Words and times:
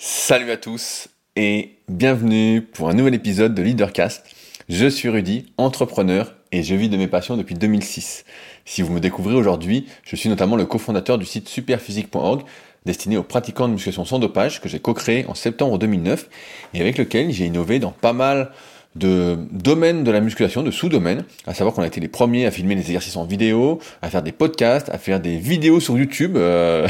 Salut 0.00 0.52
à 0.52 0.56
tous 0.56 1.08
et 1.34 1.74
bienvenue 1.88 2.62
pour 2.62 2.88
un 2.88 2.94
nouvel 2.94 3.14
épisode 3.14 3.52
de 3.52 3.62
Leadercast. 3.62 4.24
Je 4.68 4.86
suis 4.86 5.08
Rudy, 5.08 5.52
entrepreneur 5.56 6.36
et 6.52 6.62
je 6.62 6.76
vis 6.76 6.88
de 6.88 6.96
mes 6.96 7.08
passions 7.08 7.36
depuis 7.36 7.56
2006. 7.56 8.24
Si 8.64 8.82
vous 8.82 8.92
me 8.92 9.00
découvrez 9.00 9.34
aujourd'hui, 9.34 9.88
je 10.04 10.14
suis 10.14 10.28
notamment 10.28 10.54
le 10.54 10.66
cofondateur 10.66 11.18
du 11.18 11.24
site 11.24 11.48
superphysique.org 11.48 12.42
destiné 12.86 13.16
aux 13.16 13.24
pratiquants 13.24 13.66
de 13.66 13.72
musculation 13.72 14.04
sans 14.04 14.20
dopage 14.20 14.60
que 14.60 14.68
j'ai 14.68 14.78
co-créé 14.78 15.26
en 15.26 15.34
septembre 15.34 15.78
2009 15.78 16.28
et 16.74 16.80
avec 16.80 16.96
lequel 16.96 17.32
j'ai 17.32 17.46
innové 17.46 17.80
dans 17.80 17.90
pas 17.90 18.12
mal 18.12 18.52
de 18.96 19.36
domaines 19.52 20.02
de 20.02 20.10
la 20.10 20.20
musculation, 20.20 20.62
de 20.62 20.70
sous-domaines, 20.70 21.24
à 21.46 21.54
savoir 21.54 21.74
qu'on 21.74 21.82
a 21.82 21.86
été 21.86 22.00
les 22.00 22.08
premiers 22.08 22.46
à 22.46 22.50
filmer 22.50 22.74
des 22.74 22.82
exercices 22.82 23.16
en 23.16 23.24
vidéo, 23.24 23.78
à 24.02 24.10
faire 24.10 24.22
des 24.22 24.32
podcasts, 24.32 24.88
à 24.88 24.98
faire 24.98 25.20
des 25.20 25.36
vidéos 25.36 25.80
sur 25.80 25.96
YouTube. 25.96 26.36
Euh, 26.36 26.88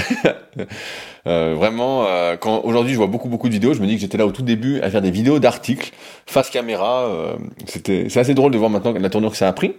euh, 1.26 1.54
vraiment, 1.56 2.06
euh, 2.06 2.36
quand 2.36 2.62
aujourd'hui 2.64 2.92
je 2.92 2.98
vois 2.98 3.08
beaucoup 3.08 3.28
beaucoup 3.28 3.48
de 3.48 3.52
vidéos, 3.52 3.74
je 3.74 3.80
me 3.80 3.86
dis 3.86 3.96
que 3.96 4.00
j'étais 4.00 4.18
là 4.18 4.26
au 4.26 4.32
tout 4.32 4.42
début 4.42 4.80
à 4.80 4.90
faire 4.90 5.02
des 5.02 5.10
vidéos 5.10 5.38
d'articles 5.38 5.92
face 6.26 6.50
caméra. 6.50 7.36
C'était, 7.66 8.06
c'est 8.08 8.20
assez 8.20 8.34
drôle 8.34 8.52
de 8.52 8.58
voir 8.58 8.70
maintenant 8.70 8.92
la 8.92 9.10
tournure 9.10 9.32
que 9.32 9.36
ça 9.36 9.48
a 9.48 9.52
pris. 9.52 9.74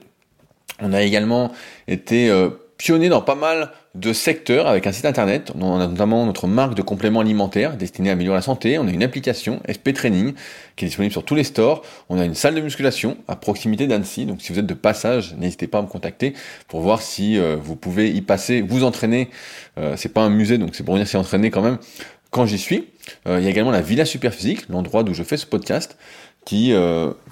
On 0.82 0.94
a 0.94 1.02
également 1.02 1.52
été 1.88 2.32
pionnier 2.78 3.10
dans 3.10 3.22
pas 3.22 3.36
mal 3.36 3.72
de 3.96 4.14
secteurs 4.14 4.68
avec 4.68 4.86
un 4.86 4.92
site 4.92 5.06
internet. 5.06 5.52
On 5.60 5.80
a 5.80 5.88
notamment 5.88 6.26
notre 6.26 6.48
marque 6.48 6.76
de 6.76 6.82
compléments 6.82 7.22
alimentaires 7.22 7.76
destinée 7.76 8.10
à 8.10 8.14
améliorer 8.14 8.38
la 8.38 8.44
santé. 8.44 8.78
On 8.78 8.88
a 8.88 8.92
une 8.92 9.02
application 9.02 9.62
SP 9.66 9.94
Training 9.94 10.34
qui 10.76 10.86
est 10.86 10.88
disponible 10.88 11.12
sur 11.12 11.26
tous 11.26 11.36
les 11.36 11.44
stores. 11.44 11.82
On 12.08 12.20
a 12.20 12.26
une 12.26 12.36
salle 12.36 12.54
de 12.54 12.62
musculation 12.62 13.18
à 13.28 13.36
proximité 13.36 13.88
d'Annecy. 13.88 14.26
Donc 14.26 14.42
si 14.42 14.54
vous 14.54 14.60
êtes 14.60 14.68
de 14.68 14.74
passage, 14.76 15.36
n'hésitez 15.38 15.68
pas 15.68 15.80
à 15.80 15.82
me 15.82 15.88
contacter 15.88 16.34
pour 16.68 16.82
voir 16.82 17.02
si 17.02 17.40
euh, 17.40 17.56
vous 17.60 17.76
pouvez 17.76 18.12
y 18.12 18.22
passer, 18.22 18.62
vous 18.62 18.84
entraîner. 18.84 19.30
Euh, 19.80 19.96
c'est 19.98 20.14
pas 20.14 20.22
un 20.22 20.30
musée, 20.30 20.60
donc 20.60 20.76
c'est 20.76 20.84
pour 20.84 20.94
venir 20.94 21.08
s'y 21.08 21.18
entraîner 21.18 21.50
quand 21.50 21.64
même 21.64 21.80
quand 22.30 22.46
j'y 22.46 22.60
suis. 22.60 22.90
Euh, 23.28 23.40
il 23.40 23.44
y 23.44 23.48
a 23.48 23.50
également 23.50 23.72
la 23.72 23.82
Villa 23.82 24.06
Superphysique, 24.06 24.70
l'endroit 24.70 25.02
d'où 25.02 25.16
je 25.16 25.24
fais 25.24 25.38
ce 25.38 25.48
podcast, 25.48 25.98
qui 26.46 26.74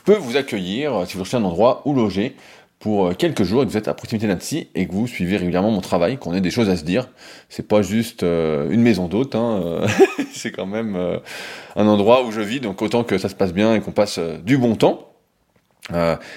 peut 0.06 0.18
vous 0.20 0.38
accueillir 0.38 1.06
si 1.08 1.18
vous 1.18 1.24
cherchez 1.24 1.38
un 1.38 1.44
endroit 1.44 1.82
où 1.86 1.94
loger 1.94 2.36
pour 2.80 3.08
euh, 3.08 3.14
quelques 3.14 3.44
jours 3.44 3.64
et 3.64 3.66
que 3.66 3.72
vous 3.72 3.78
êtes 3.78 3.88
à 3.88 3.94
proximité 3.94 4.28
d'Annecy 4.28 4.70
et 4.76 4.88
que 4.88 4.92
vous 4.92 5.08
suivez 5.08 5.38
régulièrement 5.38 5.72
mon 5.72 5.82
travail, 5.82 6.18
qu'on 6.18 6.34
ait 6.34 6.42
des 6.42 6.52
choses 6.52 6.70
à 6.70 6.78
se 6.78 6.84
dire. 6.84 7.10
C'est 7.50 7.68
pas 7.68 7.82
juste 7.82 8.24
euh, 8.24 8.70
une 8.70 8.82
maison 8.82 9.08
d'hôte, 9.08 9.36
hein, 9.36 9.62
euh, 9.64 9.88
c'est 10.34 10.52
quand 10.52 10.66
même 10.66 10.98
un 11.76 11.88
endroit 11.88 12.24
où 12.26 12.32
je 12.32 12.42
vis, 12.42 12.60
donc 12.60 12.82
autant 12.82 13.04
que 13.04 13.18
ça 13.18 13.30
se 13.30 13.36
passe 13.36 13.54
bien 13.54 13.76
et 13.76 13.82
qu'on 13.82 13.92
passe 13.92 14.20
du 14.20 14.58
bon 14.58 14.76
temps. 14.76 15.10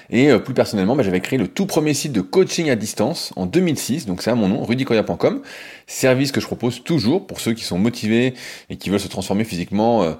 et 0.09 0.31
plus 0.39 0.53
personnellement, 0.53 0.95
bah, 0.95 1.03
j'avais 1.03 1.19
créé 1.19 1.37
le 1.37 1.47
tout 1.47 1.65
premier 1.65 1.93
site 1.93 2.13
de 2.13 2.21
coaching 2.21 2.69
à 2.69 2.75
distance 2.75 3.33
en 3.35 3.45
2006, 3.45 4.05
donc 4.05 4.21
c'est 4.21 4.31
à 4.31 4.35
mon 4.35 4.47
nom, 4.47 4.63
rudicoya.com, 4.63 5.41
service 5.87 6.31
que 6.31 6.41
je 6.41 6.47
propose 6.47 6.83
toujours 6.83 7.27
pour 7.27 7.39
ceux 7.39 7.53
qui 7.53 7.63
sont 7.63 7.77
motivés 7.77 8.33
et 8.69 8.77
qui 8.77 8.89
veulent 8.89 8.99
se 8.99 9.09
transformer 9.09 9.43
physiquement 9.43 10.15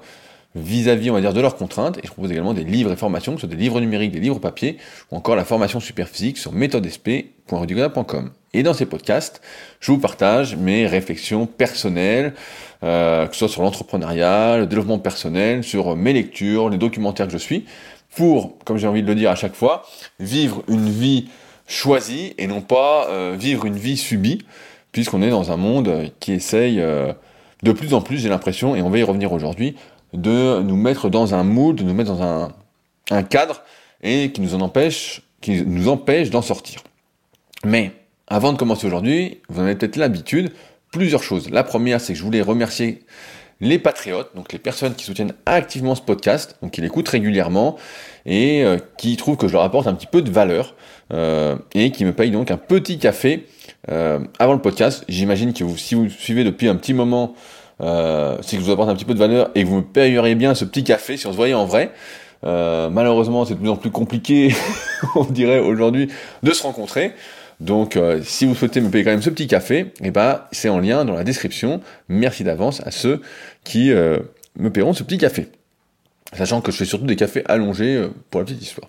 vis-à-vis, 0.54 1.10
on 1.10 1.14
va 1.14 1.20
dire, 1.20 1.32
de 1.32 1.40
leurs 1.40 1.56
contraintes. 1.56 1.98
Et 1.98 2.06
je 2.06 2.12
propose 2.12 2.30
également 2.30 2.54
des 2.54 2.64
livres 2.64 2.92
et 2.92 2.96
formations, 2.96 3.34
que 3.34 3.40
ce 3.40 3.46
soit 3.46 3.54
des 3.54 3.60
livres 3.60 3.80
numériques, 3.80 4.12
des 4.12 4.20
livres 4.20 4.38
papier, 4.38 4.78
ou 5.10 5.16
encore 5.16 5.36
la 5.36 5.44
formation 5.44 5.80
super 5.80 6.08
physique 6.08 6.38
sur 6.38 6.52
méthodesp.rudigoda.com. 6.52 8.30
Et 8.54 8.62
dans 8.62 8.74
ces 8.74 8.86
podcasts, 8.86 9.40
je 9.80 9.92
vous 9.92 9.98
partage 9.98 10.56
mes 10.56 10.86
réflexions 10.86 11.46
personnelles, 11.46 12.34
euh, 12.82 13.26
que 13.26 13.32
ce 13.32 13.40
soit 13.40 13.48
sur 13.48 13.62
l'entrepreneuriat, 13.62 14.58
le 14.58 14.66
développement 14.66 14.98
personnel, 14.98 15.64
sur 15.64 15.96
mes 15.96 16.12
lectures, 16.12 16.68
les 16.68 16.78
documentaires 16.78 17.26
que 17.26 17.32
je 17.32 17.38
suis, 17.38 17.64
pour, 18.14 18.58
comme 18.64 18.76
j'ai 18.76 18.86
envie 18.86 19.02
de 19.02 19.06
le 19.06 19.14
dire 19.14 19.30
à 19.30 19.36
chaque 19.36 19.54
fois, 19.54 19.84
vivre 20.20 20.62
une 20.68 20.90
vie 20.90 21.28
choisie 21.66 22.34
et 22.36 22.46
non 22.46 22.60
pas 22.60 23.08
euh, 23.08 23.34
vivre 23.38 23.64
une 23.64 23.76
vie 23.76 23.96
subie, 23.96 24.44
puisqu'on 24.92 25.22
est 25.22 25.30
dans 25.30 25.50
un 25.50 25.56
monde 25.56 26.10
qui 26.20 26.32
essaye 26.32 26.80
euh, 26.80 27.14
de 27.62 27.72
plus 27.72 27.94
en 27.94 28.00
plus, 28.00 28.18
j'ai 28.18 28.28
l'impression, 28.28 28.74
et 28.74 28.82
on 28.82 28.90
va 28.90 28.98
y 28.98 29.02
revenir 29.02 29.32
aujourd'hui, 29.32 29.76
de 30.12 30.60
nous 30.62 30.76
mettre 30.76 31.08
dans 31.08 31.34
un 31.34 31.44
mood, 31.44 31.76
de 31.76 31.82
nous 31.82 31.94
mettre 31.94 32.14
dans 32.14 32.22
un, 32.22 33.22
cadre 33.24 33.62
et 34.02 34.32
qui 34.32 34.40
nous 34.40 34.54
en 34.54 34.60
empêche, 34.60 35.22
qui 35.40 35.62
nous 35.66 35.88
empêche 35.88 36.30
d'en 36.30 36.42
sortir. 36.42 36.80
Mais 37.64 37.92
avant 38.26 38.52
de 38.52 38.58
commencer 38.58 38.86
aujourd'hui, 38.86 39.40
vous 39.48 39.60
en 39.60 39.64
avez 39.64 39.74
peut-être 39.74 39.96
l'habitude, 39.96 40.52
plusieurs 40.90 41.22
choses. 41.22 41.50
La 41.50 41.64
première, 41.64 42.00
c'est 42.00 42.14
que 42.14 42.18
je 42.18 42.24
voulais 42.24 42.42
remercier 42.42 43.02
les 43.62 43.78
patriotes, 43.78 44.34
donc 44.34 44.52
les 44.52 44.58
personnes 44.58 44.94
qui 44.94 45.04
soutiennent 45.04 45.34
activement 45.46 45.94
ce 45.94 46.02
podcast, 46.02 46.56
donc 46.62 46.72
qui 46.72 46.80
l'écoutent 46.80 47.08
régulièrement 47.08 47.76
et 48.26 48.64
euh, 48.64 48.76
qui 48.98 49.16
trouvent 49.16 49.36
que 49.36 49.46
je 49.46 49.52
leur 49.52 49.62
apporte 49.62 49.86
un 49.86 49.94
petit 49.94 50.08
peu 50.08 50.20
de 50.20 50.30
valeur 50.30 50.74
euh, 51.12 51.56
et 51.72 51.92
qui 51.92 52.04
me 52.04 52.12
payent 52.12 52.32
donc 52.32 52.50
un 52.50 52.56
petit 52.56 52.98
café 52.98 53.46
euh, 53.90 54.18
avant 54.40 54.52
le 54.52 54.60
podcast. 54.60 55.04
J'imagine 55.08 55.52
que 55.52 55.64
si 55.76 55.94
vous 55.94 56.10
suivez 56.10 56.42
depuis 56.42 56.68
un 56.68 56.74
petit 56.74 56.92
moment 56.92 57.34
euh, 57.80 58.36
si 58.42 58.56
je 58.56 58.60
vous 58.60 58.70
apporte 58.70 58.88
un 58.88 58.94
petit 58.94 59.04
peu 59.04 59.14
de 59.14 59.18
valeur 59.18 59.50
et 59.54 59.62
que 59.62 59.68
vous 59.68 59.76
me 59.76 59.82
payeriez 59.82 60.34
bien 60.34 60.54
ce 60.54 60.64
petit 60.64 60.84
café 60.84 61.16
si 61.16 61.26
on 61.26 61.32
se 61.32 61.36
voyait 61.36 61.54
en 61.54 61.66
vrai. 61.66 61.92
Euh, 62.44 62.90
malheureusement, 62.90 63.44
c'est 63.44 63.54
de 63.54 63.60
plus 63.60 63.68
en 63.68 63.76
plus 63.76 63.90
compliqué, 63.90 64.52
on 65.14 65.24
dirait 65.24 65.60
aujourd'hui, 65.60 66.08
de 66.42 66.52
se 66.52 66.62
rencontrer. 66.62 67.12
Donc, 67.62 67.96
euh, 67.96 68.20
si 68.24 68.44
vous 68.44 68.56
souhaitez 68.56 68.80
me 68.80 68.90
payer 68.90 69.04
quand 69.04 69.10
même 69.10 69.22
ce 69.22 69.30
petit 69.30 69.46
café, 69.46 69.92
eh 70.02 70.10
ben, 70.10 70.42
c'est 70.50 70.68
en 70.68 70.80
lien 70.80 71.04
dans 71.04 71.14
la 71.14 71.22
description. 71.22 71.80
Merci 72.08 72.42
d'avance 72.42 72.82
à 72.84 72.90
ceux 72.90 73.22
qui 73.62 73.92
euh, 73.92 74.18
me 74.58 74.70
paieront 74.70 74.94
ce 74.94 75.04
petit 75.04 75.18
café. 75.18 75.48
Sachant 76.36 76.60
que 76.60 76.72
je 76.72 76.76
fais 76.76 76.84
surtout 76.84 77.06
des 77.06 77.14
cafés 77.14 77.44
allongés 77.46 77.94
euh, 77.94 78.08
pour 78.30 78.40
la 78.40 78.46
petite 78.46 78.62
histoire. 78.62 78.88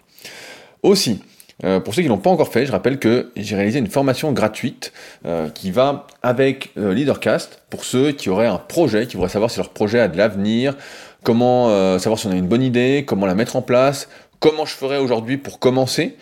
Aussi, 0.81 1.21
euh, 1.63 1.79
pour 1.79 1.93
ceux 1.93 2.01
qui 2.01 2.07
l'ont 2.07 2.17
pas 2.17 2.29
encore 2.29 2.51
fait, 2.51 2.65
je 2.65 2.71
rappelle 2.71 2.99
que 2.99 3.31
j'ai 3.35 3.55
réalisé 3.55 3.79
une 3.79 3.87
formation 3.87 4.31
gratuite 4.31 4.91
euh, 5.25 5.49
qui 5.49 5.71
va 5.71 6.07
avec 6.21 6.71
euh, 6.77 6.93
Leadercast 6.93 7.61
pour 7.69 7.85
ceux 7.85 8.11
qui 8.11 8.29
auraient 8.29 8.47
un 8.47 8.57
projet, 8.57 9.07
qui 9.07 9.15
voudraient 9.15 9.29
savoir 9.29 9.51
si 9.51 9.57
leur 9.57 9.69
projet 9.69 9.99
a 9.99 10.07
de 10.07 10.17
l'avenir, 10.17 10.75
comment 11.23 11.69
savoir 11.99 12.19
si 12.19 12.27
on 12.27 12.31
a 12.31 12.35
une 12.35 12.47
bonne 12.47 12.63
idée, 12.63 13.05
comment 13.07 13.25
la 13.25 13.35
mettre 13.35 13.55
en 13.55 13.61
place, 13.61 14.09
comment 14.39 14.65
je 14.65 14.73
ferais 14.73 14.97
aujourd'hui 14.97 15.37
pour 15.37 15.59
commencer. 15.59 16.17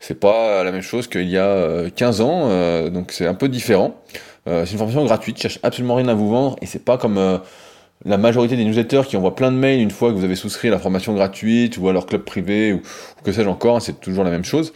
C'est 0.00 0.18
pas 0.18 0.64
la 0.64 0.72
même 0.72 0.82
chose 0.82 1.08
qu'il 1.08 1.28
y 1.28 1.36
a 1.36 1.90
15 1.94 2.20
ans, 2.22 2.88
donc 2.88 3.12
c'est 3.12 3.26
un 3.26 3.34
peu 3.34 3.50
différent. 3.50 4.00
c'est 4.46 4.70
une 4.72 4.78
formation 4.78 5.04
gratuite, 5.04 5.36
je 5.36 5.42
cherche 5.42 5.58
absolument 5.62 5.96
rien 5.96 6.08
à 6.08 6.14
vous 6.14 6.30
vendre 6.30 6.56
et 6.62 6.66
c'est 6.66 6.84
pas 6.84 6.96
comme 6.96 7.40
la 8.06 8.18
majorité 8.18 8.56
des 8.56 8.64
newsletters 8.64 9.02
qui 9.08 9.16
envoient 9.16 9.34
plein 9.34 9.50
de 9.50 9.56
mails 9.56 9.80
une 9.80 9.90
fois 9.90 10.10
que 10.10 10.16
vous 10.16 10.24
avez 10.24 10.36
souscrit 10.36 10.68
à 10.68 10.70
la 10.70 10.78
formation 10.78 11.12
gratuite 11.12 11.76
ou 11.76 11.88
à 11.88 11.92
leur 11.92 12.06
club 12.06 12.22
privé 12.22 12.72
ou, 12.72 12.80
que 13.24 13.32
sais-je 13.32 13.48
encore, 13.48 13.82
c'est 13.82 14.00
toujours 14.00 14.22
la 14.22 14.30
même 14.30 14.44
chose. 14.44 14.72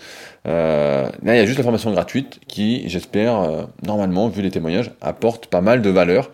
Euh, 0.48 1.08
là, 1.22 1.34
il 1.34 1.38
y 1.38 1.40
a 1.40 1.46
juste 1.46 1.58
la 1.58 1.62
formation 1.62 1.92
gratuite 1.92 2.40
qui, 2.48 2.88
j'espère, 2.88 3.38
euh, 3.38 3.62
normalement, 3.86 4.28
vu 4.28 4.42
les 4.42 4.50
témoignages, 4.50 4.90
apporte 5.00 5.46
pas 5.46 5.60
mal 5.60 5.80
de 5.80 5.90
valeur. 5.90 6.30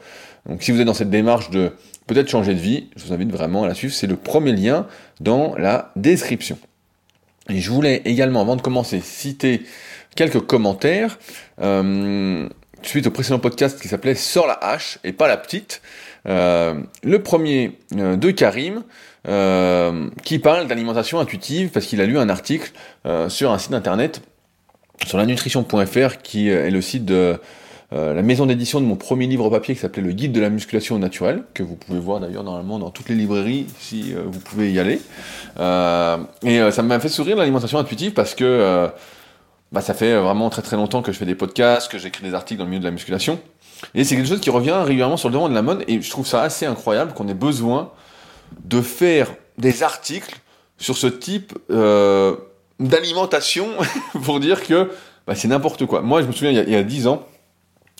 Donc 0.48 0.62
si 0.62 0.72
vous 0.72 0.80
êtes 0.80 0.86
dans 0.86 0.94
cette 0.94 1.10
démarche 1.10 1.50
de 1.50 1.72
peut-être 2.06 2.30
changer 2.30 2.54
de 2.54 2.60
vie, 2.60 2.88
je 2.96 3.04
vous 3.04 3.12
invite 3.12 3.30
vraiment 3.30 3.64
à 3.64 3.68
la 3.68 3.74
suivre. 3.74 3.92
C'est 3.92 4.06
le 4.06 4.16
premier 4.16 4.52
lien 4.52 4.86
dans 5.20 5.54
la 5.56 5.92
description. 5.96 6.58
Et 7.50 7.60
je 7.60 7.70
voulais 7.70 8.00
également, 8.06 8.40
avant 8.40 8.56
de 8.56 8.62
commencer, 8.62 9.00
citer 9.00 9.62
quelques 10.14 10.40
commentaires. 10.40 11.18
Euh, 11.60 12.48
suite 12.82 13.06
au 13.06 13.10
précédent 13.10 13.38
podcast 13.38 13.80
qui 13.80 13.88
s'appelait 13.88 14.14
Sors 14.14 14.46
la 14.46 14.54
hache 14.54 14.98
et 15.04 15.12
pas 15.12 15.28
la 15.28 15.36
petite. 15.36 15.82
Euh, 16.28 16.74
le 17.02 17.22
premier 17.22 17.78
euh, 17.96 18.16
de 18.16 18.30
Karim, 18.30 18.82
euh, 19.28 20.08
qui 20.24 20.38
parle 20.38 20.66
d'alimentation 20.66 21.20
intuitive 21.20 21.70
parce 21.70 21.86
qu'il 21.86 22.00
a 22.00 22.06
lu 22.06 22.18
un 22.18 22.28
article 22.28 22.72
sur 23.28 23.52
un 23.52 23.58
site 23.58 23.72
internet 23.72 24.22
sur 25.04 25.18
la 25.18 25.26
nutrition.fr 25.26 26.22
qui 26.22 26.48
est 26.48 26.70
le 26.70 26.80
site 26.80 27.04
de 27.04 27.38
la 27.92 28.22
maison 28.22 28.46
d'édition 28.46 28.80
de 28.80 28.86
mon 28.86 28.96
premier 28.96 29.26
livre 29.26 29.48
papier 29.48 29.74
qui 29.74 29.80
s'appelait 29.80 30.02
Le 30.02 30.12
guide 30.12 30.32
de 30.32 30.40
la 30.40 30.50
musculation 30.50 30.98
naturelle, 30.98 31.44
que 31.54 31.62
vous 31.62 31.76
pouvez 31.76 32.00
voir 32.00 32.20
d'ailleurs 32.20 32.44
normalement 32.44 32.78
dans 32.78 32.90
toutes 32.90 33.08
les 33.08 33.14
librairies 33.14 33.66
si 33.78 34.12
vous 34.12 34.40
pouvez 34.40 34.72
y 34.72 34.78
aller. 34.78 35.00
et 35.58 36.70
ça 36.70 36.82
m'a 36.82 37.00
fait 37.00 37.08
sourire 37.08 37.36
l'alimentation 37.36 37.78
intuitive 37.78 38.12
parce 38.12 38.34
que 38.34 38.88
bah, 39.72 39.80
ça 39.80 39.94
fait 39.94 40.14
vraiment 40.16 40.50
très 40.50 40.62
très 40.62 40.76
longtemps 40.76 41.02
que 41.02 41.12
je 41.12 41.18
fais 41.18 41.26
des 41.26 41.34
podcasts, 41.34 41.90
que 41.90 41.98
j'écris 41.98 42.24
des 42.24 42.34
articles 42.34 42.58
dans 42.58 42.64
le 42.64 42.70
milieu 42.70 42.80
de 42.80 42.86
la 42.86 42.92
musculation. 42.92 43.40
Et 43.94 44.04
c'est 44.04 44.16
quelque 44.16 44.28
chose 44.28 44.40
qui 44.40 44.50
revient 44.50 44.72
régulièrement 44.72 45.16
sur 45.16 45.28
le 45.28 45.34
devant 45.34 45.48
de 45.48 45.54
la 45.54 45.62
mode, 45.62 45.84
et 45.88 46.00
je 46.00 46.10
trouve 46.10 46.26
ça 46.26 46.42
assez 46.42 46.66
incroyable 46.66 47.12
qu'on 47.12 47.28
ait 47.28 47.34
besoin 47.34 47.92
de 48.64 48.80
faire 48.80 49.34
des 49.58 49.82
articles 49.82 50.38
sur 50.78 50.96
ce 50.96 51.06
type 51.06 51.56
euh, 51.70 52.36
d'alimentation 52.78 53.68
pour 54.24 54.40
dire 54.40 54.62
que 54.64 54.90
bah, 55.26 55.34
c'est 55.34 55.48
n'importe 55.48 55.86
quoi. 55.86 56.02
Moi, 56.02 56.22
je 56.22 56.26
me 56.26 56.32
souviens, 56.32 56.50
il 56.50 56.70
y 56.70 56.76
a, 56.76 56.82
10 56.82 57.06
ans, 57.06 57.26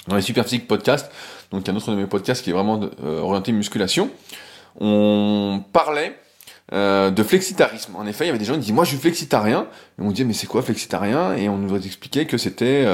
dans 0.09 0.17
les 0.17 0.23
Superphysique 0.23 0.69
Podcasts, 0.69 1.11
donc 1.51 1.67
il 1.67 1.71
un 1.71 1.77
autre 1.77 1.91
de 1.91 1.97
mes 1.97 2.07
podcasts 2.07 2.43
qui 2.43 2.51
est 2.51 2.53
vraiment 2.53 2.81
euh, 3.05 3.21
orienté 3.21 3.53
musculation, 3.53 4.11
on 4.79 5.63
parlait 5.73 6.19
euh, 6.73 7.11
de 7.11 7.23
flexitarisme. 7.23 7.97
En 7.97 8.07
effet, 8.07 8.25
il 8.25 8.29
y 8.29 8.31
avait 8.31 8.39
des 8.39 8.45
gens 8.45 8.55
qui 8.55 8.61
disaient, 8.61 8.73
moi 8.73 8.85
je 8.85 8.91
suis 8.91 8.99
flexitarien, 8.99 9.67
et 9.99 10.03
on 10.03 10.11
disait, 10.11 10.25
mais 10.25 10.35
c'est 10.35 10.47
quoi 10.47 10.63
flexitarien 10.63 11.35
Et 11.35 11.49
on 11.49 11.59
nous 11.59 11.75
a 11.75 11.79
expliqué 11.79 12.27
que 12.27 12.39
c'était... 12.39 12.87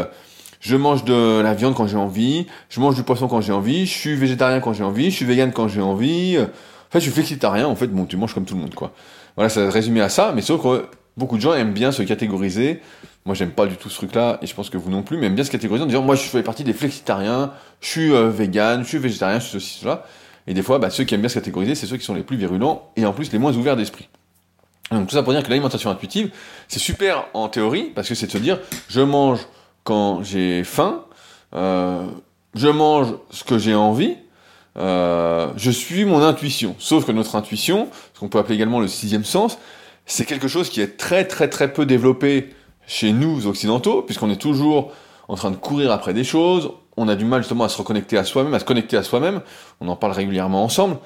je 0.63 0.77
mange 0.77 1.05
de 1.05 1.41
la 1.41 1.55
viande 1.55 1.75
quand 1.75 1.89
j'ai 1.89 1.97
envie, 1.97 2.47
je 2.71 2.81
mange 2.81 2.95
du 2.95 3.03
poisson 3.03 3.27
quand 3.27 3.41
j'ai 3.41 3.53
envie, 3.53 3.85
je 3.85 3.93
suis 3.93 4.15
végétarien 4.15 4.61
quand 4.61 4.73
j'ai 4.73 4.85
envie, 4.85 5.11
je 5.11 5.17
suis 5.17 5.25
vegan 5.25 5.53
quand 5.53 5.67
j'ai 5.67 5.83
envie. 5.83 6.39
En 6.39 6.93
fait, 6.93 7.01
je 7.01 7.05
suis 7.05 7.11
flexitarien, 7.11 7.67
en 7.67 7.75
fait, 7.75 7.89
bon, 7.89 8.07
tu 8.07 8.17
manges 8.17 8.33
comme 8.33 8.45
tout 8.45 8.55
le 8.55 8.61
monde, 8.61 8.75
quoi. 8.75 8.93
Voilà, 9.35 9.49
ça 9.49 9.69
résumé 9.69 10.01
à 10.01 10.09
ça, 10.09 10.33
mais 10.35 10.41
sauf 10.41 10.63
que 10.63 10.87
beaucoup 11.17 11.37
de 11.37 11.43
gens 11.43 11.53
aiment 11.55 11.73
bien 11.73 11.91
se 11.91 12.03
catégoriser. 12.03 12.81
Moi, 13.25 13.35
j'aime 13.35 13.51
pas 13.51 13.67
du 13.67 13.77
tout 13.77 13.89
ce 13.89 13.97
truc-là, 13.97 14.39
et 14.41 14.47
je 14.47 14.55
pense 14.55 14.71
que 14.71 14.77
vous 14.77 14.91
non 14.91 15.03
plus, 15.03 15.17
mais 15.17 15.27
aiment 15.27 15.35
bien 15.35 15.45
se 15.45 15.51
catégoriser 15.51 15.83
en 15.83 15.89
disant, 15.89 16.03
moi, 16.03 16.15
je 16.15 16.23
fais 16.23 16.45
partie 16.45 16.63
des 16.63 16.73
flexitariens, 16.73 17.53
je 17.81 17.89
suis 17.89 18.13
euh, 18.13 18.31
vegan, 18.31 18.85
je 18.85 18.89
suis 18.89 18.99
végétarien, 18.99 19.41
je 19.41 19.45
suis 19.47 19.61
ceci, 19.61 19.81
cela. 19.81 20.07
Et 20.47 20.55
des 20.55 20.63
fois, 20.63 20.79
bah, 20.79 20.91
ceux 20.91 21.03
qui 21.03 21.15
aiment 21.15 21.23
bien 21.23 21.29
se 21.29 21.35
catégoriser, 21.35 21.75
c'est 21.75 21.87
ceux 21.87 21.97
qui 21.97 22.05
sont 22.05 22.15
les 22.15 22.23
plus 22.23 22.37
virulents 22.37 22.91
et 22.97 23.05
en 23.05 23.13
plus 23.13 23.33
les 23.33 23.39
moins 23.39 23.53
ouverts 23.57 23.77
d'esprit. 23.77 24.09
Donc 24.93 25.09
tout 25.09 25.15
ça 25.15 25.23
pour 25.23 25.33
dire 25.33 25.43
que 25.43 25.49
l'alimentation 25.49 25.91
intuitive, 25.91 26.31
c'est 26.69 26.79
super 26.79 27.27
en 27.35 27.49
théorie, 27.49 27.91
parce 27.95 28.09
que 28.09 28.15
c'est 28.15 28.27
de 28.27 28.33
se 28.33 28.39
dire, 28.39 28.61
je 28.89 29.01
mange 29.01 29.41
quand 29.85 30.23
j'ai 30.23 30.65
faim, 30.65 31.05
euh, 31.55 32.07
je 32.55 32.69
mange 32.69 33.15
ce 33.31 33.45
que 33.45 33.59
j'ai 33.59 33.75
envie, 33.75 34.17
euh, 34.79 35.49
je 35.57 35.71
suis 35.71 36.05
mon 36.05 36.23
intuition. 36.23 36.75
Sauf 36.79 37.05
que 37.05 37.13
notre 37.13 37.37
intuition, 37.37 37.89
ce 38.15 38.21
qu'on 38.21 38.29
peut 38.29 38.39
appeler 38.39 38.55
également 38.55 38.81
le 38.81 38.89
sixième 38.89 39.25
sens, 39.25 39.59
c'est 40.07 40.25
quelque 40.25 40.49
chose 40.49 40.69
qui 40.69 40.81
est 40.81 40.97
très 40.97 41.27
très 41.27 41.49
très 41.49 41.73
peu 41.73 41.87
développé 41.87 42.51
chez 42.87 43.13
nous 43.13 43.47
occidentaux, 43.47 44.03
puisqu'on 44.03 44.31
est 44.31 44.41
toujours 44.41 44.93
en 45.29 45.37
train 45.37 45.51
de 45.51 45.57
courir 45.57 45.93
après 45.93 46.15
des 46.15 46.25
choses, 46.25 46.71
on 46.97 47.09
a 47.09 47.15
du 47.15 47.25
mal 47.25 47.43
justement 47.43 47.65
à 47.65 47.69
se 47.69 47.79
reconnecter 47.79 48.19
à 48.19 48.25
soi-même, 48.25 48.55
à 48.55 48.59
se 48.59 48.65
connecter 48.65 48.97
à 48.97 49.03
soi-même, 49.03 49.41
on 49.81 49.89
en 49.89 49.97
parle 49.97 50.13
régulièrement 50.13 50.65
ensemble, 50.65 50.97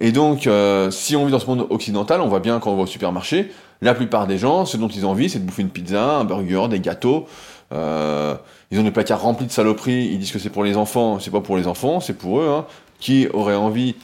et 0.00 0.12
donc 0.12 0.46
euh, 0.46 0.90
si 0.90 1.16
on 1.16 1.24
vit 1.24 1.32
dans 1.32 1.38
ce 1.38 1.46
monde 1.46 1.66
occidental, 1.70 2.20
on 2.20 2.28
voit 2.28 2.40
bien 2.40 2.60
quand 2.60 2.70
on 2.70 2.76
va 2.76 2.82
au 2.82 2.86
supermarché, 2.86 3.50
la 3.80 3.94
plupart 3.94 4.26
des 4.26 4.38
gens, 4.38 4.64
ce 4.64 4.76
dont 4.76 4.88
ils 4.88 5.04
ont 5.06 5.10
envie, 5.10 5.28
c'est 5.28 5.40
de 5.40 5.44
bouffer 5.44 5.62
une 5.62 5.70
pizza, 5.70 6.16
un 6.18 6.24
burger, 6.24 6.68
des 6.68 6.80
gâteaux, 6.80 7.26
euh, 7.72 8.34
ils 8.70 8.78
ont 8.78 8.82
des 8.82 8.90
placards 8.90 9.20
remplis 9.20 9.46
de 9.46 9.52
saloperies, 9.52 10.08
ils 10.12 10.18
disent 10.18 10.32
que 10.32 10.38
c'est 10.38 10.50
pour 10.50 10.64
les 10.64 10.76
enfants, 10.76 11.18
c'est 11.18 11.30
pas 11.30 11.40
pour 11.40 11.56
les 11.56 11.66
enfants, 11.66 12.00
c'est 12.00 12.14
pour 12.14 12.40
eux, 12.40 12.48
hein. 12.48 12.66
qui 13.00 13.28
aurait 13.32 13.54
envie, 13.54 13.96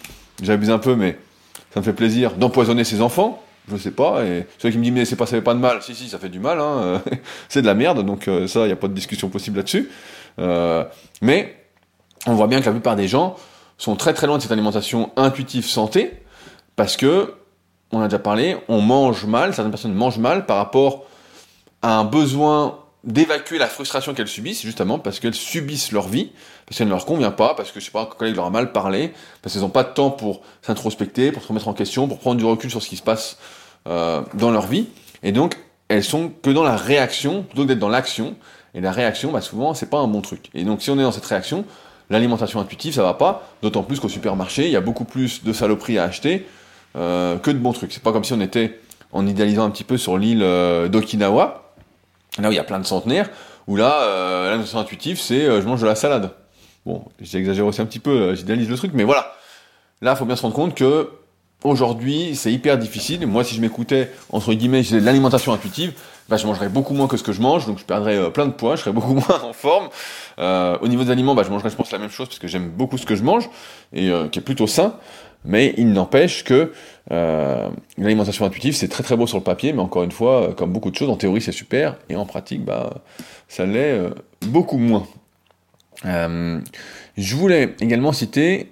j'abuse 0.42 0.70
un 0.70 0.78
peu, 0.78 0.94
mais 0.94 1.18
ça 1.72 1.80
me 1.80 1.84
fait 1.84 1.92
plaisir, 1.92 2.34
d'empoisonner 2.34 2.84
ses 2.84 3.00
enfants, 3.00 3.42
je 3.70 3.76
sais 3.76 3.90
pas, 3.90 4.24
et 4.24 4.46
ceux 4.58 4.70
qui 4.70 4.78
me 4.78 4.82
disent 4.84 4.92
mais 4.92 5.04
c'est 5.04 5.16
pas, 5.16 5.26
ça 5.26 5.36
fait 5.36 5.42
pas 5.42 5.54
de 5.54 5.58
mal, 5.58 5.82
si 5.82 5.94
si 5.94 6.08
ça 6.08 6.18
fait 6.18 6.28
du 6.28 6.38
mal, 6.38 6.60
hein, 6.60 7.02
c'est 7.48 7.62
de 7.62 7.66
la 7.66 7.74
merde, 7.74 8.04
donc 8.04 8.28
euh, 8.28 8.46
ça, 8.46 8.60
il 8.60 8.66
n'y 8.66 8.72
a 8.72 8.76
pas 8.76 8.88
de 8.88 8.94
discussion 8.94 9.28
possible 9.28 9.58
là-dessus. 9.58 9.90
Euh, 10.38 10.84
mais 11.20 11.56
on 12.26 12.34
voit 12.34 12.46
bien 12.46 12.60
que 12.60 12.66
la 12.66 12.72
plupart 12.72 12.96
des 12.96 13.08
gens 13.08 13.36
sont 13.76 13.96
très 13.96 14.14
très 14.14 14.26
loin 14.26 14.38
de 14.38 14.42
cette 14.42 14.52
alimentation 14.52 15.10
intuitive 15.16 15.66
santé, 15.66 16.22
parce 16.76 16.96
que, 16.96 17.34
on 17.90 18.00
a 18.00 18.04
déjà 18.04 18.18
parlé, 18.18 18.56
on 18.68 18.80
mange 18.80 19.24
mal, 19.24 19.54
certaines 19.54 19.70
personnes 19.70 19.94
mangent 19.94 20.18
mal 20.18 20.46
par 20.46 20.58
rapport 20.58 21.06
à 21.80 21.96
un 21.96 22.04
besoin 22.04 22.78
d'évacuer 23.04 23.58
la 23.58 23.66
frustration 23.66 24.12
qu'elles 24.12 24.28
subissent, 24.28 24.62
justement 24.62 24.98
parce 24.98 25.20
qu'elles 25.20 25.34
subissent 25.34 25.92
leur 25.92 26.08
vie, 26.08 26.30
parce 26.66 26.78
qu'elle 26.78 26.88
ne 26.88 26.92
leur 26.92 27.06
convient 27.06 27.30
pas, 27.30 27.54
parce 27.54 27.70
que 27.70 27.80
je 27.80 27.86
sais 27.86 27.90
pas, 27.90 28.02
un 28.02 28.06
collègue 28.06 28.36
leur 28.36 28.46
a 28.46 28.50
mal 28.50 28.72
parlé, 28.72 29.12
parce 29.40 29.54
qu'elles 29.54 29.62
n'ont 29.62 29.68
pas 29.68 29.84
de 29.84 29.92
temps 29.92 30.10
pour 30.10 30.42
s'introspecter, 30.62 31.32
pour 31.32 31.42
se 31.42 31.48
remettre 31.48 31.68
en 31.68 31.74
question, 31.74 32.08
pour 32.08 32.18
prendre 32.18 32.36
du 32.36 32.44
recul 32.44 32.70
sur 32.70 32.82
ce 32.82 32.88
qui 32.88 32.96
se 32.96 33.02
passe 33.02 33.38
euh, 33.86 34.22
dans 34.34 34.50
leur 34.50 34.66
vie, 34.66 34.86
et 35.22 35.32
donc 35.32 35.56
elles 35.88 36.04
sont 36.04 36.30
que 36.42 36.50
dans 36.50 36.64
la 36.64 36.76
réaction 36.76 37.42
plutôt 37.44 37.62
que 37.62 37.68
d'être 37.68 37.78
dans 37.78 37.88
l'action, 37.88 38.36
et 38.74 38.80
la 38.80 38.92
réaction, 38.92 39.32
bah, 39.32 39.40
souvent, 39.40 39.74
c'est 39.74 39.88
pas 39.88 39.98
un 39.98 40.08
bon 40.08 40.20
truc. 40.20 40.50
Et 40.54 40.64
donc 40.64 40.82
si 40.82 40.90
on 40.90 40.98
est 40.98 41.02
dans 41.02 41.12
cette 41.12 41.24
réaction, 41.24 41.64
l'alimentation 42.10 42.60
intuitive, 42.60 42.94
ça 42.94 43.02
va 43.02 43.14
pas, 43.14 43.48
d'autant 43.62 43.82
plus 43.82 44.00
qu'au 44.00 44.08
supermarché, 44.08 44.66
il 44.66 44.70
y 44.70 44.76
a 44.76 44.80
beaucoup 44.80 45.04
plus 45.04 45.44
de 45.44 45.52
saloperies 45.52 45.98
à 45.98 46.04
acheter 46.04 46.46
euh, 46.96 47.38
que 47.38 47.50
de 47.50 47.58
bons 47.58 47.72
trucs. 47.72 47.92
C'est 47.92 48.02
pas 48.02 48.12
comme 48.12 48.24
si 48.24 48.32
on 48.32 48.40
était, 48.40 48.80
en 49.12 49.26
idéalisant 49.26 49.64
un 49.64 49.70
petit 49.70 49.84
peu 49.84 49.96
sur 49.96 50.18
l'île 50.18 50.42
euh, 50.42 50.88
d'Okinawa, 50.88 51.67
Là 52.38 52.48
où 52.48 52.52
il 52.52 52.56
y 52.56 52.60
a 52.60 52.64
plein 52.64 52.78
de 52.78 52.86
centenaires, 52.86 53.28
où 53.66 53.76
là, 53.76 54.02
euh, 54.02 54.50
la 54.50 54.56
notion 54.56 54.78
intuitive, 54.78 55.20
c'est 55.20 55.44
euh, 55.44 55.60
je 55.60 55.66
mange 55.66 55.80
de 55.80 55.86
la 55.86 55.94
salade. 55.94 56.30
Bon, 56.86 57.04
j'exagère 57.20 57.66
aussi 57.66 57.82
un 57.82 57.86
petit 57.86 57.98
peu, 57.98 58.10
euh, 58.10 58.34
j'idéalise 58.34 58.68
le 58.68 58.76
truc, 58.76 58.92
mais 58.94 59.04
voilà. 59.04 59.34
Là, 60.00 60.12
il 60.12 60.16
faut 60.16 60.24
bien 60.24 60.36
se 60.36 60.42
rendre 60.42 60.54
compte 60.54 60.74
que 60.74 61.10
aujourd'hui, 61.64 62.36
c'est 62.36 62.52
hyper 62.52 62.78
difficile. 62.78 63.26
Moi, 63.26 63.42
si 63.44 63.56
je 63.56 63.60
m'écoutais, 63.60 64.10
entre 64.30 64.54
guillemets, 64.54 64.82
j'ai 64.82 65.00
de 65.00 65.04
l'alimentation 65.04 65.52
intuitive, 65.52 65.92
bah, 66.28 66.36
je 66.36 66.46
mangerais 66.46 66.68
beaucoup 66.68 66.94
moins 66.94 67.08
que 67.08 67.16
ce 67.16 67.22
que 67.22 67.32
je 67.32 67.42
mange, 67.42 67.66
donc 67.66 67.78
je 67.78 67.84
perdrais 67.84 68.16
euh, 68.16 68.30
plein 68.30 68.46
de 68.46 68.52
poids, 68.52 68.76
je 68.76 68.82
serais 68.82 68.92
beaucoup 68.92 69.14
moins 69.28 69.42
en 69.42 69.52
forme. 69.52 69.88
Au 70.38 70.88
niveau 70.88 71.02
des 71.04 71.10
aliments, 71.10 71.34
bah, 71.34 71.42
je 71.44 71.50
mangerais, 71.50 71.70
je 71.70 71.76
pense, 71.76 71.90
la 71.90 71.98
même 71.98 72.10
chose, 72.10 72.28
parce 72.28 72.38
que 72.38 72.46
j'aime 72.46 72.70
beaucoup 72.70 72.96
ce 72.96 73.04
que 73.04 73.16
je 73.16 73.24
mange, 73.24 73.50
et 73.92 74.10
qui 74.30 74.38
est 74.38 74.42
plutôt 74.42 74.66
sain. 74.68 74.94
Mais 75.44 75.74
il 75.76 75.92
n'empêche 75.92 76.44
que 76.44 76.72
euh, 77.10 77.68
l'alimentation 77.96 78.44
intuitive, 78.44 78.74
c'est 78.74 78.88
très 78.88 79.02
très 79.02 79.16
beau 79.16 79.26
sur 79.26 79.38
le 79.38 79.44
papier, 79.44 79.72
mais 79.72 79.80
encore 79.80 80.02
une 80.02 80.12
fois, 80.12 80.48
euh, 80.48 80.52
comme 80.52 80.72
beaucoup 80.72 80.90
de 80.90 80.96
choses, 80.96 81.08
en 81.08 81.16
théorie 81.16 81.40
c'est 81.40 81.52
super, 81.52 81.96
et 82.08 82.16
en 82.16 82.26
pratique, 82.26 82.64
bah, 82.64 83.02
ça 83.48 83.64
l'est 83.64 83.92
euh, 83.92 84.10
beaucoup 84.46 84.78
moins. 84.78 85.06
Je 86.04 87.34
voulais 87.34 87.74
également 87.80 88.12
citer 88.12 88.68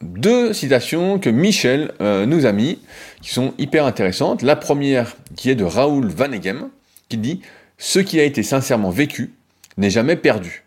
deux 0.00 0.52
citations 0.52 1.20
que 1.20 1.30
Michel 1.30 1.92
nous 2.00 2.46
a 2.46 2.52
mis, 2.52 2.80
qui 3.20 3.30
sont 3.30 3.54
hyper 3.58 3.86
intéressantes. 3.86 4.42
La 4.42 4.56
première, 4.56 5.14
qui 5.36 5.50
est 5.50 5.54
de 5.54 5.62
Raoul 5.62 6.08
Vaneghem, 6.08 6.70
qui 7.08 7.16
dit 7.16 7.42
«Ce 7.78 8.00
qui 8.00 8.18
a 8.18 8.24
été 8.24 8.42
sincèrement 8.42 8.90
vécu 8.90 9.34
n'est 9.76 9.88
jamais 9.88 10.16
perdu. 10.16 10.64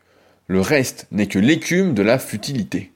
Le 0.48 0.62
reste 0.62 1.08
n'est 1.12 1.28
que 1.28 1.40
l'écume 1.40 1.94
de 1.94 2.04
la 2.04 2.20
futilité.» 2.20 2.94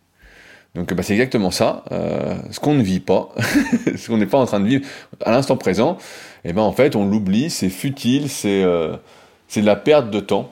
Donc 0.75 0.93
bah, 0.93 1.03
c'est 1.03 1.13
exactement 1.13 1.51
ça. 1.51 1.83
Euh, 1.91 2.35
ce 2.51 2.59
qu'on 2.59 2.73
ne 2.73 2.83
vit 2.83 2.99
pas, 2.99 3.29
ce 3.95 4.07
qu'on 4.07 4.17
n'est 4.17 4.25
pas 4.25 4.37
en 4.37 4.45
train 4.45 4.59
de 4.59 4.67
vivre 4.67 4.87
à 5.25 5.31
l'instant 5.31 5.57
présent, 5.57 5.97
et 6.43 6.49
eh 6.49 6.53
ben 6.53 6.61
en 6.61 6.71
fait 6.71 6.95
on 6.95 7.05
l'oublie, 7.05 7.49
c'est 7.49 7.69
futile, 7.69 8.29
c'est 8.29 8.63
euh, 8.63 8.95
de 9.55 9.61
la 9.61 9.75
perte 9.75 10.09
de 10.09 10.19
temps. 10.19 10.51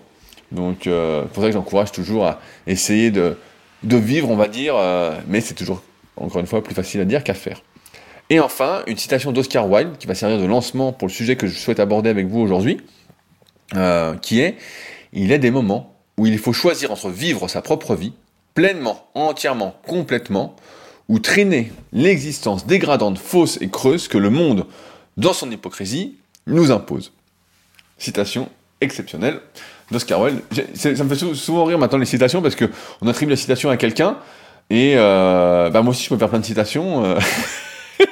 Donc 0.52 0.88
euh, 0.88 1.24
pour 1.26 1.44
ça 1.44 1.50
que 1.50 1.54
j'encourage 1.54 1.92
toujours 1.92 2.26
à 2.26 2.40
essayer 2.66 3.12
de, 3.12 3.38
de 3.84 3.98
vivre, 3.98 4.30
on 4.30 4.36
va 4.36 4.48
dire, 4.48 4.76
euh, 4.76 5.16
mais 5.28 5.42
c'est 5.42 5.54
toujours 5.54 5.82
encore 6.16 6.40
une 6.42 6.48
fois 6.48 6.64
plus 6.64 6.74
facile 6.74 7.02
à 7.02 7.06
dire 7.06 7.24
qu'à 7.24 7.34
faire. 7.34 7.62
Et 8.30 8.40
enfin, 8.40 8.84
une 8.88 8.98
citation 8.98 9.32
d'Oscar 9.32 9.70
Wilde 9.70 9.98
qui 9.98 10.08
va 10.08 10.16
servir 10.16 10.40
de 10.40 10.46
lancement 10.46 10.92
pour 10.92 11.08
le 11.08 11.14
sujet 11.14 11.36
que 11.36 11.48
je 11.48 11.58
souhaite 11.58 11.80
aborder 11.80 12.10
avec 12.10 12.28
vous 12.28 12.40
aujourd'hui, 12.40 12.82
euh, 13.76 14.16
qui 14.16 14.42
est 14.42 14.58
il 15.14 15.32
est 15.32 15.40
des 15.40 15.52
moments 15.52 15.96
où 16.18 16.26
il 16.26 16.38
faut 16.38 16.54
choisir 16.54 16.92
entre 16.92 17.10
vivre 17.10 17.48
sa 17.48 17.62
propre 17.62 17.96
vie 17.96 18.14
pleinement, 18.58 19.08
entièrement, 19.14 19.76
complètement, 19.86 20.56
ou 21.10 21.20
traîner 21.20 21.72
l'existence 21.94 22.66
dégradante, 22.66 23.20
fausse 23.20 23.60
et 23.62 23.70
creuse 23.70 24.08
que 24.08 24.18
le 24.18 24.32
monde, 24.32 24.66
dans 25.16 25.34
son 25.34 25.52
hypocrisie, 25.52 26.16
nous 26.48 26.72
impose. 26.72 27.14
Citation 28.00 28.50
exceptionnelle 28.82 29.42
d'Oscar 29.92 30.20
Wilde. 30.22 30.42
Ça 30.74 30.90
me 30.90 31.16
fait 31.16 31.36
souvent 31.36 31.66
rire 31.66 31.78
maintenant 31.78 32.00
les 32.00 32.08
citations 32.08 32.42
parce 32.42 32.56
que 32.56 32.66
on 33.02 33.08
attribue 33.08 33.30
la 33.30 33.38
citation 33.38 33.70
à 33.70 33.78
quelqu'un 33.78 34.18
et 34.72 34.94
euh, 34.96 35.70
bah 35.70 35.84
moi 35.84 35.92
aussi 35.92 36.06
je 36.06 36.10
peux 36.10 36.18
faire 36.18 36.30
plein 36.30 36.40
de 36.40 36.46
citations. 36.46 37.06
Euh. 37.06 37.20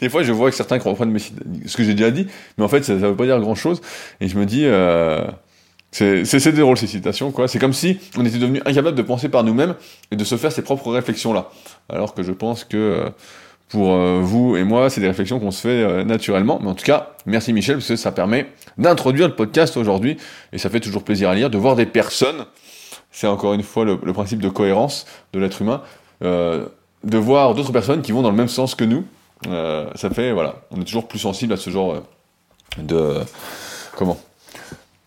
Des 0.00 0.08
fois 0.08 0.22
je 0.22 0.32
vois 0.32 0.48
que 0.48 0.56
certains 0.56 0.78
reprennent 0.78 1.14
ce 1.18 1.76
que 1.76 1.84
j'ai 1.84 1.92
déjà 1.92 2.10
dit, 2.10 2.26
mais 2.56 2.64
en 2.64 2.68
fait 2.68 2.84
ça, 2.84 2.94
ne 2.94 2.98
veut 3.06 3.16
pas 3.16 3.26
dire 3.26 3.38
grand 3.38 3.54
chose 3.54 3.82
et 4.22 4.28
je 4.28 4.38
me 4.38 4.46
dis 4.46 4.62
euh, 4.64 5.26
c'est 5.92 6.52
drôle 6.52 6.76
ces 6.76 6.86
citations, 6.86 7.32
quoi. 7.32 7.48
C'est 7.48 7.58
comme 7.58 7.72
si 7.72 7.98
on 8.16 8.24
était 8.24 8.38
devenu 8.38 8.60
incapable 8.64 8.96
de 8.96 9.02
penser 9.02 9.28
par 9.28 9.42
nous-mêmes 9.42 9.74
et 10.10 10.16
de 10.16 10.24
se 10.24 10.36
faire 10.36 10.52
ses 10.52 10.62
propres 10.62 10.92
réflexions-là. 10.92 11.50
Alors 11.88 12.14
que 12.14 12.22
je 12.22 12.32
pense 12.32 12.64
que 12.64 12.76
euh, 12.76 13.10
pour 13.68 13.92
euh, 13.92 14.20
vous 14.22 14.56
et 14.56 14.64
moi, 14.64 14.88
c'est 14.88 15.00
des 15.00 15.08
réflexions 15.08 15.40
qu'on 15.40 15.50
se 15.50 15.62
fait 15.62 15.82
euh, 15.82 16.04
naturellement. 16.04 16.60
Mais 16.62 16.68
en 16.68 16.74
tout 16.74 16.84
cas, 16.84 17.10
merci 17.26 17.52
Michel, 17.52 17.76
parce 17.76 17.88
que 17.88 17.96
ça 17.96 18.12
permet 18.12 18.46
d'introduire 18.78 19.26
le 19.26 19.34
podcast 19.34 19.76
aujourd'hui. 19.76 20.16
Et 20.52 20.58
ça 20.58 20.70
fait 20.70 20.80
toujours 20.80 21.02
plaisir 21.02 21.28
à 21.28 21.34
lire, 21.34 21.50
de 21.50 21.58
voir 21.58 21.74
des 21.74 21.86
personnes. 21.86 22.46
C'est 23.10 23.26
encore 23.26 23.54
une 23.54 23.64
fois 23.64 23.84
le, 23.84 23.98
le, 24.02 24.12
principe 24.12 24.40
de 24.40 24.48
cohérence 24.48 25.06
de 25.32 25.40
l'être 25.40 25.60
humain. 25.60 25.82
de 26.22 27.18
voir 27.18 27.54
d'autres 27.54 27.72
personnes 27.72 28.02
qui 28.02 28.12
vont 28.12 28.22
dans 28.22 28.30
le 28.30 28.36
même 28.36 28.48
sens 28.48 28.76
que 28.76 28.84
nous. 28.84 29.04
ça 29.44 30.10
fait, 30.10 30.30
voilà, 30.30 30.62
on 30.70 30.80
est 30.80 30.84
toujours 30.84 31.08
plus 31.08 31.18
sensible 31.18 31.52
à 31.52 31.56
ce 31.56 31.70
genre 31.70 32.04
de... 32.78 33.20
Comment? 33.96 34.20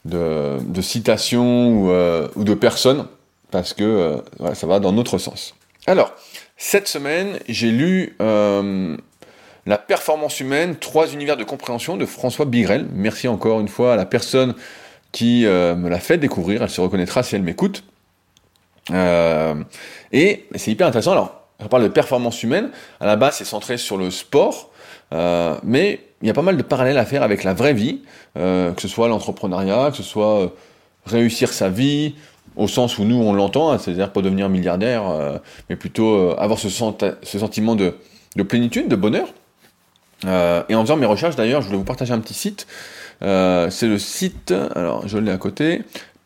De, 0.06 0.58
de 0.62 0.82
citations 0.82 1.70
ou, 1.70 1.92
euh, 1.92 2.28
ou, 2.36 2.44
de 2.44 2.54
personnes, 2.54 3.08
parce 3.52 3.74
que 3.74 3.84
euh, 3.84 4.18
ouais, 4.40 4.56
ça 4.56 4.68
va 4.68 4.80
dans 4.80 4.92
notre 4.92 5.18
sens. 5.18 5.56
Alors, 5.88 6.14
cette 6.58 6.88
semaine, 6.88 7.40
j'ai 7.48 7.72
lu 7.72 8.16
euh, 8.22 8.96
La 9.66 9.78
performance 9.78 10.40
humaine, 10.40 10.76
trois 10.76 11.08
univers 11.14 11.38
de 11.38 11.44
compréhension 11.44 11.96
de 11.96 12.06
François 12.06 12.46
Bigrel. 12.46 12.88
Merci 12.94 13.28
encore 13.28 13.62
une 13.62 13.70
fois 13.70 13.94
à 13.94 13.96
la 13.96 14.06
personne 14.06 14.56
qui 15.14 15.46
euh, 15.46 15.76
me 15.76 15.90
l'a 15.90 16.00
fait 16.00 16.18
découvrir, 16.18 16.64
elle 16.64 16.70
se 16.70 16.82
reconnaîtra 16.82 17.24
si 17.24 17.36
elle 17.36 17.44
m'écoute. 17.44 17.84
Euh, 18.92 19.56
et 20.12 20.48
c'est 20.56 20.72
hyper 20.72 20.88
intéressant. 20.88 21.14
Alors, 21.14 21.44
on 21.60 21.68
parle 21.68 21.84
de 21.84 21.88
performance 21.88 22.44
humaine. 22.44 22.72
À 23.00 23.06
la 23.06 23.16
base, 23.16 23.36
c'est 23.38 23.46
centré 23.46 23.78
sur 23.78 23.96
le 23.96 24.12
sport, 24.12 24.72
euh, 25.14 25.56
mais 25.64 26.02
il 26.24 26.28
y 26.28 26.30
a 26.30 26.34
pas 26.34 26.42
mal 26.42 26.56
de 26.56 26.64
parallèles 26.64 26.98
à 26.98 27.06
faire 27.06 27.22
avec 27.22 27.44
la 27.44 27.54
vraie 27.54 27.74
vie, 27.74 28.00
euh, 28.38 28.72
que 28.72 28.82
ce 28.82 28.88
soit 28.88 29.10
l'entrepreneuriat, 29.10 29.92
que 29.92 29.98
ce 29.98 30.04
soit 30.04 30.40
euh, 30.40 30.48
réussir 31.06 31.52
sa 31.52 31.68
vie, 31.68 32.16
au 32.56 32.70
sens 32.70 32.98
où 32.98 33.04
nous 33.04 33.18
on 33.18 33.34
l'entend, 33.34 33.72
hein, 33.72 33.78
c'est-à-dire 33.78 34.10
pas 34.10 34.22
devenir 34.22 34.48
milliardaire, 34.48 35.04
euh, 35.10 35.38
mais 35.70 35.76
plutôt 35.76 36.32
avoir 36.40 36.60
ce, 36.60 36.70
sentiment 36.70 37.76
de, 37.76 37.98
de, 38.38 38.44
plénitude, 38.44 38.88
de 38.88 38.96
bonheur. 38.96 39.28
Et 40.26 40.76
en 40.76 40.82
faisant 40.84 40.96
mes 40.96 41.06
recherches 41.06 41.36
d'ailleurs, 41.36 41.62
je 41.62 41.68
voulais 41.68 41.78
vous 41.78 41.84
partager 41.84 42.14
un 42.14 42.20
petit 42.20 42.34
site. 42.34 42.68
c'est 43.20 43.88
le 43.88 43.98
site, 44.00 44.54
alors 44.76 45.06
je 45.06 45.18
l'ai 45.18 45.32
à 45.32 45.38
côté, 45.38 45.82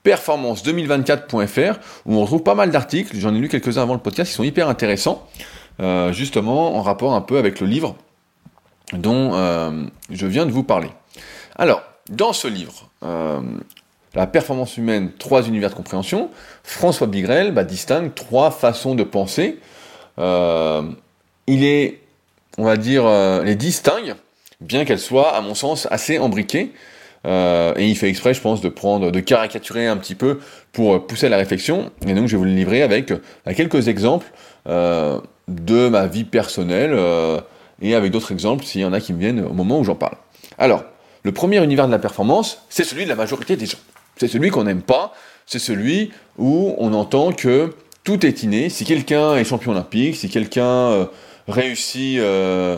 performance2024.fr, 0.06 1.80
où 2.06 2.14
on 2.14 2.22
retrouve 2.22 2.44
pas 2.44 2.54
mal 2.54 2.70
d'articles, 2.70 3.18
j'en 3.18 3.34
ai 3.34 3.40
lu 3.40 3.50
quelques-uns 3.50 3.82
avant 3.82 3.96
le 3.96 4.00
podcast, 4.00 4.30
qui 4.30 4.36
sont 4.36 4.44
hyper 4.44 4.70
intéressants, 4.70 5.28
justement 6.12 6.78
en 6.78 6.84
rapport 6.84 7.16
un 7.16 7.22
peu 7.22 7.40
avec 7.40 7.60
le 7.60 7.66
livre 7.66 7.96
dont 8.94 9.32
euh, 9.34 9.86
je 10.10 10.26
viens 10.26 10.46
de 10.46 10.52
vous 10.52 10.64
parler. 10.64 10.90
Alors, 11.56 11.84
dans 12.10 12.34
ce 12.34 12.48
livre, 12.48 12.90
euh, 13.04 13.42
La 14.16 14.26
performance 14.26 14.78
humaine, 14.78 15.12
trois 15.20 15.44
univers 15.44 15.70
de 15.70 15.76
compréhension, 15.76 16.32
François 16.64 17.08
Bigrel 17.08 17.52
bah, 17.52 17.64
distingue 17.64 18.14
trois 18.16 18.52
façons 18.52 18.96
de 18.96 19.04
penser. 19.04 19.60
Euh, 20.18 20.84
il 21.46 21.64
est, 21.64 22.02
on 22.58 22.64
va 22.64 22.78
dire, 22.78 23.08
les 23.44 23.56
distingue, 23.56 24.16
bien 24.60 24.86
qu'elles 24.86 25.00
soient, 25.00 25.36
à 25.36 25.42
mon 25.42 25.54
sens, 25.54 25.88
assez 25.92 26.18
embriquées. 26.18 26.72
Et 27.26 27.88
il 27.88 27.96
fait 27.96 28.10
exprès, 28.10 28.34
je 28.34 28.42
pense, 28.42 28.62
de 28.62 28.70
prendre, 28.70 29.12
de 29.12 29.20
caricaturer 29.20 29.86
un 29.86 29.98
petit 29.98 30.16
peu 30.16 30.40
pour 30.72 31.06
pousser 31.06 31.28
à 31.28 31.30
la 31.30 31.38
réflexion. 31.38 31.92
Et 32.08 32.14
donc, 32.14 32.28
je 32.28 32.32
vais 32.32 32.38
vous 32.38 32.46
le 32.46 32.52
livrer 32.52 32.82
avec, 32.82 33.14
quelques 33.56 33.88
exemples 33.88 34.28
de 34.66 35.90
ma 35.90 36.08
vie 36.08 36.24
personnelle 36.24 36.98
et 37.82 37.96
avec 37.96 38.12
d'autres 38.12 38.32
exemples 38.32 38.66
s'il 38.66 38.82
y 38.82 38.86
en 38.86 38.94
a 38.94 39.00
qui 39.00 39.14
me 39.14 39.20
viennent 39.20 39.44
au 39.46 39.54
moment 39.54 39.80
où 39.80 39.84
j'en 39.84 39.96
parle. 39.96 40.18
Alors, 40.58 40.84
le 41.24 41.32
premier 41.32 41.64
univers 41.64 41.88
de 41.88 41.92
la 41.92 42.00
performance, 42.00 42.64
c'est 42.70 42.84
celui 42.84 43.04
de 43.04 43.10
la 43.10 43.16
majorité 43.16 43.56
des 43.56 43.66
gens. 43.66 43.78
C'est 44.18 44.28
celui 44.28 44.50
qu'on 44.50 44.64
n'aime 44.64 44.82
pas, 44.82 45.14
c'est 45.46 45.60
celui 45.60 46.12
où 46.38 46.76
on 46.78 46.94
entend 46.94 47.32
que 47.32 47.74
tout 48.04 48.26
est 48.26 48.44
inné. 48.44 48.70
Si 48.70 48.86
quelqu'un 48.86 49.36
est 49.36 49.44
champion 49.44 49.74
olympique, 49.74 50.16
si 50.16 50.30
quelqu'un 50.30 50.64
euh, 50.64 51.06
réussit, 51.48 52.20
euh, 52.20 52.78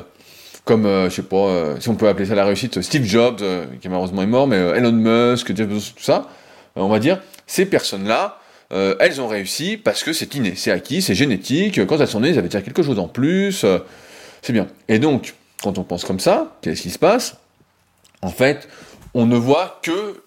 comme, 0.66 0.86
euh, 0.86 1.10
je 1.10 1.16
sais 1.16 1.22
pas, 1.22 1.80
si 1.80 1.90
on 1.90 1.96
peut 1.96 2.08
appeler 2.08 2.26
ça 2.26 2.36
la 2.36 2.46
réussite, 2.46 2.82
Steve 2.82 3.06
Jobs, 3.06 3.42
qui 3.80 3.88
malheureusement 3.88 4.24
est 4.24 4.28
mort, 4.28 4.48
mais 4.48 4.58
Elon 4.58 4.92
Musk, 4.92 5.56
Jeff 5.56 5.70
tout 5.70 6.04
ça, 6.04 6.28
on 6.76 6.88
va 6.88 7.00
dire, 7.00 7.22
ces 7.46 7.66
personnes-là, 7.66 8.40
elles 8.72 9.22
ont 9.22 9.28
réussi 9.28 9.78
parce 9.78 10.04
que 10.04 10.14
c'est 10.14 10.34
inné, 10.36 10.54
c'est 10.56 10.72
acquis, 10.72 11.02
c'est 11.02 11.16
génétique. 11.16 11.86
Quand 11.86 12.00
elles 12.00 12.08
sont 12.08 12.20
nées, 12.20 12.30
elles 12.30 12.40
avaient 12.40 12.50
déjà 12.50 12.62
quelque 12.62 12.84
chose 12.84 13.00
en 13.00 13.08
plus. 13.08 13.66
C'est 14.42 14.54
bien. 14.54 14.68
Et 14.88 15.00
donc, 15.00 15.36
quand 15.64 15.78
on 15.78 15.84
pense 15.84 16.06
comme 16.06 16.20
ça, 16.20 16.58
qu'est-ce 16.62 16.82
qui 16.82 16.90
se 16.90 17.00
passe? 17.00 17.38
En 18.22 18.30
fait, 18.30 18.68
on 19.14 19.26
ne 19.26 19.38
voit 19.38 19.80
que 19.82 20.22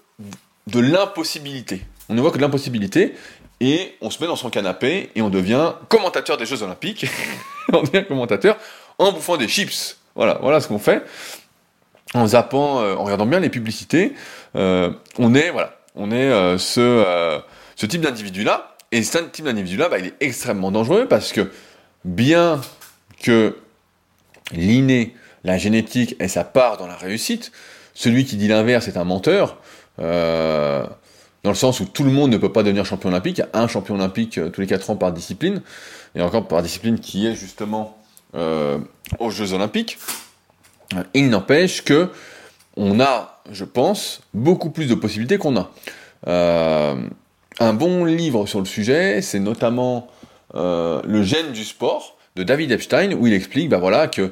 de 0.66 0.80
l'impossibilité. 0.80 1.82
On 2.08 2.14
ne 2.14 2.20
voit 2.20 2.30
que 2.30 2.36
de 2.36 2.42
l'impossibilité 2.42 3.14
et 3.60 3.94
on 4.00 4.10
se 4.10 4.20
met 4.20 4.26
dans 4.26 4.36
son 4.36 4.50
canapé 4.50 5.10
et 5.14 5.22
on 5.22 5.30
devient 5.30 5.72
commentateur 5.88 6.36
des 6.36 6.46
Jeux 6.46 6.62
Olympiques. 6.62 7.06
on 7.72 7.82
devient 7.82 8.04
commentateur 8.06 8.58
en 8.98 9.12
bouffant 9.12 9.36
des 9.36 9.48
chips. 9.48 9.96
Voilà, 10.14 10.38
voilà 10.42 10.60
ce 10.60 10.68
qu'on 10.68 10.78
fait. 10.78 11.04
En 12.14 12.26
zappant, 12.26 12.80
euh, 12.80 12.94
en 12.94 13.04
regardant 13.04 13.24
bien 13.24 13.40
les 13.40 13.48
publicités, 13.48 14.12
euh, 14.56 14.90
on 15.18 15.34
est 15.34 15.50
voilà, 15.50 15.78
on 15.94 16.10
est 16.10 16.30
euh, 16.30 16.58
ce, 16.58 17.86
type 17.86 18.02
d'individu 18.02 18.44
là. 18.44 18.76
Et 18.90 19.02
ce 19.02 19.16
type 19.18 19.46
d'individu 19.46 19.78
là, 19.78 19.88
bah, 19.88 19.98
il 19.98 20.06
est 20.06 20.14
extrêmement 20.20 20.70
dangereux 20.70 21.06
parce 21.08 21.32
que 21.32 21.50
bien 22.04 22.60
que 23.22 23.56
l'inné, 24.50 25.14
la 25.44 25.58
génétique 25.58 26.16
ait 26.18 26.28
sa 26.28 26.44
part 26.44 26.76
dans 26.76 26.86
la 26.86 26.96
réussite, 26.96 27.52
celui 27.94 28.24
qui 28.24 28.36
dit 28.36 28.48
l'inverse 28.48 28.88
est 28.88 28.96
un 28.96 29.04
menteur. 29.04 29.58
Euh, 30.00 30.84
dans 31.44 31.50
le 31.50 31.56
sens 31.56 31.80
où 31.80 31.84
tout 31.84 32.04
le 32.04 32.10
monde 32.10 32.30
ne 32.30 32.36
peut 32.36 32.52
pas 32.52 32.62
devenir 32.62 32.86
champion 32.86 33.10
olympique. 33.10 33.38
Il 33.38 33.40
y 33.40 33.44
a 33.44 33.60
un 33.60 33.66
champion 33.66 33.96
olympique 33.96 34.38
euh, 34.38 34.48
tous 34.48 34.60
les 34.60 34.66
4 34.66 34.90
ans 34.90 34.96
par 34.96 35.12
discipline, 35.12 35.62
et 36.14 36.22
encore 36.22 36.46
par 36.46 36.62
discipline 36.62 36.98
qui 36.98 37.26
est 37.26 37.34
justement 37.34 37.98
euh, 38.34 38.78
aux 39.18 39.30
Jeux 39.30 39.52
olympiques. 39.52 39.98
Il 41.14 41.30
n'empêche 41.30 41.82
que 41.82 42.10
on 42.76 43.00
a, 43.00 43.42
je 43.50 43.64
pense, 43.64 44.22
beaucoup 44.34 44.70
plus 44.70 44.86
de 44.86 44.94
possibilités 44.94 45.36
qu'on 45.36 45.56
a. 45.56 45.70
Un 47.60 47.74
bon 47.74 48.04
livre 48.04 48.46
sur 48.46 48.60
le 48.60 48.64
sujet, 48.64 49.20
c'est 49.20 49.40
notamment 49.40 50.08
Le 50.54 51.22
gène 51.22 51.52
du 51.52 51.64
sport 51.64 52.16
de 52.36 52.42
David 52.42 52.72
Epstein, 52.72 53.12
où 53.14 53.26
il 53.26 53.32
explique 53.32 53.68
bah 53.68 53.78
voilà, 53.78 54.08
qu'il 54.08 54.30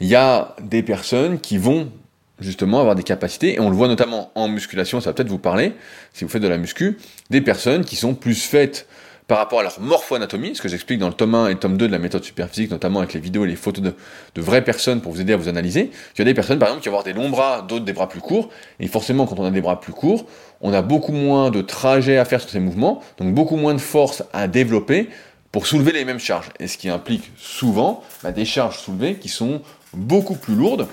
y 0.00 0.14
a 0.14 0.54
des 0.62 0.82
personnes 0.82 1.38
qui 1.38 1.58
vont 1.58 1.90
justement 2.38 2.80
avoir 2.80 2.94
des 2.94 3.02
capacités, 3.02 3.54
et 3.54 3.60
on 3.60 3.70
le 3.70 3.76
voit 3.76 3.88
notamment 3.88 4.30
en 4.34 4.48
musculation, 4.48 5.00
ça 5.00 5.10
va 5.10 5.14
peut-être 5.14 5.28
vous 5.28 5.38
parler, 5.38 5.72
si 6.12 6.24
vous 6.24 6.30
faites 6.30 6.42
de 6.42 6.48
la 6.48 6.58
muscu, 6.58 6.98
des 7.30 7.40
personnes 7.40 7.84
qui 7.84 7.96
sont 7.96 8.14
plus 8.14 8.42
faites 8.42 8.86
par 9.26 9.38
rapport 9.38 9.58
à 9.58 9.62
leur 9.64 9.80
morpho-anatomie, 9.80 10.54
ce 10.54 10.62
que 10.62 10.68
j'explique 10.68 11.00
dans 11.00 11.08
le 11.08 11.14
tome 11.14 11.34
1 11.34 11.48
et 11.48 11.52
le 11.54 11.58
tome 11.58 11.76
2 11.76 11.88
de 11.88 11.92
la 11.92 11.98
méthode 11.98 12.22
superphysique, 12.22 12.70
notamment 12.70 13.00
avec 13.00 13.12
les 13.12 13.18
vidéos 13.18 13.44
et 13.44 13.48
les 13.48 13.56
photos 13.56 13.82
de, 13.82 13.94
de 14.34 14.40
vraies 14.40 14.62
personnes 14.62 15.00
pour 15.00 15.12
vous 15.12 15.20
aider 15.20 15.32
à 15.32 15.36
vous 15.36 15.48
analyser. 15.48 15.90
Il 16.14 16.18
y 16.18 16.22
a 16.22 16.24
des 16.24 16.34
personnes, 16.34 16.60
par 16.60 16.68
exemple, 16.68 16.84
qui 16.84 16.88
vont 16.88 16.98
avoir 16.98 17.04
des 17.04 17.12
longs 17.12 17.30
bras, 17.30 17.62
d'autres 17.62 17.84
des 17.84 17.92
bras 17.92 18.08
plus 18.08 18.20
courts, 18.20 18.50
et 18.78 18.86
forcément, 18.86 19.26
quand 19.26 19.40
on 19.40 19.44
a 19.44 19.50
des 19.50 19.60
bras 19.60 19.80
plus 19.80 19.92
courts, 19.92 20.26
on 20.60 20.72
a 20.72 20.80
beaucoup 20.80 21.12
moins 21.12 21.50
de 21.50 21.60
trajets 21.60 22.18
à 22.18 22.24
faire 22.24 22.40
sur 22.40 22.50
ces 22.50 22.60
mouvements, 22.60 23.02
donc 23.18 23.34
beaucoup 23.34 23.56
moins 23.56 23.74
de 23.74 23.80
force 23.80 24.22
à 24.32 24.46
développer 24.46 25.08
pour 25.52 25.66
soulever 25.66 25.92
les 25.92 26.04
mêmes 26.04 26.18
charges, 26.18 26.50
et 26.58 26.68
ce 26.68 26.76
qui 26.78 26.88
implique 26.88 27.30
souvent 27.36 28.02
bah, 28.22 28.32
des 28.32 28.44
charges 28.44 28.78
soulevées 28.78 29.16
qui 29.16 29.28
sont 29.28 29.62
beaucoup 29.94 30.34
plus 30.34 30.54
lourdes 30.54 30.86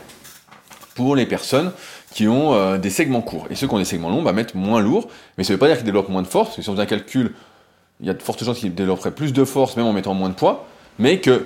pour 0.96 1.16
les 1.16 1.26
personnes 1.26 1.72
qui 2.14 2.28
ont 2.28 2.54
euh, 2.54 2.78
des 2.78 2.90
segments 2.90 3.22
courts. 3.22 3.48
Et 3.50 3.56
ceux 3.56 3.68
qui 3.68 3.74
ont 3.74 3.80
des 3.80 3.86
segments 3.86 4.10
longs 4.10 4.22
bah, 4.22 4.34
moins 4.54 4.82
lourd, 4.82 5.10
mais 5.38 5.44
ça 5.44 5.52
ne 5.52 5.56
veut 5.56 5.60
pas 5.60 5.68
dire 5.68 5.78
qu'ils 5.78 5.86
développent 5.86 6.10
moins 6.10 6.22
de 6.22 6.28
force, 6.28 6.60
si 6.60 6.70
on 6.70 6.74
faisait 6.74 6.84
un 6.84 6.88
calcul, 6.88 7.34
il 8.00 8.08
y 8.08 8.10
a 8.10 8.14
de 8.14 8.22
fortes 8.22 8.44
chances 8.44 8.60
qu'ils 8.60 8.76
développeraient 8.76 9.12
plus 9.12 9.34
de 9.34 9.44
force 9.44 9.76
même 9.76 9.86
en 9.86 9.94
mettant 9.94 10.14
moins 10.14 10.30
de 10.30 10.36
poids, 10.36 10.68
mais 11.00 11.20
que 11.20 11.46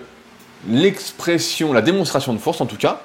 l'expression, 0.67 1.71
la 1.73 1.81
démonstration 1.81 2.33
de 2.33 2.39
force 2.39 2.61
en 2.61 2.65
tout 2.65 2.77
cas, 2.77 3.01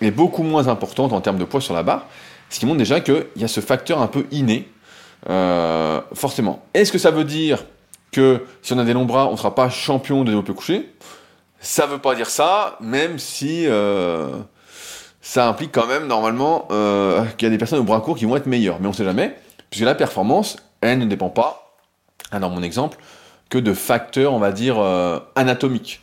est 0.00 0.10
beaucoup 0.10 0.42
moins 0.42 0.68
importante 0.68 1.12
en 1.12 1.20
termes 1.20 1.38
de 1.38 1.44
poids 1.44 1.60
sur 1.60 1.74
la 1.74 1.82
barre, 1.82 2.06
ce 2.50 2.58
qui 2.58 2.66
montre 2.66 2.78
déjà 2.78 3.00
qu'il 3.00 3.26
y 3.36 3.44
a 3.44 3.48
ce 3.48 3.60
facteur 3.60 4.00
un 4.00 4.06
peu 4.06 4.26
inné, 4.30 4.68
euh, 5.28 6.00
forcément. 6.12 6.64
Est-ce 6.74 6.92
que 6.92 6.98
ça 6.98 7.10
veut 7.10 7.24
dire 7.24 7.64
que 8.14 8.46
si 8.62 8.72
on 8.72 8.78
a 8.78 8.84
des 8.84 8.92
longs 8.92 9.04
bras, 9.04 9.26
on 9.26 9.32
ne 9.32 9.36
sera 9.36 9.54
pas 9.54 9.68
champion 9.68 10.20
de 10.20 10.26
développé 10.26 10.54
couché 10.54 10.92
Ça 11.58 11.86
ne 11.86 11.92
veut 11.92 11.98
pas 11.98 12.14
dire 12.14 12.30
ça, 12.30 12.78
même 12.80 13.18
si... 13.18 13.66
Euh, 13.66 14.38
ça 15.20 15.48
implique 15.48 15.72
quand 15.72 15.86
même 15.86 16.06
normalement 16.06 16.68
euh, 16.70 17.24
qu'il 17.38 17.46
y 17.46 17.48
a 17.48 17.50
des 17.50 17.58
personnes 17.58 17.78
au 17.78 17.84
bras 17.84 18.00
court 18.00 18.16
qui 18.16 18.26
vont 18.26 18.36
être 18.36 18.46
meilleures. 18.46 18.78
Mais 18.78 18.86
on 18.86 18.90
ne 18.90 18.94
sait 18.94 19.04
jamais, 19.04 19.36
puisque 19.70 19.84
la 19.84 19.94
performance, 19.94 20.56
elle 20.82 20.98
ne 20.98 21.06
dépend 21.06 21.30
pas, 21.30 21.76
dans 22.38 22.50
mon 22.50 22.62
exemple, 22.62 22.98
que 23.48 23.58
de 23.58 23.72
facteurs, 23.72 24.34
on 24.34 24.38
va 24.38 24.52
dire, 24.52 24.76
euh, 24.78 25.18
anatomiques. 25.34 26.00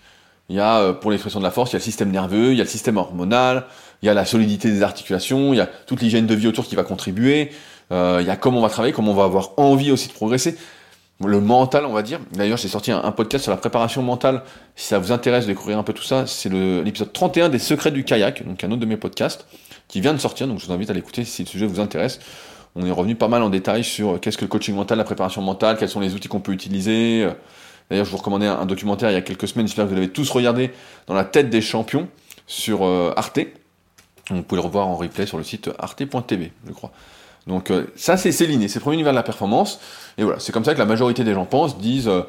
Il 0.49 0.55
y 0.55 0.59
a, 0.59 0.91
pour 0.93 1.11
l'expression 1.11 1.39
de 1.39 1.45
la 1.45 1.51
force, 1.51 1.71
il 1.71 1.73
y 1.73 1.77
a 1.77 1.79
le 1.79 1.83
système 1.83 2.09
nerveux, 2.11 2.51
il 2.51 2.57
y 2.57 2.61
a 2.61 2.63
le 2.63 2.69
système 2.69 2.97
hormonal, 2.97 3.67
il 4.01 4.07
y 4.07 4.09
a 4.09 4.13
la 4.13 4.25
solidité 4.25 4.69
des 4.69 4.83
articulations, 4.83 5.53
il 5.53 5.57
y 5.57 5.61
a 5.61 5.67
toute 5.67 6.01
l'hygiène 6.01 6.25
de 6.25 6.35
vie 6.35 6.47
autour 6.47 6.65
qui 6.65 6.75
va 6.75 6.83
contribuer, 6.83 7.51
il 7.91 8.25
y 8.25 8.29
a 8.29 8.35
comment 8.35 8.57
on 8.57 8.61
va 8.61 8.69
travailler, 8.69 8.93
comment 8.93 9.11
on 9.11 9.15
va 9.15 9.23
avoir 9.23 9.51
envie 9.57 9.91
aussi 9.91 10.09
de 10.09 10.13
progresser 10.13 10.57
le 11.27 11.41
mental, 11.41 11.85
on 11.85 11.93
va 11.93 12.01
dire. 12.01 12.19
D'ailleurs, 12.33 12.57
j'ai 12.57 12.67
sorti 12.67 12.91
un, 12.91 13.11
podcast 13.11 13.43
sur 13.43 13.51
la 13.51 13.57
préparation 13.57 14.01
mentale. 14.01 14.43
Si 14.75 14.87
ça 14.87 14.99
vous 14.99 15.11
intéresse 15.11 15.45
de 15.45 15.51
découvrir 15.51 15.77
un 15.77 15.83
peu 15.83 15.93
tout 15.93 16.03
ça, 16.03 16.27
c'est 16.27 16.49
l'épisode 16.49 17.13
31 17.13 17.49
des 17.49 17.59
secrets 17.59 17.91
du 17.91 18.03
kayak, 18.03 18.45
donc 18.45 18.63
un 18.63 18.71
autre 18.71 18.81
de 18.81 18.85
mes 18.85 18.97
podcasts, 18.97 19.45
qui 19.87 20.01
vient 20.01 20.13
de 20.13 20.19
sortir. 20.19 20.47
Donc, 20.47 20.59
je 20.59 20.65
vous 20.65 20.73
invite 20.73 20.89
à 20.89 20.93
l'écouter 20.93 21.23
si 21.25 21.43
le 21.43 21.47
sujet 21.47 21.65
vous 21.65 21.79
intéresse. 21.79 22.19
On 22.75 22.85
est 22.85 22.91
revenu 22.91 23.15
pas 23.15 23.27
mal 23.27 23.43
en 23.43 23.49
détail 23.49 23.83
sur 23.83 24.19
qu'est-ce 24.19 24.37
que 24.37 24.45
le 24.45 24.49
coaching 24.49 24.75
mental, 24.75 24.97
la 24.97 25.03
préparation 25.03 25.41
mentale, 25.41 25.77
quels 25.77 25.89
sont 25.89 25.99
les 25.99 26.13
outils 26.13 26.29
qu'on 26.29 26.39
peut 26.39 26.53
utiliser. 26.53 27.27
D'ailleurs, 27.89 28.05
je 28.05 28.11
vous 28.11 28.17
recommandais 28.17 28.47
un, 28.47 28.65
documentaire 28.65 29.11
il 29.11 29.15
y 29.15 29.17
a 29.17 29.21
quelques 29.21 29.49
semaines, 29.49 29.67
j'espère 29.67 29.83
que 29.83 29.89
vous 29.89 29.95
l'avez 29.95 30.09
tous 30.09 30.29
regardé, 30.29 30.71
dans 31.07 31.13
la 31.13 31.25
tête 31.25 31.49
des 31.49 31.59
champions 31.61 32.07
sur 32.47 32.85
euh, 32.85 33.11
Arte. 33.17 33.39
Vous 34.29 34.43
pouvez 34.43 34.61
le 34.61 34.65
revoir 34.65 34.87
en 34.87 34.95
replay 34.95 35.25
sur 35.25 35.37
le 35.37 35.43
site 35.43 35.69
arte.tv, 35.77 36.53
je 36.65 36.71
crois. 36.71 36.91
Donc 37.47 37.71
euh, 37.71 37.87
ça, 37.95 38.17
c'est 38.17 38.45
l'inné, 38.45 38.67
c'est 38.67 38.79
premier 38.79 38.95
univers 38.95 39.13
de 39.13 39.17
la 39.17 39.23
performance. 39.23 39.79
Et 40.17 40.23
voilà, 40.23 40.39
c'est 40.39 40.51
comme 40.51 40.65
ça 40.65 40.73
que 40.73 40.79
la 40.79 40.85
majorité 40.85 41.23
des 41.23 41.33
gens 41.33 41.45
pensent, 41.45 41.77
disent 41.77 42.07
euh, 42.07 42.21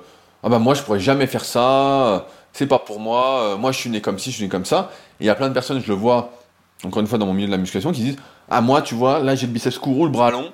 ah 0.42 0.48
bah 0.48 0.58
moi 0.58 0.74
je 0.74 0.82
pourrais 0.82 1.00
jamais 1.00 1.26
faire 1.26 1.44
ça, 1.44 2.06
euh, 2.06 2.18
c'est 2.52 2.66
pas 2.66 2.78
pour 2.78 2.98
moi, 2.98 3.56
moi 3.58 3.72
je 3.72 3.78
suis 3.78 3.90
né 3.90 4.00
comme 4.00 4.18
ci, 4.18 4.30
je 4.30 4.36
suis 4.36 4.44
né 4.44 4.50
comme 4.50 4.64
ça. 4.64 4.90
Et 5.20 5.24
il 5.24 5.26
y 5.26 5.30
a 5.30 5.34
plein 5.34 5.48
de 5.48 5.54
personnes, 5.54 5.80
je 5.80 5.88
le 5.88 5.94
vois 5.94 6.32
encore 6.84 7.00
une 7.00 7.06
fois 7.06 7.18
dans 7.18 7.26
mon 7.26 7.34
milieu 7.34 7.46
de 7.46 7.52
la 7.52 7.58
musculation, 7.58 7.92
qui 7.92 8.02
disent 8.02 8.16
ah 8.50 8.60
moi 8.60 8.82
tu 8.82 8.94
vois 8.94 9.20
là 9.20 9.34
j'ai 9.34 9.46
le 9.46 9.52
biceps 9.52 9.78
courroux, 9.78 10.04
le 10.04 10.10
bras 10.10 10.30
long, 10.30 10.50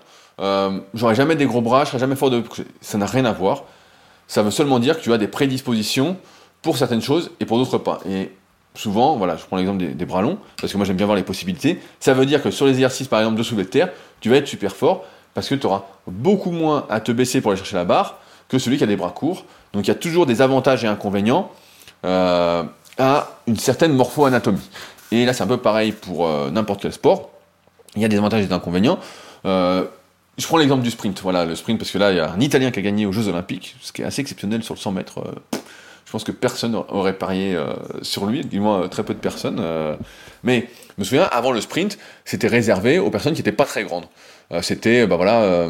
j'aurais 0.95 1.15
jamais 1.15 1.37
des 1.37 1.47
gros 1.47 1.63
bras, 1.63 1.85
je 1.85 1.91
serais 1.91 1.99
jamais 1.99 2.17
fort 2.17 2.31
de 2.31 2.43
ça 2.81 2.99
n'a 2.99 3.07
rien 3.07 3.25
à 3.25 3.33
voir. 3.33 3.65
Ça 4.27 4.43
veut 4.43 4.51
seulement 4.51 4.79
dire 4.79 4.99
que 4.99 5.03
tu 5.03 5.13
as 5.13 5.19
des 5.19 5.29
prédispositions 5.29 6.19
pour 6.61 6.77
certaines 6.77 7.01
choses 7.01 7.31
et 7.41 7.47
pour 7.47 7.57
d'autres 7.57 7.79
pas. 7.79 8.01
Et 8.07 8.31
souvent, 8.75 9.17
voilà, 9.17 9.37
je 9.37 9.45
prends 9.45 9.57
l'exemple 9.57 9.85
des, 9.85 10.05
bras 10.05 10.23
longs, 10.23 10.39
parce 10.61 10.73
que 10.73 10.77
moi 10.79 10.87
j'aime 10.87 10.97
bien 10.97 11.07
voir 11.07 11.17
les 11.17 11.25
possibilités. 11.25 11.81
Ça 12.01 12.15
veut 12.15 12.27
dire 12.27 12.43
que 12.43 12.51
sur 12.51 12.67
les 12.67 12.73
exercices, 12.73 13.09
par 13.09 13.19
exemple, 13.21 13.37
de 13.37 13.43
soulevé 13.43 13.65
de 13.65 13.71
terre, 13.71 13.91
tu 14.21 14.31
vas 14.31 14.37
être 14.37 14.49
super 14.49 14.75
fort, 14.75 15.05
parce 15.35 15.49
que 15.49 15.55
tu 15.55 15.67
auras 15.67 15.85
beaucoup 16.07 16.51
moins 16.51 16.87
à 16.89 17.01
te 17.01 17.13
baisser 17.13 17.41
pour 17.41 17.51
aller 17.51 17.59
chercher 17.59 17.77
la 17.77 17.85
barre 17.85 18.19
que 18.49 18.59
celui 18.59 18.79
qui 18.79 18.85
a 18.85 18.87
des 18.87 18.97
bras 18.97 19.11
courts. 19.11 19.45
Donc 19.73 19.87
il 19.87 19.89
y 19.89 19.91
a 19.91 19.97
toujours 19.97 20.27
des 20.27 20.43
avantages 20.43 20.85
et 20.85 20.87
inconvénients 20.87 21.51
euh, 22.05 22.65
à 22.99 23.29
une 23.47 23.57
certaine 23.57 23.93
morpho-anatomie. 23.93 24.69
Et 25.13 25.25
là, 25.25 25.33
c'est 25.33 25.43
un 25.43 25.49
peu 25.49 25.59
pareil 25.59 25.93
pour 25.93 26.27
euh, 26.27 26.51
n'importe 26.51 26.83
quel 26.83 26.93
sport. 26.93 27.31
Il 27.97 28.03
y 28.03 28.05
a 28.05 28.09
des 28.09 28.19
avantages 28.19 28.43
et 28.43 28.47
des 28.47 28.53
inconvénients. 28.53 28.99
Euh, 29.45 29.85
je 30.37 30.47
prends 30.47 30.59
l'exemple 30.59 30.83
du 30.83 30.91
sprint. 30.91 31.21
Voilà, 31.23 31.45
le 31.45 31.55
sprint, 31.55 31.79
parce 31.79 31.91
que 31.91 31.99
là, 31.99 32.11
il 32.11 32.17
y 32.17 32.21
a 32.21 32.31
un 32.31 32.41
Italien 32.41 32.71
qui 32.71 32.79
a 32.79 32.83
gagné 32.83 33.07
aux 33.07 33.13
Jeux 33.13 33.29
Olympiques, 33.29 33.77
ce 33.81 33.93
qui 33.93 34.03
est 34.03 34.05
assez 34.05 34.21
exceptionnel 34.21 34.63
sur 34.63 34.75
le 34.75 34.81
100 34.81 34.93
mètres. 34.93 35.21
Je 36.09 36.13
pense 36.13 36.25
que 36.25 36.33
personne 36.33 36.73
n'aurait 36.73 37.19
parié 37.19 37.55
euh, 37.55 37.75
sur 38.01 38.25
lui, 38.25 38.41
du 38.41 38.61
moins 38.61 38.89
très 38.89 39.03
peu 39.03 39.13
de 39.13 39.19
personnes. 39.19 39.59
Euh. 39.61 39.95
mais 40.43 40.67
je 40.97 41.03
me 41.03 41.05
souviens, 41.05 41.25
avant 41.25 41.53
le 41.53 41.61
sprint, 41.61 41.99
c'était 42.25 42.47
réservé 42.47 42.99
aux 42.99 43.11
personnes 43.11 43.35
qui 43.35 43.41
n'étaient 43.41 43.53
pas 43.53 43.67
très 43.67 43.85
grandes. 43.85 44.07
Euh, 44.51 44.63
c'était, 44.63 45.07
bah 45.07 45.17
voilà, 45.17 45.69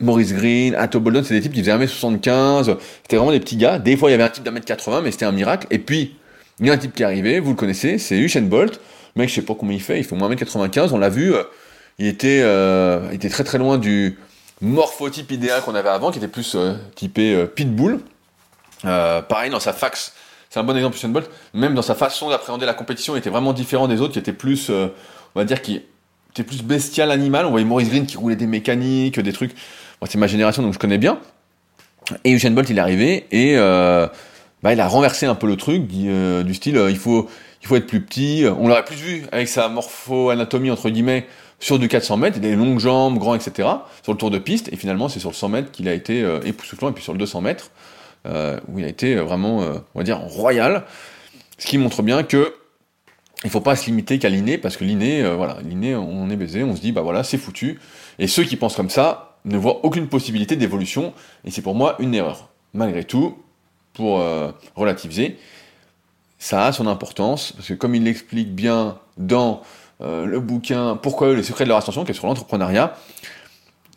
Maurice 0.00 0.32
Green, 0.32 0.74
Atto 0.74 1.00
Boldon, 1.00 1.22
c'est 1.22 1.34
des 1.34 1.42
types 1.42 1.52
qui 1.52 1.60
faisaient 1.60 1.76
1m75. 1.76 2.78
C'était 3.02 3.16
vraiment 3.16 3.32
des 3.32 3.40
petits 3.40 3.58
gars. 3.58 3.78
Des 3.78 3.98
fois, 3.98 4.08
il 4.08 4.12
y 4.12 4.14
avait 4.14 4.24
un 4.24 4.30
type 4.30 4.42
d'un 4.42 4.52
mètre 4.52 4.64
80, 4.64 5.02
mais 5.02 5.10
c'était 5.10 5.26
un 5.26 5.32
miracle. 5.32 5.66
Et 5.70 5.78
puis, 5.78 6.16
il 6.60 6.66
y 6.66 6.70
a 6.70 6.72
un 6.72 6.78
type 6.78 6.94
qui 6.94 7.02
est 7.02 7.06
arrivé, 7.06 7.38
vous 7.38 7.50
le 7.50 7.56
connaissez, 7.56 7.98
c'est 7.98 8.16
Usain 8.16 8.40
Bolt. 8.40 8.80
Mec, 9.16 9.28
je 9.28 9.34
sais 9.34 9.42
pas 9.42 9.54
combien 9.54 9.76
il 9.76 9.82
fait, 9.82 9.98
il 9.98 10.04
fait 10.04 10.16
moins 10.16 10.30
1m95, 10.30 10.92
on 10.92 10.98
l'a 10.98 11.10
vu. 11.10 11.34
il 11.98 12.06
était, 12.06 12.38
il 12.38 13.14
était 13.14 13.28
très 13.28 13.44
très 13.44 13.58
loin 13.58 13.76
du 13.76 14.18
morphotype 14.62 15.30
idéal 15.30 15.60
qu'on 15.60 15.74
avait 15.74 15.90
avant, 15.90 16.10
qui 16.10 16.16
était 16.16 16.26
plus 16.26 16.56
typé 16.94 17.44
pitbull. 17.54 18.00
Euh, 18.86 19.22
pareil, 19.22 19.50
dans 19.50 19.60
sa 19.60 19.72
fax, 19.72 20.12
c'est 20.50 20.60
un 20.60 20.64
bon 20.64 20.76
exemple 20.76 20.96
Usain 20.96 21.08
Bolt. 21.08 21.30
Même 21.52 21.74
dans 21.74 21.82
sa 21.82 21.94
façon 21.94 22.30
d'appréhender 22.30 22.66
la 22.66 22.74
compétition, 22.74 23.14
il 23.14 23.18
était 23.18 23.30
vraiment 23.30 23.52
différent 23.52 23.88
des 23.88 24.00
autres, 24.00 24.12
qui 24.12 24.18
étaient 24.18 24.32
plus, 24.32 24.68
euh, 24.70 24.88
on 25.34 25.40
va 25.40 25.44
dire, 25.44 25.62
qui 25.62 25.82
était 26.30 26.44
plus 26.44 26.62
bestial, 26.62 27.10
animal. 27.10 27.46
On 27.46 27.50
voyait 27.50 27.66
Maurice 27.66 27.88
Green 27.88 28.06
qui 28.06 28.16
roulait 28.16 28.36
des 28.36 28.46
mécaniques, 28.46 29.18
des 29.20 29.32
trucs. 29.32 29.52
c'est 30.06 30.18
ma 30.18 30.26
génération, 30.26 30.62
donc 30.62 30.74
je 30.74 30.78
connais 30.78 30.98
bien. 30.98 31.18
Et 32.24 32.32
Usain 32.32 32.50
Bolt, 32.50 32.68
il 32.68 32.76
est 32.76 32.80
arrivé 32.80 33.26
et 33.30 33.56
euh, 33.56 34.06
bah, 34.62 34.74
il 34.74 34.80
a 34.80 34.86
renversé 34.86 35.24
un 35.24 35.34
peu 35.34 35.46
le 35.46 35.56
truc 35.56 35.86
du 35.86 36.54
style, 36.54 36.78
il 36.90 36.98
faut, 36.98 37.28
il 37.62 37.66
faut 37.66 37.76
être 37.76 37.86
plus 37.86 38.02
petit. 38.02 38.44
On 38.58 38.68
l'aurait 38.68 38.84
plus 38.84 38.96
vu 38.96 39.26
avec 39.32 39.48
sa 39.48 39.68
morpho-anatomie 39.68 40.70
entre 40.70 40.90
guillemets 40.90 41.26
sur 41.60 41.78
du 41.78 41.88
400 41.88 42.18
mètres, 42.18 42.40
des 42.40 42.56
longues 42.56 42.78
jambes, 42.78 43.18
grand, 43.18 43.34
etc. 43.34 43.68
Sur 44.02 44.12
le 44.12 44.18
tour 44.18 44.30
de 44.30 44.38
piste. 44.38 44.70
Et 44.70 44.76
finalement, 44.76 45.08
c'est 45.08 45.18
sur 45.18 45.30
le 45.30 45.34
100 45.34 45.48
mètres 45.48 45.70
qu'il 45.70 45.88
a 45.88 45.94
été 45.94 46.22
époustouflant. 46.44 46.90
Et 46.90 46.92
puis 46.92 47.02
sur 47.02 47.14
le 47.14 47.18
200 47.18 47.40
mètres, 47.40 47.70
euh, 48.26 48.58
où 48.68 48.78
il 48.78 48.84
a 48.86 48.88
été 48.88 49.14
vraiment, 49.16 49.62
euh, 49.62 49.74
royal. 49.94 50.84
Ce 51.58 51.66
qui 51.66 51.76
montre 51.76 52.02
bien 52.02 52.22
que 52.22 52.54
il 53.44 53.50
faut 53.50 53.60
pas 53.60 53.76
se 53.76 53.86
limiter 53.86 54.18
qu'à 54.18 54.30
l'inné, 54.30 54.56
parce 54.56 54.78
que 54.78 54.84
l'inné, 54.84 55.22
euh, 55.22 55.34
voilà, 55.34 55.58
l'inné, 55.62 55.94
on 55.94 56.30
est 56.30 56.36
baisé, 56.36 56.64
on 56.64 56.74
se 56.74 56.80
dit, 56.80 56.92
bah 56.92 57.02
voilà, 57.02 57.22
c'est 57.22 57.36
foutu. 57.36 57.78
Et 58.18 58.26
ceux 58.26 58.44
qui 58.44 58.56
pensent 58.56 58.76
comme 58.76 58.88
ça 58.88 59.36
ne 59.44 59.58
voient 59.58 59.84
aucune 59.84 60.08
possibilité 60.08 60.56
d'évolution, 60.56 61.12
et 61.44 61.50
c'est 61.50 61.60
pour 61.60 61.74
moi 61.74 61.96
une 61.98 62.14
erreur. 62.14 62.48
Malgré 62.72 63.04
tout, 63.04 63.36
pour 63.92 64.24
relativiser, 64.74 65.36
ça 66.38 66.66
a 66.66 66.72
son 66.72 66.86
importance, 66.86 67.52
parce 67.52 67.68
que 67.68 67.74
comme 67.74 67.94
il 67.94 68.04
l'explique 68.04 68.54
bien 68.54 68.98
dans 69.18 69.62
le 70.00 70.40
bouquin 70.40 70.96
Pourquoi 70.96 71.34
les 71.34 71.42
secrets 71.42 71.64
de 71.64 71.68
leur 71.68 71.78
ascension, 71.78 72.04
qui 72.04 72.12
est 72.12 72.14
sur 72.14 72.26
l'entrepreneuriat, 72.26 72.96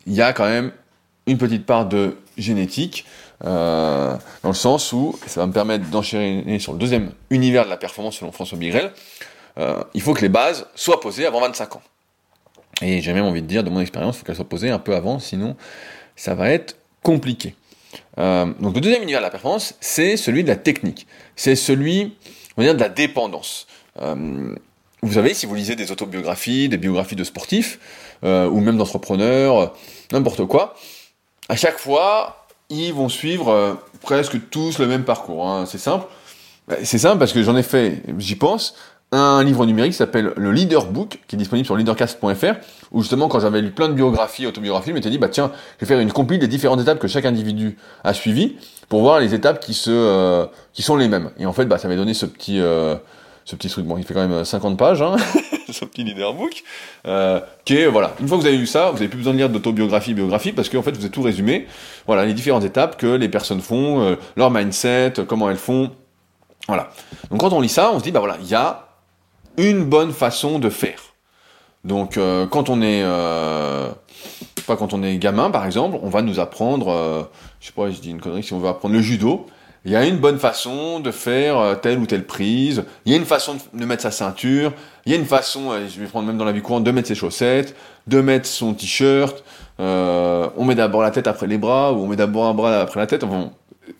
il 0.06 0.12
y 0.12 0.20
a 0.20 0.34
quand 0.34 0.44
même 0.44 0.72
une 1.26 1.38
petite 1.38 1.64
part 1.64 1.86
de 1.86 2.16
génétique, 2.36 3.04
euh, 3.44 4.16
dans 4.42 4.48
le 4.48 4.54
sens 4.54 4.92
où, 4.92 5.18
ça 5.26 5.40
va 5.40 5.46
me 5.46 5.52
permettre 5.52 5.88
d'enchaîner 5.90 6.58
sur 6.58 6.72
le 6.72 6.78
deuxième 6.78 7.12
univers 7.30 7.64
de 7.64 7.70
la 7.70 7.76
performance 7.76 8.16
selon 8.16 8.32
François 8.32 8.58
Bigrel, 8.58 8.92
euh, 9.58 9.82
il 9.94 10.02
faut 10.02 10.14
que 10.14 10.22
les 10.22 10.28
bases 10.28 10.66
soient 10.74 11.00
posées 11.00 11.26
avant 11.26 11.40
25 11.40 11.76
ans. 11.76 11.82
Et 12.82 13.00
j'ai 13.00 13.12
même 13.12 13.24
envie 13.24 13.42
de 13.42 13.46
dire, 13.46 13.64
de 13.64 13.70
mon 13.70 13.80
expérience, 13.80 14.16
il 14.16 14.18
faut 14.20 14.26
qu'elles 14.26 14.36
soient 14.36 14.48
posées 14.48 14.70
un 14.70 14.78
peu 14.78 14.94
avant, 14.94 15.18
sinon 15.18 15.56
ça 16.16 16.34
va 16.34 16.50
être 16.50 16.76
compliqué. 17.02 17.54
Euh, 18.18 18.46
donc 18.60 18.74
le 18.74 18.80
deuxième 18.80 19.02
univers 19.02 19.20
de 19.20 19.24
la 19.24 19.30
performance, 19.30 19.74
c'est 19.80 20.16
celui 20.16 20.42
de 20.42 20.48
la 20.48 20.56
technique. 20.56 21.06
C'est 21.36 21.56
celui, 21.56 22.16
on 22.56 22.62
va 22.62 22.68
dire, 22.68 22.74
de 22.74 22.80
la 22.80 22.88
dépendance. 22.88 23.66
vous 23.96 25.12
savez, 25.12 25.34
si 25.34 25.46
vous 25.46 25.54
lisez 25.54 25.76
des 25.76 25.92
autobiographies, 25.92 26.68
des 26.68 26.76
biographies 26.76 27.16
de 27.16 27.24
sportifs, 27.24 27.78
ou 28.22 28.60
même 28.60 28.76
d'entrepreneurs, 28.76 29.74
n'importe 30.12 30.44
quoi, 30.46 30.74
à 31.48 31.56
chaque 31.56 31.78
fois, 31.78 32.37
ils 32.70 32.92
vont 32.92 33.08
suivre 33.08 33.48
euh, 33.48 33.74
presque 34.02 34.38
tous 34.50 34.78
le 34.78 34.86
même 34.86 35.04
parcours. 35.04 35.48
Hein. 35.48 35.64
C'est 35.66 35.78
simple. 35.78 36.06
Bah, 36.66 36.76
c'est 36.82 36.98
simple 36.98 37.18
parce 37.18 37.32
que 37.32 37.42
j'en 37.42 37.56
ai 37.56 37.62
fait, 37.62 38.02
j'y 38.18 38.36
pense, 38.36 38.74
un 39.10 39.42
livre 39.42 39.64
numérique 39.64 39.92
qui 39.92 39.98
s'appelle 39.98 40.32
le 40.36 40.52
Leader 40.52 40.86
Book, 40.86 41.20
qui 41.26 41.36
est 41.36 41.38
disponible 41.38 41.64
sur 41.64 41.76
leadercast.fr, 41.76 42.54
où 42.92 43.00
justement 43.00 43.28
quand 43.28 43.40
j'avais 43.40 43.62
lu 43.62 43.70
plein 43.70 43.88
de 43.88 43.94
biographies, 43.94 44.46
autobiographies, 44.46 44.90
je 44.90 44.94
m'étais 44.94 45.10
dit, 45.10 45.18
bah 45.18 45.28
tiens, 45.28 45.50
je 45.78 45.84
vais 45.84 45.88
faire 45.88 46.00
une 46.00 46.12
compile 46.12 46.38
des 46.38 46.48
différentes 46.48 46.80
étapes 46.80 46.98
que 46.98 47.08
chaque 47.08 47.24
individu 47.24 47.78
a 48.04 48.12
suivies, 48.12 48.56
pour 48.88 49.00
voir 49.00 49.20
les 49.20 49.34
étapes 49.34 49.60
qui 49.60 49.72
se, 49.72 49.90
euh, 49.90 50.46
qui 50.74 50.82
sont 50.82 50.96
les 50.96 51.08
mêmes. 51.08 51.30
Et 51.38 51.46
en 51.46 51.52
fait, 51.52 51.64
bah, 51.64 51.78
ça 51.78 51.88
m'avait 51.88 51.98
donné 51.98 52.12
ce 52.12 52.26
petit, 52.26 52.60
euh, 52.60 52.96
ce 53.46 53.56
petit 53.56 53.68
truc. 53.68 53.86
Bon, 53.86 53.96
il 53.96 54.04
fait 54.04 54.12
quand 54.12 54.26
même 54.26 54.44
50 54.44 54.76
pages, 54.76 55.00
hein, 55.00 55.16
ce 55.72 55.84
petit 55.84 56.04
leaderbook, 56.04 56.62
euh, 57.06 57.40
voilà, 57.90 58.14
une 58.20 58.28
fois 58.28 58.36
que 58.38 58.42
vous 58.42 58.48
avez 58.48 58.56
lu 58.56 58.66
ça, 58.66 58.90
vous 58.90 58.94
n'avez 58.94 59.08
plus 59.08 59.18
besoin 59.18 59.32
de 59.32 59.38
lire 59.38 59.50
d'autobiographie, 59.50 60.14
biographie, 60.14 60.52
parce 60.52 60.68
qu'en 60.68 60.82
fait, 60.82 60.92
vous 60.92 61.00
avez 61.00 61.10
tout 61.10 61.22
résumé, 61.22 61.66
voilà, 62.06 62.24
les 62.24 62.34
différentes 62.34 62.64
étapes 62.64 62.96
que 62.96 63.06
les 63.06 63.28
personnes 63.28 63.60
font, 63.60 64.00
euh, 64.00 64.16
leur 64.36 64.50
mindset, 64.50 65.14
comment 65.26 65.50
elles 65.50 65.56
font, 65.56 65.90
voilà. 66.68 66.90
Donc 67.30 67.40
quand 67.40 67.52
on 67.52 67.60
lit 67.60 67.68
ça, 67.68 67.90
on 67.92 67.98
se 67.98 68.04
dit, 68.04 68.12
bah 68.12 68.20
voilà, 68.20 68.36
il 68.40 68.48
y 68.48 68.54
a 68.54 68.88
une 69.56 69.84
bonne 69.84 70.12
façon 70.12 70.58
de 70.58 70.68
faire. 70.70 71.00
Donc 71.84 72.16
euh, 72.16 72.46
quand 72.46 72.68
on 72.68 72.82
est, 72.82 73.02
euh, 73.02 73.88
pas 74.66 74.76
quand 74.76 74.92
on 74.92 75.02
est 75.02 75.16
gamin, 75.16 75.50
par 75.50 75.64
exemple, 75.64 75.98
on 76.02 76.10
va 76.10 76.22
nous 76.22 76.40
apprendre, 76.40 76.88
euh, 76.88 77.22
je 77.60 77.66
sais 77.66 77.72
pas, 77.72 77.90
je 77.90 78.00
dis 78.00 78.10
une 78.10 78.20
connerie, 78.20 78.42
si 78.42 78.52
on 78.52 78.58
veut 78.58 78.68
apprendre 78.68 78.94
le 78.94 79.00
judo, 79.00 79.46
il 79.84 79.92
y 79.92 79.96
a 79.96 80.04
une 80.04 80.18
bonne 80.18 80.38
façon 80.38 81.00
de 81.00 81.10
faire 81.10 81.58
euh, 81.58 81.74
telle 81.74 81.98
ou 81.98 82.06
telle 82.06 82.26
prise, 82.26 82.84
il 83.04 83.12
y 83.12 83.14
a 83.14 83.18
une 83.18 83.24
façon 83.24 83.56
de 83.72 83.84
mettre 83.84 84.02
sa 84.02 84.10
ceinture, 84.10 84.72
il 85.06 85.12
y 85.12 85.14
a 85.14 85.18
une 85.18 85.26
façon, 85.26 85.70
euh, 85.70 85.86
je 85.88 86.00
vais 86.00 86.06
prendre 86.06 86.26
même 86.26 86.38
dans 86.38 86.44
la 86.44 86.52
vie 86.52 86.62
courante, 86.62 86.84
de 86.84 86.90
mettre 86.90 87.08
ses 87.08 87.14
chaussettes, 87.14 87.74
de 88.06 88.20
mettre 88.20 88.46
son 88.46 88.74
t-shirt, 88.74 89.44
euh, 89.80 90.48
on 90.56 90.64
met 90.64 90.74
d'abord 90.74 91.02
la 91.02 91.10
tête 91.10 91.26
après 91.26 91.46
les 91.46 91.58
bras, 91.58 91.92
ou 91.92 92.02
on 92.02 92.06
met 92.06 92.16
d'abord 92.16 92.46
un 92.46 92.54
bras 92.54 92.80
après 92.80 93.00
la 93.00 93.06
tête, 93.06 93.24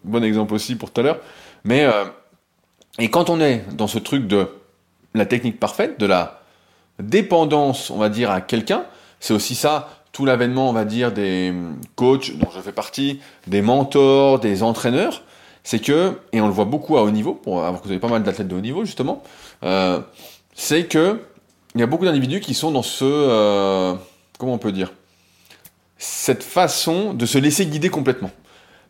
bon 0.05 0.25
exemple 0.25 0.55
aussi 0.55 0.75
pour 0.77 0.91
tout 0.91 1.01
à 1.01 1.05
l'heure, 1.05 1.21
mais, 1.65 1.85
euh, 1.85 2.05
et 2.99 3.11
quand 3.11 3.31
on 3.31 3.41
est 3.41 3.65
dans 3.73 3.87
ce 3.87 3.99
truc 3.99 4.27
de 4.27 4.49
la 5.15 5.27
technique 5.27 5.61
parfaite, 5.61 5.99
de 6.01 6.07
la 6.07 6.43
dépendance, 6.99 7.91
on 7.91 7.99
va 7.99 8.09
dire, 8.09 8.31
à 8.31 8.41
quelqu'un, 8.41 8.85
c'est 9.21 9.35
aussi 9.35 9.55
ça, 9.55 9.89
tout 10.13 10.25
l'avènement, 10.25 10.69
on 10.69 10.73
va 10.73 10.85
dire, 10.85 11.13
des 11.13 11.55
coachs 11.95 12.37
dont 12.37 12.49
je 12.55 12.61
fais 12.61 12.73
partie, 12.73 13.21
des 13.47 13.63
mentors, 13.63 14.41
des 14.41 14.63
entraîneurs, 14.63 15.23
c'est 15.69 15.81
que, 15.81 16.19
et 16.33 16.41
on 16.41 16.47
le 16.47 16.53
voit 16.55 16.65
beaucoup 16.65 16.97
à 16.97 17.03
haut 17.03 17.11
niveau, 17.11 17.35
pour 17.35 17.63
avoir 17.63 17.83
que 17.83 17.85
vous 17.85 17.91
avez 17.91 18.01
pas 18.01 18.09
mal 18.09 18.23
d'athlètes 18.23 18.49
de 18.49 18.57
haut 18.57 18.61
niveau 18.61 18.87
justement, 18.87 19.23
euh, 19.65 20.01
c'est 20.55 20.85
que 20.87 21.21
il 21.75 21.83
y 21.83 21.85
a 21.85 21.87
beaucoup 21.87 22.07
d'individus 22.07 22.41
qui 22.41 22.55
sont 22.55 22.71
dans 22.71 22.83
ce, 22.83 23.05
euh, 23.05 23.93
comment 24.39 24.55
on 24.55 24.59
peut 24.59 24.73
dire, 24.73 24.95
cette 25.99 26.43
façon 26.43 27.13
de 27.13 27.27
se 27.27 27.37
laisser 27.37 27.67
guider 27.67 27.91
complètement, 27.91 28.31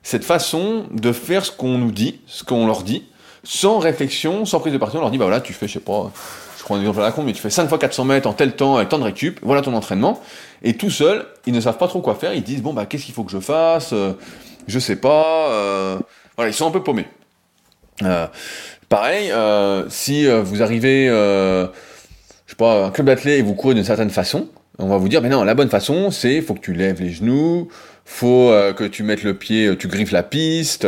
cette 0.05 0.25
façon 0.25 0.85
de 0.93 1.11
faire 1.11 1.45
ce 1.45 1.51
qu'on 1.51 1.79
nous 1.79 1.91
dit, 1.91 2.21
ce 2.29 2.45
qu'on 2.45 2.65
leur 2.69 2.85
dit, 2.85 3.03
sans 3.43 3.81
réflexion, 3.81 4.45
sans 4.45 4.61
prise 4.61 4.73
de 4.73 4.79
parti, 4.79 4.97
on 4.99 5.01
leur 5.01 5.11
dit 5.11 5.19
bah 5.19 5.25
voilà 5.25 5.41
tu 5.41 5.55
fais, 5.55 5.67
je 5.67 5.73
sais 5.73 5.81
pas, 5.81 6.13
je 6.59 6.63
prends 6.63 6.77
un 6.77 6.81
exemple 6.81 7.01
à 7.01 7.03
la 7.03 7.11
con, 7.11 7.25
mais 7.25 7.33
tu 7.33 7.43
fais 7.43 7.51
5 7.51 7.67
fois 7.67 7.79
400 7.79 8.05
mètres 8.05 8.29
en 8.29 8.35
tel 8.35 8.55
temps 8.55 8.77
avec 8.77 8.89
tant 8.89 9.01
de 9.01 9.05
récup, 9.05 9.41
voilà 9.43 9.63
ton 9.63 9.75
entraînement, 9.75 10.21
et 10.63 10.75
tout 10.75 10.91
seul, 10.91 11.27
ils 11.45 11.53
ne 11.53 11.61
savent 11.61 11.79
pas 11.79 11.89
trop 11.89 12.03
quoi 12.03 12.15
faire, 12.15 12.35
ils 12.35 12.45
disent 12.45 12.63
bon 12.63 12.73
bah 12.73 12.87
qu'est-ce 12.87 13.05
qu'il 13.05 13.15
faut 13.15 13.25
que 13.25 13.33
je 13.33 13.41
fasse, 13.41 13.93
euh, 13.93 14.13
je 14.69 14.79
sais 14.79 14.95
pas. 14.95 15.99
Euh, 16.39 16.43
voilà, 16.43 16.51
ils 16.51 16.55
sont 16.55 16.69
un 16.69 16.71
peu 16.71 16.83
paumés. 16.83 17.07
Euh, 18.05 18.29
pareil, 18.89 19.31
euh, 19.33 19.87
si 19.89 20.27
euh, 20.27 20.41
vous 20.41 20.63
arrivez, 20.63 21.09
euh, 21.09 21.67
je 22.47 22.51
sais 22.51 22.57
pas, 22.57 22.85
un 22.85 22.91
club 22.91 23.09
d'athlètes 23.09 23.41
et 23.41 23.43
vous 23.43 23.55
courez 23.55 23.75
d'une 23.75 23.85
certaine 23.85 24.11
façon, 24.11 24.49
on 24.79 24.87
va 24.87 24.99
vous 24.99 25.09
dire, 25.09 25.21
mais 25.21 25.29
non, 25.29 25.43
la 25.43 25.55
bonne 25.55 25.69
façon, 25.69 26.13
c'est 26.13 26.41
faut 26.41 26.55
que 26.55 26.61
tu 26.61 26.75
lèves 26.75 27.01
les 27.01 27.11
genoux, 27.11 27.69
faut 28.05 28.51
euh, 28.51 28.73
que 28.73 28.85
tu 28.85 29.03
mettes 29.03 29.25
le 29.25 29.35
pied, 29.35 29.77
tu 29.77 29.89
griffes 29.89 30.13
la 30.13 30.23
piste, 30.23 30.87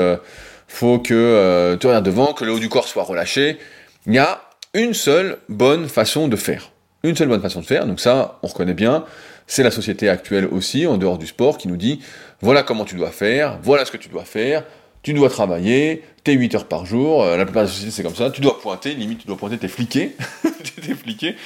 faut 0.68 1.00
que 1.00 1.76
tu 1.80 1.86
regardes 1.88 2.06
devant, 2.06 2.32
que 2.32 2.44
le 2.44 2.52
haut 2.52 2.60
du 2.60 2.68
corps 2.68 2.86
soit 2.86 3.02
relâché. 3.02 3.58
Il 4.06 4.14
y 4.14 4.18
a 4.18 4.42
une 4.72 4.94
seule 4.94 5.38
bonne 5.48 5.88
façon 5.88 6.28
de 6.28 6.36
faire. 6.36 6.70
Une 7.02 7.16
seule 7.16 7.28
bonne 7.28 7.42
façon 7.42 7.60
de 7.60 7.66
faire, 7.66 7.86
donc 7.86 7.98
ça, 7.98 8.38
on 8.44 8.46
reconnaît 8.46 8.74
bien. 8.74 9.04
C'est 9.48 9.64
la 9.64 9.72
société 9.72 10.08
actuelle 10.08 10.46
aussi, 10.46 10.86
en 10.86 10.96
dehors 10.96 11.18
du 11.18 11.26
sport, 11.26 11.58
qui 11.58 11.66
nous 11.66 11.76
dit, 11.76 12.00
voilà 12.40 12.62
comment 12.62 12.84
tu 12.84 12.94
dois 12.94 13.10
faire, 13.10 13.58
voilà 13.62 13.84
ce 13.84 13.90
que 13.90 13.96
tu 13.96 14.08
dois 14.08 14.24
faire, 14.24 14.62
tu 15.02 15.14
dois 15.14 15.30
travailler, 15.30 16.02
t'es 16.24 16.32
8 16.32 16.54
heures 16.54 16.64
par 16.66 16.84
jour, 16.84 17.22
euh, 17.22 17.36
la 17.36 17.44
plupart 17.44 17.64
des 17.64 17.70
sociétés 17.70 17.90
c'est 17.90 18.02
comme 18.02 18.14
ça, 18.14 18.30
tu 18.30 18.40
dois 18.40 18.60
pointer, 18.60 18.94
limite 18.94 19.20
tu 19.20 19.26
dois 19.26 19.36
pointer, 19.36 19.56
t'es 19.58 19.68
fliqué, 19.68 20.16
t'es 20.82 20.94
fliqué, 20.94 21.36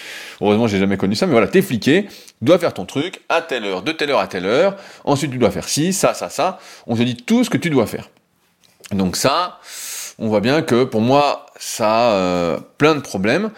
heureusement 0.41 0.67
j'ai 0.67 0.79
jamais 0.79 0.97
connu 0.97 1.15
ça, 1.15 1.27
mais 1.27 1.33
voilà, 1.33 1.47
t'es 1.47 1.63
fliqué, 1.63 2.07
tu 2.09 2.45
dois 2.45 2.59
faire 2.59 2.75
ton 2.75 2.85
truc 2.85 3.21
à 3.29 3.43
telle 3.43 3.65
heure, 3.65 3.83
de 3.83 3.93
telle 3.93 4.11
heure 4.11 4.21
à 4.21 4.27
telle 4.27 4.47
heure, 4.47 4.77
ensuite 5.05 5.31
tu 5.31 5.39
dois 5.39 5.51
faire 5.51 5.69
ci, 5.69 5.93
ça, 5.93 6.15
ça, 6.15 6.29
ça, 6.29 6.59
on 6.87 6.97
te 6.97 7.03
dit 7.03 7.17
tout 7.17 7.45
ce 7.45 7.51
que 7.51 7.59
tu 7.59 7.71
dois 7.71 7.87
faire. 7.87 8.11
Donc 8.91 9.17
ça, 9.17 9.61
on 10.19 10.29
voit 10.29 10.41
bien 10.41 10.63
que 10.63 10.85
pour 10.85 11.01
moi, 11.01 11.47
ça 11.57 12.09
a 12.09 12.13
euh, 12.13 12.59
plein 12.79 12.95
de 12.95 13.01
problèmes, 13.01 13.51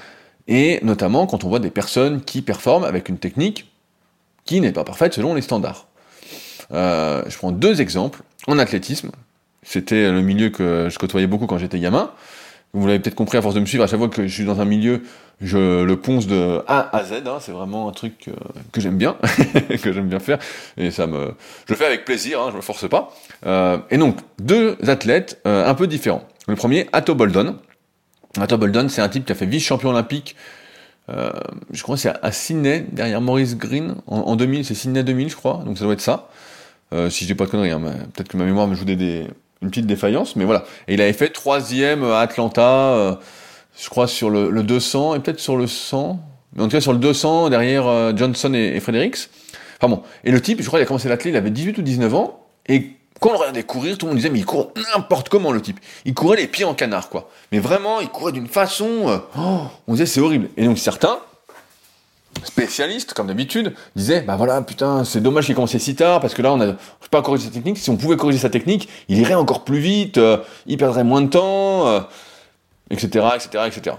et 0.48 0.78
notamment 0.82 1.26
quand 1.26 1.44
on 1.44 1.48
voit 1.48 1.58
des 1.58 1.70
personnes 1.70 2.22
qui 2.22 2.42
performent 2.42 2.84
avec 2.84 3.08
une 3.08 3.18
technique 3.18 3.70
qui 4.44 4.60
n'est 4.60 4.72
pas 4.72 4.84
parfaite 4.84 5.14
selon 5.14 5.34
les 5.34 5.42
standards. 5.42 5.86
Euh, 6.72 7.22
je 7.26 7.36
prends 7.36 7.52
deux 7.52 7.80
exemples. 7.80 8.20
En 8.46 8.60
athlétisme, 8.60 9.10
c'était 9.66 10.12
le 10.12 10.22
milieu 10.22 10.50
que 10.50 10.88
je 10.88 10.98
côtoyais 10.98 11.26
beaucoup 11.26 11.46
quand 11.46 11.58
j'étais 11.58 11.80
gamin. 11.80 12.12
Vous 12.72 12.86
l'avez 12.86 13.00
peut-être 13.00 13.16
compris 13.16 13.36
à 13.36 13.42
force 13.42 13.54
de 13.54 13.60
me 13.60 13.66
suivre, 13.66 13.82
à 13.82 13.86
chaque 13.88 13.98
fois 13.98 14.08
que 14.08 14.26
je 14.26 14.32
suis 14.32 14.44
dans 14.44 14.60
un 14.60 14.64
milieu, 14.64 15.02
je 15.40 15.82
le 15.82 15.96
ponce 15.96 16.26
de 16.26 16.62
A 16.68 16.96
à 16.96 17.04
Z. 17.04 17.14
Hein, 17.26 17.38
c'est 17.40 17.50
vraiment 17.50 17.88
un 17.88 17.92
truc 17.92 18.30
que 18.72 18.80
j'aime 18.80 18.96
bien, 18.96 19.16
que 19.82 19.92
j'aime 19.92 20.08
bien 20.08 20.20
faire, 20.20 20.38
et 20.76 20.90
ça 20.90 21.06
me, 21.06 21.34
je 21.66 21.72
le 21.72 21.76
fais 21.76 21.86
avec 21.86 22.04
plaisir. 22.04 22.40
Hein, 22.40 22.48
je 22.52 22.56
me 22.56 22.62
force 22.62 22.88
pas. 22.88 23.12
Euh, 23.44 23.78
et 23.90 23.98
donc 23.98 24.18
deux 24.38 24.76
athlètes 24.86 25.40
euh, 25.46 25.68
un 25.68 25.74
peu 25.74 25.86
différents. 25.86 26.22
Le 26.46 26.54
premier, 26.54 26.88
Atto 26.92 27.14
Boldon. 27.14 27.56
Atto 28.38 28.58
Boldon, 28.58 28.88
c'est 28.88 29.02
un 29.02 29.08
type 29.08 29.24
qui 29.24 29.32
a 29.32 29.34
fait 29.34 29.46
vice-champion 29.46 29.90
olympique. 29.90 30.36
Euh, 31.08 31.30
je 31.72 31.82
crois 31.82 31.96
c'est 31.96 32.12
à 32.22 32.32
Sydney, 32.32 32.86
derrière 32.92 33.20
Maurice 33.20 33.56
Green, 33.56 33.96
en, 34.06 34.18
en 34.18 34.36
2000, 34.36 34.64
c'est 34.64 34.74
Sydney 34.74 35.02
2000, 35.02 35.30
je 35.30 35.36
crois. 35.36 35.62
Donc 35.64 35.76
ça 35.76 35.84
doit 35.84 35.94
être 35.94 36.00
ça. 36.00 36.28
Euh, 36.92 37.10
si 37.10 37.24
je 37.24 37.28
dis 37.28 37.34
pas 37.34 37.46
de 37.46 37.50
conneries, 37.50 37.70
hein, 37.70 37.80
peut-être 38.14 38.28
que 38.28 38.36
ma 38.36 38.44
mémoire 38.44 38.68
me 38.68 38.74
joue 38.74 38.84
des, 38.84 39.26
petite 39.68 39.86
défaillance, 39.86 40.36
mais 40.36 40.44
voilà. 40.44 40.64
Et 40.88 40.94
il 40.94 41.00
avait 41.00 41.12
fait 41.12 41.28
troisième 41.28 42.04
à 42.04 42.20
Atlanta, 42.20 42.94
euh, 42.94 43.14
je 43.78 43.88
crois 43.88 44.06
sur 44.06 44.30
le, 44.30 44.50
le 44.50 44.62
200 44.62 45.16
et 45.16 45.20
peut-être 45.20 45.40
sur 45.40 45.56
le 45.56 45.66
100, 45.66 46.18
mais 46.54 46.62
en 46.62 46.66
tout 46.66 46.72
cas 46.72 46.80
sur 46.80 46.92
le 46.92 46.98
200 46.98 47.50
derrière 47.50 47.86
euh, 47.86 48.12
Johnson 48.14 48.52
et, 48.54 48.76
et 48.76 48.80
Fredericks. 48.80 49.28
Enfin 49.78 49.88
bon. 49.88 50.02
Et 50.24 50.30
le 50.30 50.40
type, 50.40 50.62
je 50.62 50.66
crois, 50.66 50.78
il 50.78 50.82
a 50.82 50.86
commencé 50.86 51.08
l'athlète, 51.08 51.34
il 51.34 51.36
avait 51.36 51.50
18 51.50 51.78
ou 51.78 51.82
19 51.82 52.14
ans, 52.14 52.46
et 52.66 52.96
quand 53.20 53.30
on 53.30 53.32
le 53.32 53.38
regardait 53.38 53.62
courir, 53.62 53.96
tout 53.96 54.06
le 54.06 54.10
monde 54.10 54.18
disait, 54.18 54.30
mais 54.30 54.40
il 54.40 54.44
court 54.44 54.72
n'importe 54.94 55.28
comment, 55.28 55.52
le 55.52 55.62
type. 55.62 55.80
Il 56.04 56.14
courait 56.14 56.36
les 56.36 56.46
pieds 56.46 56.64
en 56.64 56.74
canard, 56.74 57.08
quoi. 57.08 57.30
Mais 57.50 57.58
vraiment, 57.58 58.00
il 58.00 58.08
courait 58.08 58.32
d'une 58.32 58.48
façon, 58.48 59.08
euh, 59.08 59.18
oh, 59.38 59.60
on 59.86 59.92
disait, 59.92 60.06
c'est 60.06 60.20
horrible. 60.20 60.48
Et 60.56 60.64
donc, 60.64 60.78
certains, 60.78 61.18
spécialistes, 62.46 63.12
comme 63.12 63.26
d'habitude, 63.26 63.74
disaient, 63.94 64.22
bah 64.22 64.36
voilà, 64.36 64.60
putain, 64.62 65.04
c'est 65.04 65.20
dommage 65.20 65.46
qu'il 65.46 65.52
ait 65.52 65.54
commencé 65.54 65.78
si 65.78 65.94
tard, 65.94 66.20
parce 66.20 66.34
que 66.34 66.42
là, 66.42 66.52
on 66.52 66.60
a 66.60 66.74
pas 67.10 67.22
corrigé 67.22 67.46
sa 67.46 67.50
technique. 67.50 67.78
Si 67.78 67.90
on 67.90 67.96
pouvait 67.96 68.16
corriger 68.16 68.38
sa 68.38 68.50
technique, 68.50 68.88
il 69.08 69.18
irait 69.18 69.34
encore 69.34 69.64
plus 69.64 69.78
vite, 69.78 70.18
euh, 70.18 70.38
il 70.66 70.76
perdrait 70.76 71.04
moins 71.04 71.22
de 71.22 71.28
temps, 71.28 72.04
etc., 72.90 73.26
etc., 73.36 73.64
etc. 73.66 73.96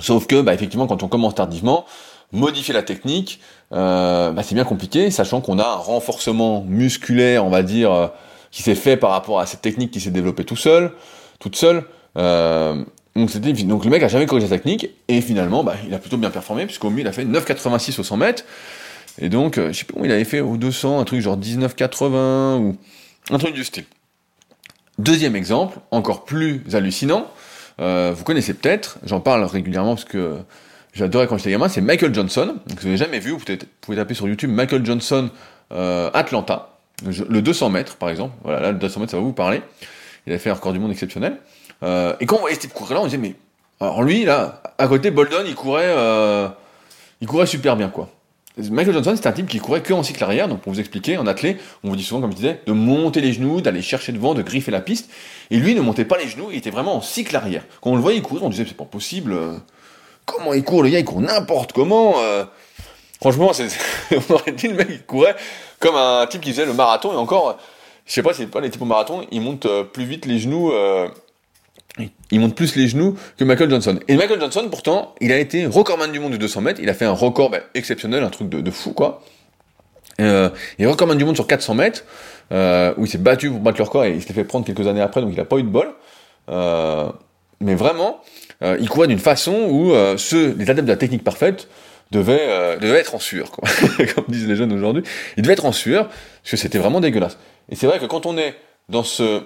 Sauf 0.00 0.26
que, 0.26 0.40
bah, 0.40 0.54
effectivement, 0.54 0.86
quand 0.86 1.02
on 1.02 1.08
commence 1.08 1.34
tardivement, 1.34 1.86
modifier 2.32 2.74
la 2.74 2.82
technique, 2.82 3.40
euh, 3.72 4.32
bah, 4.32 4.42
c'est 4.42 4.54
bien 4.54 4.64
compliqué, 4.64 5.10
sachant 5.10 5.40
qu'on 5.40 5.58
a 5.58 5.66
un 5.66 5.76
renforcement 5.76 6.62
musculaire, 6.62 7.44
on 7.44 7.50
va 7.50 7.62
dire, 7.62 7.92
euh, 7.92 8.08
qui 8.50 8.62
s'est 8.62 8.74
fait 8.74 8.96
par 8.96 9.10
rapport 9.10 9.40
à 9.40 9.46
cette 9.46 9.62
technique 9.62 9.90
qui 9.90 10.00
s'est 10.00 10.10
développée 10.10 10.44
tout 10.44 10.56
seul, 10.56 10.92
toute 11.38 11.56
seule. 11.56 11.84
Euh, 12.16 12.84
donc, 13.16 13.84
le 13.84 13.90
mec 13.90 14.02
a 14.02 14.08
jamais 14.08 14.26
corrigé 14.26 14.46
sa 14.46 14.56
technique, 14.56 14.90
et 15.08 15.20
finalement, 15.20 15.64
bah, 15.64 15.74
il 15.86 15.94
a 15.94 15.98
plutôt 15.98 16.16
bien 16.16 16.30
performé, 16.30 16.66
puisqu'au 16.66 16.90
mieux, 16.90 17.00
il 17.00 17.08
a 17.08 17.12
fait 17.12 17.24
9,86 17.24 18.00
au 18.00 18.02
100 18.02 18.16
mètres, 18.16 18.44
et 19.18 19.28
donc, 19.28 19.56
je 19.56 19.72
sais 19.72 19.84
pas 19.84 19.98
où 19.98 20.04
il 20.04 20.12
avait 20.12 20.24
fait 20.24 20.40
au 20.40 20.56
200, 20.56 21.00
un 21.00 21.04
truc 21.04 21.20
genre 21.20 21.38
19,80, 21.38 22.58
ou 22.58 22.76
un 23.30 23.38
truc 23.38 23.54
du 23.54 23.64
style. 23.64 23.84
Deuxième 24.98 25.36
exemple, 25.36 25.78
encore 25.90 26.24
plus 26.24 26.62
hallucinant, 26.74 27.30
vous 27.78 28.24
connaissez 28.24 28.54
peut-être, 28.54 28.98
j'en 29.04 29.20
parle 29.20 29.44
régulièrement 29.44 29.94
parce 29.94 30.04
que 30.04 30.36
j'adorais 30.96 31.26
quand 31.26 31.36
j'étais 31.36 31.50
gamin, 31.50 31.68
c'est 31.68 31.80
Michael 31.80 32.14
Johnson. 32.14 32.56
Donc, 32.66 32.80
vous 32.80 32.86
n'avez 32.86 32.96
jamais 32.96 33.18
vu, 33.18 33.30
vous 33.30 33.42
pouvez, 33.80 33.96
taper 33.96 34.14
sur 34.14 34.26
YouTube 34.26 34.50
Michael 34.50 34.84
Johnson 34.84 35.30
euh, 35.72 36.10
Atlanta, 36.14 36.78
le 37.04 37.40
200 37.40 37.70
mètres 37.70 37.96
par 37.96 38.08
exemple. 38.08 38.34
Voilà, 38.42 38.60
là 38.60 38.72
le 38.72 38.78
200 38.78 39.00
mètres 39.00 39.10
ça 39.12 39.18
va 39.18 39.22
vous 39.22 39.32
parler. 39.32 39.62
Il 40.26 40.32
a 40.32 40.38
fait 40.38 40.50
un 40.50 40.54
record 40.54 40.72
du 40.72 40.78
monde 40.78 40.90
exceptionnel. 40.90 41.38
Euh, 41.82 42.14
et 42.20 42.26
quand 42.26 42.36
on 42.36 42.40
voyait 42.40 42.56
ce 42.56 42.60
type 42.60 42.72
courir 42.72 42.94
là, 42.94 43.02
on 43.02 43.04
disait 43.04 43.18
mais 43.18 43.34
alors 43.80 44.02
lui 44.02 44.24
là, 44.24 44.62
à 44.78 44.88
côté 44.88 45.10
Bolden, 45.10 45.44
il 45.46 45.54
courait, 45.54 45.84
euh, 45.86 46.48
il 47.20 47.26
courait 47.26 47.46
super 47.46 47.76
bien 47.76 47.88
quoi. 47.88 48.08
Michael 48.58 48.94
Johnson, 48.94 49.12
c'est 49.16 49.26
un 49.26 49.32
type 49.32 49.48
qui 49.48 49.58
courait 49.58 49.82
que 49.82 49.92
en 49.92 50.02
cycle 50.02 50.24
arrière, 50.24 50.48
donc 50.48 50.62
pour 50.62 50.72
vous 50.72 50.80
expliquer, 50.80 51.18
en 51.18 51.26
athlète, 51.26 51.60
on 51.84 51.90
vous 51.90 51.96
dit 51.96 52.02
souvent, 52.02 52.22
comme 52.22 52.30
je 52.30 52.36
disais, 52.36 52.60
de 52.66 52.72
monter 52.72 53.20
les 53.20 53.34
genoux, 53.34 53.60
d'aller 53.60 53.82
chercher 53.82 54.12
devant, 54.12 54.32
de 54.32 54.40
griffer 54.40 54.70
la 54.70 54.80
piste. 54.80 55.10
Et 55.50 55.58
lui 55.58 55.74
ne 55.74 55.82
montait 55.82 56.06
pas 56.06 56.16
les 56.16 56.26
genoux, 56.26 56.48
il 56.50 56.56
était 56.56 56.70
vraiment 56.70 56.96
en 56.96 57.02
cycle 57.02 57.36
arrière. 57.36 57.64
Quand 57.82 57.90
on 57.90 57.96
le 57.96 58.00
voyait 58.00 58.22
courir, 58.22 58.44
on 58.44 58.48
disait, 58.48 58.64
c'est 58.66 58.74
pas 58.74 58.86
possible, 58.86 59.36
comment 60.26 60.52
il 60.52 60.62
court, 60.64 60.82
le 60.82 60.90
gars, 60.90 60.98
il 60.98 61.04
court 61.04 61.20
n'importe 61.20 61.72
comment. 61.72 62.20
Euh. 62.20 62.44
Franchement, 63.20 63.52
on 64.30 64.34
aurait 64.34 64.52
dit 64.52 64.68
le 64.68 64.74
mec, 64.74 64.88
il 64.90 65.02
courait 65.02 65.36
comme 65.80 65.94
un 65.94 66.26
type 66.26 66.42
qui 66.42 66.50
faisait 66.50 66.66
le 66.66 66.74
marathon, 66.74 67.12
et 67.12 67.16
encore, 67.16 67.56
je 68.04 68.12
sais 68.12 68.22
pas 68.22 68.34
c'est 68.34 68.46
pas 68.46 68.60
les 68.60 68.68
types 68.68 68.82
au 68.82 68.86
marathon, 68.86 69.26
ils 69.30 69.40
montent 69.40 69.64
euh, 69.64 69.84
plus 69.84 70.04
vite 70.04 70.26
les 70.26 70.38
genoux, 70.38 70.70
euh, 70.70 71.08
il 72.30 72.40
monte 72.40 72.54
plus 72.54 72.76
les 72.76 72.88
genoux 72.88 73.16
que 73.36 73.44
Michael 73.44 73.70
Johnson. 73.70 73.98
Et 74.08 74.16
Michael 74.16 74.40
Johnson, 74.40 74.66
pourtant, 74.70 75.14
il 75.20 75.32
a 75.32 75.38
été 75.38 75.66
recordman 75.66 76.10
du 76.10 76.18
monde 76.18 76.32
du 76.32 76.38
200 76.38 76.60
mètres, 76.60 76.80
il 76.82 76.88
a 76.88 76.94
fait 76.94 77.04
un 77.04 77.12
record 77.12 77.50
ben, 77.50 77.60
exceptionnel, 77.74 78.22
un 78.24 78.30
truc 78.30 78.48
de, 78.48 78.70
fou, 78.70 78.92
quoi. 78.92 79.22
Euh, 80.20 80.48
il 80.78 80.84
est 80.84 80.88
recordman 80.88 81.18
du 81.18 81.24
monde 81.24 81.36
sur 81.36 81.46
400 81.46 81.74
mètres, 81.74 82.04
où 82.50 83.04
il 83.04 83.08
s'est 83.08 83.18
battu 83.18 83.50
pour 83.50 83.60
battre 83.60 83.78
le 83.78 83.84
record, 83.84 84.04
et 84.04 84.12
il 84.12 84.22
s'est 84.22 84.32
fait 84.32 84.44
prendre 84.44 84.64
quelques 84.64 84.86
années 84.86 85.00
après, 85.00 85.20
donc 85.20 85.30
il 85.32 85.40
a 85.40 85.44
pas 85.44 85.58
eu 85.58 85.62
de 85.62 85.68
bol. 85.68 85.88
mais 87.60 87.74
vraiment, 87.74 88.22
euh, 88.62 88.76
il 88.80 88.88
courait 88.88 89.08
d'une 89.08 89.18
façon 89.18 89.66
où 89.68 89.92
euh, 89.92 90.16
ceux, 90.16 90.54
les 90.58 90.70
adeptes 90.70 90.86
de 90.86 90.92
la 90.92 90.96
technique 90.96 91.24
parfaite 91.24 91.68
devaient, 92.10 92.38
euh, 92.40 92.76
devaient 92.78 92.98
être 92.98 93.14
en 93.14 93.18
sueur, 93.18 93.50
quoi. 93.50 93.68
comme 94.14 94.24
disent 94.28 94.48
les 94.48 94.56
jeunes 94.56 94.72
aujourd'hui. 94.72 95.02
Ils 95.36 95.42
devaient 95.42 95.54
être 95.54 95.66
en 95.66 95.72
sueur, 95.72 96.08
parce 96.08 96.50
que 96.52 96.56
c'était 96.56 96.78
vraiment 96.78 97.00
dégueulasse. 97.00 97.38
Et 97.68 97.76
c'est 97.76 97.86
vrai 97.86 97.98
que 97.98 98.06
quand 98.06 98.26
on 98.26 98.38
est 98.38 98.54
dans 98.88 99.02
ce 99.02 99.42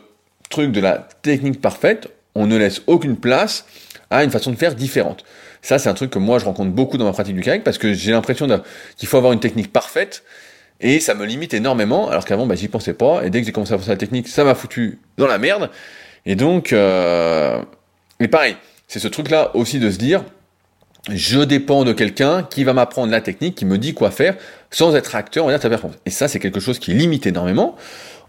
truc 0.49 0.73
de 0.73 0.81
la 0.81 1.09
technique 1.23 1.61
parfaite, 1.61 2.11
on 2.35 2.47
ne 2.47 2.57
laisse 2.57 2.83
aucune 2.87 3.17
place 3.17 3.65
à 4.11 4.25
une 4.25 4.31
façon 4.31 4.51
de 4.51 4.57
faire 4.57 4.75
différente. 4.75 5.25
Ça, 5.63 5.79
c'est 5.79 5.89
un 5.89 5.95
truc 5.95 6.11
que 6.11 6.19
moi, 6.19 6.39
je 6.39 6.45
rencontre 6.45 6.71
beaucoup 6.71 6.97
dans 6.97 7.05
ma 7.05 7.13
pratique 7.13 7.35
du 7.35 7.43
kayak, 7.43 7.65
parce 7.65 7.79
que 7.79 7.93
j'ai 7.93 8.13
l'impression 8.13 8.49
qu'il 8.97 9.09
faut 9.09 9.17
avoir 9.17 9.33
une 9.33 9.41
technique 9.41 9.73
parfaite, 9.73 10.25
et 10.81 11.01
ça 11.01 11.15
me 11.15 11.27
limite 11.27 11.53
énormément, 11.53 12.09
alors 12.09 12.25
qu'avant, 12.25 12.47
bah, 12.47 12.55
j'y 12.55 12.69
pensais 12.69 12.95
pas, 12.95 13.23
et 13.25 13.31
dès 13.31 13.41
que 13.41 13.47
j'ai 13.47 13.53
commencé 13.53 13.75
à 13.75 13.79
faire 13.79 13.89
la 13.89 13.97
technique, 13.97 14.29
ça 14.29 14.45
m'a 14.45 14.55
foutu 14.55 14.99
dans 15.19 15.27
la 15.27 15.39
merde. 15.39 15.71
Et 16.27 16.35
donc, 16.35 16.73
euh... 16.73 17.61
et 18.19 18.29
pareil, 18.29 18.57
c'est 18.89 18.99
ce 18.99 19.09
truc-là 19.09 19.55
aussi 19.55 19.79
de 19.79 19.91
se 19.91 19.99
dire, 19.99 20.25
je 21.11 21.41
dépends 21.41 21.85
de 21.85 21.93
quelqu'un 21.93 22.43
qui 22.43 22.65
va 22.65 22.73
m'apprendre 22.73 23.11
la 23.11 23.21
technique, 23.21 23.55
qui 23.55 23.65
me 23.65 23.79
dit 23.79 23.95
quoi 23.95 24.11
faire, 24.11 24.37
sans 24.71 24.95
être 24.97 25.15
acteur, 25.15 25.45
on 25.45 25.49
va 25.49 25.55
dire, 25.55 25.63
sa 25.63 25.69
performance. 25.69 25.99
Et 26.07 26.11
ça, 26.11 26.29
c'est 26.29 26.41
quelque 26.41 26.61
chose 26.61 26.79
qui 26.79 26.93
limite 26.93 27.27
énormément. 27.27 27.77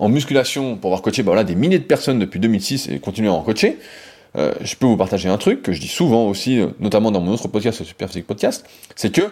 En 0.01 0.09
musculation, 0.09 0.77
pour 0.77 0.87
avoir 0.87 1.03
coaché 1.03 1.21
bah 1.21 1.43
des 1.43 1.53
milliers 1.53 1.77
de 1.77 1.83
personnes 1.83 2.17
depuis 2.17 2.39
2006 2.39 2.89
et 2.89 2.99
continuer 2.99 3.29
à 3.29 3.33
en 3.33 3.43
coacher, 3.43 3.77
euh, 4.35 4.51
je 4.61 4.75
peux 4.75 4.87
vous 4.87 4.97
partager 4.97 5.29
un 5.29 5.37
truc 5.37 5.61
que 5.61 5.73
je 5.73 5.79
dis 5.79 5.87
souvent 5.87 6.25
aussi, 6.25 6.59
euh, 6.59 6.69
notamment 6.79 7.11
dans 7.11 7.21
mon 7.21 7.31
autre 7.33 7.47
podcast, 7.47 7.81
le 7.81 7.85
Super 7.85 8.07
Physique 8.07 8.25
Podcast, 8.25 8.65
c'est 8.95 9.13
que 9.13 9.31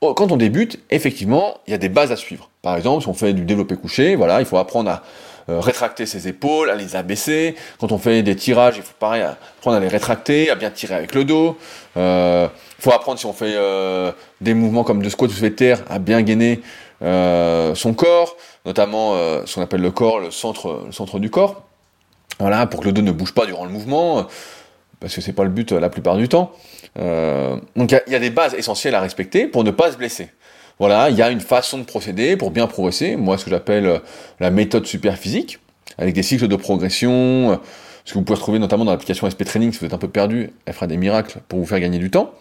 oh, 0.00 0.12
quand 0.12 0.32
on 0.32 0.36
débute, 0.36 0.80
effectivement, 0.90 1.58
il 1.68 1.70
y 1.70 1.74
a 1.74 1.78
des 1.78 1.88
bases 1.88 2.10
à 2.10 2.16
suivre. 2.16 2.50
Par 2.60 2.76
exemple, 2.76 3.04
si 3.04 3.08
on 3.08 3.14
fait 3.14 3.32
du 3.32 3.44
développé 3.44 3.76
couché, 3.76 4.16
voilà, 4.16 4.40
il 4.40 4.46
faut 4.46 4.56
apprendre 4.56 4.90
à 4.90 5.04
euh, 5.48 5.60
rétracter 5.60 6.06
ses 6.06 6.26
épaules, 6.26 6.70
à 6.70 6.74
les 6.74 6.96
abaisser. 6.96 7.54
Quand 7.78 7.92
on 7.92 7.98
fait 7.98 8.24
des 8.24 8.34
tirages, 8.34 8.78
il 8.78 8.82
faut 8.82 8.94
pareil 8.98 9.22
apprendre 9.22 9.76
à 9.76 9.80
les 9.80 9.86
rétracter, 9.86 10.50
à 10.50 10.56
bien 10.56 10.72
tirer 10.72 10.96
avec 10.96 11.14
le 11.14 11.24
dos. 11.24 11.56
Il 11.94 12.50
faut 12.80 12.90
apprendre 12.90 13.20
si 13.20 13.26
on 13.26 13.32
fait 13.32 13.54
des 14.40 14.54
mouvements 14.54 14.82
comme 14.82 15.02
de 15.02 15.08
squat 15.08 15.30
ou 15.30 15.40
de 15.40 15.48
terre, 15.50 15.84
à 15.88 16.00
bien 16.00 16.20
gainer 16.22 16.62
son 17.00 17.94
corps, 17.94 18.36
notamment 18.66 19.14
ce 19.46 19.54
qu'on 19.54 19.62
appelle 19.62 19.80
le 19.80 19.90
corps, 19.90 20.20
le 20.20 20.30
centre, 20.30 20.82
le 20.86 20.92
centre 20.92 21.18
du 21.18 21.30
corps. 21.30 21.62
Voilà, 22.38 22.66
pour 22.66 22.80
que 22.80 22.86
le 22.86 22.92
dos 22.92 23.02
ne 23.02 23.12
bouge 23.12 23.34
pas 23.34 23.46
durant 23.46 23.64
le 23.64 23.70
mouvement, 23.70 24.26
parce 24.98 25.14
que 25.14 25.20
c'est 25.20 25.32
pas 25.32 25.44
le 25.44 25.50
but 25.50 25.72
la 25.72 25.90
plupart 25.90 26.16
du 26.16 26.28
temps. 26.28 26.52
donc 26.96 27.92
il 27.92 28.12
y, 28.12 28.14
a 28.14 28.18
des 28.18 28.30
bases 28.30 28.54
essentielles 28.54 28.94
à 28.94 29.00
respecter 29.00 29.46
pour 29.46 29.64
ne 29.64 29.70
pas 29.70 29.92
se 29.92 29.96
blesser. 29.96 30.30
Voilà, 30.80 31.10
il 31.10 31.16
y 31.16 31.20
a 31.20 31.30
une 31.30 31.40
façon 31.40 31.76
de 31.76 31.82
procéder 31.82 32.38
pour 32.38 32.50
bien 32.50 32.66
progresser. 32.66 33.14
Moi, 33.14 33.36
ce 33.36 33.44
que 33.44 33.50
j'appelle 33.50 33.84
euh, 33.84 33.98
la 34.40 34.50
méthode 34.50 34.86
super 34.86 35.18
physique, 35.18 35.58
avec 35.98 36.14
des 36.14 36.22
cycles 36.22 36.48
de 36.48 36.56
progression, 36.56 37.52
euh, 37.52 37.56
ce 38.06 38.14
que 38.14 38.18
vous 38.18 38.24
pouvez 38.24 38.36
retrouver 38.36 38.58
notamment 38.58 38.86
dans 38.86 38.92
l'application 38.92 39.28
SP 39.28 39.44
Training, 39.44 39.72
si 39.72 39.78
vous 39.80 39.84
êtes 39.84 39.92
un 39.92 39.98
peu 39.98 40.08
perdu, 40.08 40.54
elle 40.64 40.72
fera 40.72 40.86
des 40.86 40.96
miracles 40.96 41.40
pour 41.48 41.58
vous 41.58 41.66
faire 41.66 41.80
gagner 41.80 41.98
du 41.98 42.10
temps. 42.10 42.32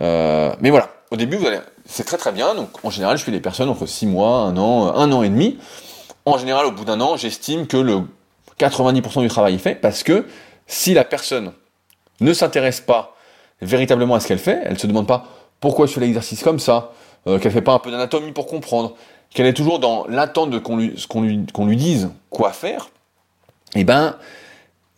Euh, 0.00 0.54
mais 0.60 0.70
voilà, 0.70 0.88
au 1.10 1.16
début, 1.16 1.36
vous 1.36 1.46
allez, 1.46 1.58
c'est 1.86 2.04
très 2.04 2.16
très 2.16 2.32
bien. 2.32 2.54
Donc, 2.54 2.70
en 2.84 2.90
général, 2.90 3.18
je 3.18 3.24
fais 3.24 3.32
des 3.32 3.40
personnes 3.40 3.68
entre 3.68 3.86
6 3.86 4.06
mois, 4.06 4.40
1 4.40 4.56
an, 4.56 4.94
1 4.94 5.12
an 5.12 5.22
et 5.22 5.28
demi. 5.28 5.58
En 6.24 6.38
général, 6.38 6.66
au 6.66 6.72
bout 6.72 6.84
d'un 6.84 7.00
an, 7.00 7.16
j'estime 7.16 7.66
que 7.66 7.76
le 7.76 8.02
90% 8.58 9.20
du 9.20 9.28
travail 9.28 9.54
est 9.54 9.58
fait 9.58 9.74
parce 9.74 10.02
que 10.02 10.26
si 10.66 10.94
la 10.94 11.04
personne 11.04 11.52
ne 12.20 12.32
s'intéresse 12.32 12.80
pas 12.80 13.14
véritablement 13.60 14.14
à 14.14 14.20
ce 14.20 14.28
qu'elle 14.28 14.38
fait, 14.38 14.60
elle 14.64 14.78
se 14.78 14.86
demande 14.86 15.06
pas 15.06 15.26
pourquoi 15.60 15.86
je 15.86 15.92
fais 15.92 16.00
l'exercice 16.00 16.42
comme 16.42 16.58
ça, 16.58 16.92
euh, 17.26 17.38
qu'elle 17.38 17.52
fait 17.52 17.62
pas 17.62 17.72
un 17.72 17.78
peu 17.78 17.90
d'anatomie 17.90 18.32
pour 18.32 18.46
comprendre, 18.46 18.94
qu'elle 19.30 19.46
est 19.46 19.54
toujours 19.54 19.78
dans 19.78 20.06
l'attente 20.08 20.50
de 20.50 20.58
qu'on 20.58 20.76
lui, 20.76 21.76
dise 21.76 22.10
quoi 22.30 22.52
faire, 22.52 22.88
eh 23.74 23.84
ben, 23.84 24.16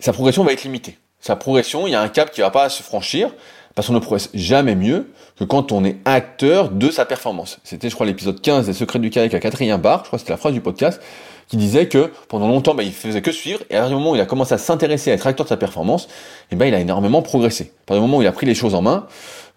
sa 0.01 0.13
progression 0.13 0.45
va 0.45 0.53
être 0.53 0.65
limitée. 0.65 0.99
Sa 1.21 1.37
progression, 1.37 1.87
il 1.87 1.93
y 1.93 1.95
a 1.95 2.01
un 2.01 2.09
cap 2.09 2.31
qui 2.31 2.41
va 2.41 2.51
pas 2.51 2.69
se 2.69 2.83
franchir, 2.83 3.31
parce 3.77 3.89
qu'on 3.89 3.95
ne 3.95 4.01
progresse 4.01 4.31
jamais 4.35 4.75
mieux 4.75 5.13
que 5.39 5.45
quand 5.45 5.71
on 5.71 5.85
est 5.85 5.99
acteur 6.07 6.71
de 6.71 6.91
sa 6.91 7.05
performance. 7.05 7.59
C'était, 7.63 7.91
je 7.91 7.95
crois, 7.95 8.07
l'épisode 8.07 8.41
15 8.41 8.67
des 8.67 8.73
Secrets 8.73 8.99
du 8.99 9.11
kayak 9.11 9.35
à 9.35 9.39
Catherine 9.39 9.77
Barre, 9.77 10.01
je 10.01 10.07
crois 10.07 10.17
que 10.17 10.23
c'était 10.23 10.33
la 10.33 10.39
phrase 10.39 10.55
du 10.55 10.63
podcast, 10.63 11.01
qui 11.47 11.59
disait 11.59 11.87
que 11.87 12.11
pendant 12.29 12.49
longtemps, 12.49 12.75
bah, 12.75 12.83
il 12.83 12.93
faisait 12.93 13.21
que 13.21 13.31
suivre, 13.31 13.61
et 13.69 13.77
à 13.77 13.81
partir 13.81 13.97
du 13.97 14.03
moment 14.03 14.13
où 14.13 14.15
il 14.17 14.21
a 14.21 14.27
commencé 14.27 14.55
à 14.55 14.59
s'intéresser 14.59 15.11
à 15.11 15.15
être 15.15 15.27
acteur 15.27 15.45
de 15.45 15.51
sa 15.51 15.59
performance, 15.59 16.09
eh 16.51 16.57
ben, 16.57 16.65
il 16.65 16.75
a 16.75 16.81
énormément 16.81 17.21
progressé. 17.21 17.65
À 17.65 17.87
partir 17.87 18.03
du 18.03 18.09
moment 18.09 18.19
où 18.19 18.23
il 18.23 18.27
a 18.27 18.33
pris 18.33 18.47
les 18.47 18.55
choses 18.55 18.75
en 18.75 18.81
main, 18.81 19.07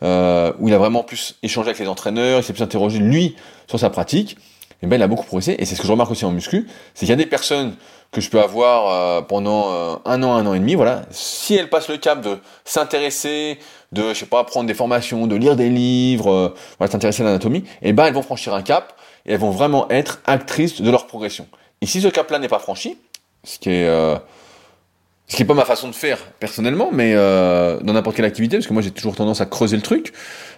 euh, 0.03 0.51
où 0.59 0.67
il 0.67 0.73
a 0.73 0.77
vraiment 0.77 1.01
plus 1.03 1.37
échangé 1.41 1.69
avec 1.69 1.79
les 1.79 1.87
entraîneurs, 1.87 2.39
il 2.39 2.43
s'est 2.43 2.53
plus 2.53 2.61
interrogé 2.61 2.99
lui 2.99 3.37
sur 3.67 3.79
sa 3.79 3.89
pratique, 3.89 4.37
eh 4.83 4.87
ben, 4.87 4.97
il 4.97 5.01
a 5.01 5.07
beaucoup 5.07 5.25
progressé. 5.25 5.55
Et 5.59 5.65
c'est 5.65 5.75
ce 5.75 5.81
que 5.81 5.87
je 5.87 5.93
remarque 5.93 6.11
aussi 6.11 6.25
en 6.25 6.31
muscu, 6.31 6.67
c'est 6.93 7.05
qu'il 7.05 7.09
y 7.09 7.13
a 7.13 7.15
des 7.15 7.25
personnes 7.25 7.73
que 8.11 8.21
je 8.21 8.29
peux 8.29 8.41
avoir 8.41 8.91
euh, 8.91 9.21
pendant 9.21 9.71
euh, 9.71 9.95
un 10.05 10.23
an, 10.23 10.33
un 10.33 10.45
an 10.45 10.53
et 10.53 10.59
demi, 10.59 10.75
voilà. 10.75 11.03
Si 11.11 11.55
elles 11.55 11.69
passent 11.69 11.89
le 11.89 11.97
cap 11.97 12.21
de 12.21 12.37
s'intéresser, 12.65 13.59
de, 13.91 14.09
je 14.13 14.19
sais 14.19 14.25
pas, 14.25 14.43
prendre 14.43 14.67
des 14.67 14.73
formations, 14.73 15.27
de 15.27 15.35
lire 15.35 15.55
des 15.55 15.69
livres, 15.69 16.53
voilà, 16.77 16.91
s'intéresser 16.91 17.23
à 17.23 17.25
l'anatomie, 17.25 17.63
eh 17.81 17.93
ben, 17.93 18.05
elles 18.05 18.13
vont 18.13 18.21
franchir 18.21 18.53
un 18.53 18.61
cap 18.61 18.93
et 19.25 19.33
elles 19.33 19.39
vont 19.39 19.51
vraiment 19.51 19.89
être 19.89 20.21
actrices 20.25 20.81
de 20.81 20.89
leur 20.91 21.07
progression. 21.07 21.47
Et 21.81 21.85
si 21.85 22.01
ce 22.01 22.07
cap-là 22.07 22.39
n'est 22.39 22.47
pas 22.47 22.59
franchi, 22.59 22.97
ce 23.43 23.57
qui 23.57 23.69
est 23.69 23.87
ce 25.29 25.35
qui 25.35 25.43
n'est 25.43 25.47
pas 25.47 25.53
ma 25.53 25.63
façon 25.63 25.87
de 25.87 25.93
faire 25.93 26.17
personnellement, 26.39 26.89
mais 26.91 27.13
euh, 27.13 27.79
dans 27.81 27.93
n'importe 27.93 28.15
quelle 28.15 28.25
activité, 28.25 28.57
parce 28.57 28.67
que 28.67 28.73
moi 28.73 28.81
j'ai 28.81 28.91
toujours 28.91 29.15
tendance 29.15 29.41
à 29.41 29.45
creuser 29.45 29.75
le 29.75 29.83
truc. 29.83 30.11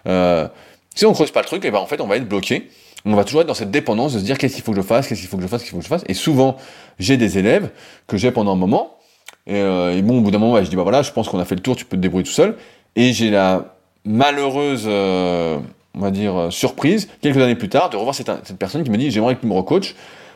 Euh, 0.08 0.48
si 0.96 1.06
on 1.06 1.14
creuse 1.14 1.32
pas 1.32 1.42
le 1.42 1.46
truc, 1.46 1.66
et 1.66 1.68
eh 1.68 1.72
ben 1.72 1.80
en 1.80 1.86
fait 1.86 2.00
on 2.00 2.08
va 2.08 2.16
être 2.16 2.28
bloqué. 2.28 2.70
On 3.04 3.16
va 3.16 3.26
toujours 3.26 3.42
être 3.42 3.48
dans 3.48 3.54
cette 3.54 3.72
dépendance 3.72 4.14
de 4.14 4.20
se 4.20 4.24
dire 4.24 4.38
qu'est-ce 4.38 4.56
qu'il 4.56 4.64
faut 4.64 4.72
que 4.72 4.78
je 4.78 4.86
fasse, 4.86 5.08
qu'est-ce 5.08 5.20
qu'il 5.20 5.30
faut 5.30 5.36
que 5.36 5.44
je 5.44 5.48
fasse, 5.48 5.62
qu'est-ce 5.62 5.72
qu'il 5.72 5.76
faut 5.76 5.80
que 5.80 5.84
je 5.84 5.90
fasse. 5.90 6.04
Et 6.08 6.14
souvent 6.14 6.56
j'ai 7.00 7.18
des 7.18 7.38
élèves 7.38 7.70
que 8.08 8.16
j'ai 8.16 8.32
pendant 8.32 8.54
un 8.54 8.56
moment, 8.56 8.98
et, 9.46 9.56
euh, 9.56 10.02
bon 10.02 10.20
au 10.20 10.22
bout 10.22 10.32
d'un 10.32 10.40
moment 10.40 10.64
je 10.64 10.70
dis 10.70 10.76
bah 10.78 10.84
voilà, 10.84 11.02
je 11.02 11.12
pense 11.12 11.28
qu'on 11.28 11.40
a 11.40 11.46
fait 11.46 11.56
le 11.56 11.62
tour, 11.62 11.76
tu 11.76 11.84
peux 11.84 11.98
te 11.98 12.02
débrouiller 12.02 12.26
tout 12.26 12.32
seul. 12.32 12.56
Et 12.96 13.14
j'ai 13.14 13.30
la 13.30 13.76
malheureuse, 14.06 14.86
euh, 14.88 15.58
on 15.96 16.00
va 16.00 16.12
dire 16.12 16.48
surprise 16.52 17.08
quelques 17.22 17.38
années 17.38 17.56
plus 17.56 17.70
tard 17.70 17.90
de 17.90 17.98
revoir 17.98 18.16
cette, 18.16 18.32
personne 18.58 18.84
qui 18.84 18.90
me 18.90 18.98
dit 18.98 19.12
j'aimerais 19.12 19.36
que 19.36 19.42
tu 19.42 19.48
me 19.48 19.54
recoaches 19.54 19.96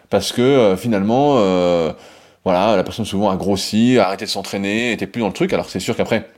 parce 0.09 0.31
que 0.31 0.41
euh, 0.41 0.77
finalement, 0.77 1.35
euh, 1.37 1.91
voilà, 2.43 2.75
la 2.75 2.83
personne 2.83 3.05
souvent 3.05 3.29
a 3.29 3.35
grossi, 3.35 3.97
a 3.97 4.07
arrêté 4.07 4.25
de 4.25 4.29
s'entraîner, 4.29 4.91
était 4.91 5.07
plus 5.07 5.21
dans 5.21 5.27
le 5.27 5.33
truc. 5.33 5.51
Alors 5.51 5.69
c'est 5.69 5.79
sûr 5.79 5.95
qu'après, 5.95 6.29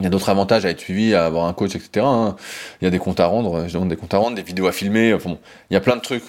il 0.00 0.04
y 0.04 0.06
a 0.06 0.10
d'autres 0.10 0.30
avantages 0.30 0.64
à 0.64 0.70
être 0.70 0.80
suivi, 0.80 1.14
à 1.14 1.26
avoir 1.26 1.44
un 1.44 1.52
coach, 1.52 1.76
etc. 1.76 2.04
hein. 2.04 2.36
Il 2.80 2.84
y 2.84 2.88
a 2.88 2.90
des 2.90 2.98
comptes 2.98 3.20
à 3.20 3.26
rendre, 3.26 3.68
je 3.68 3.74
demande 3.74 3.90
des 3.90 3.96
comptes 3.96 4.14
à 4.14 4.18
rendre, 4.18 4.36
des 4.36 4.42
vidéos 4.42 4.66
à 4.66 4.72
filmer, 4.72 5.14
enfin 5.14 5.30
bon, 5.30 5.38
il 5.70 5.74
y 5.74 5.76
a 5.76 5.80
plein 5.80 5.96
de 5.96 6.00
trucs. 6.00 6.24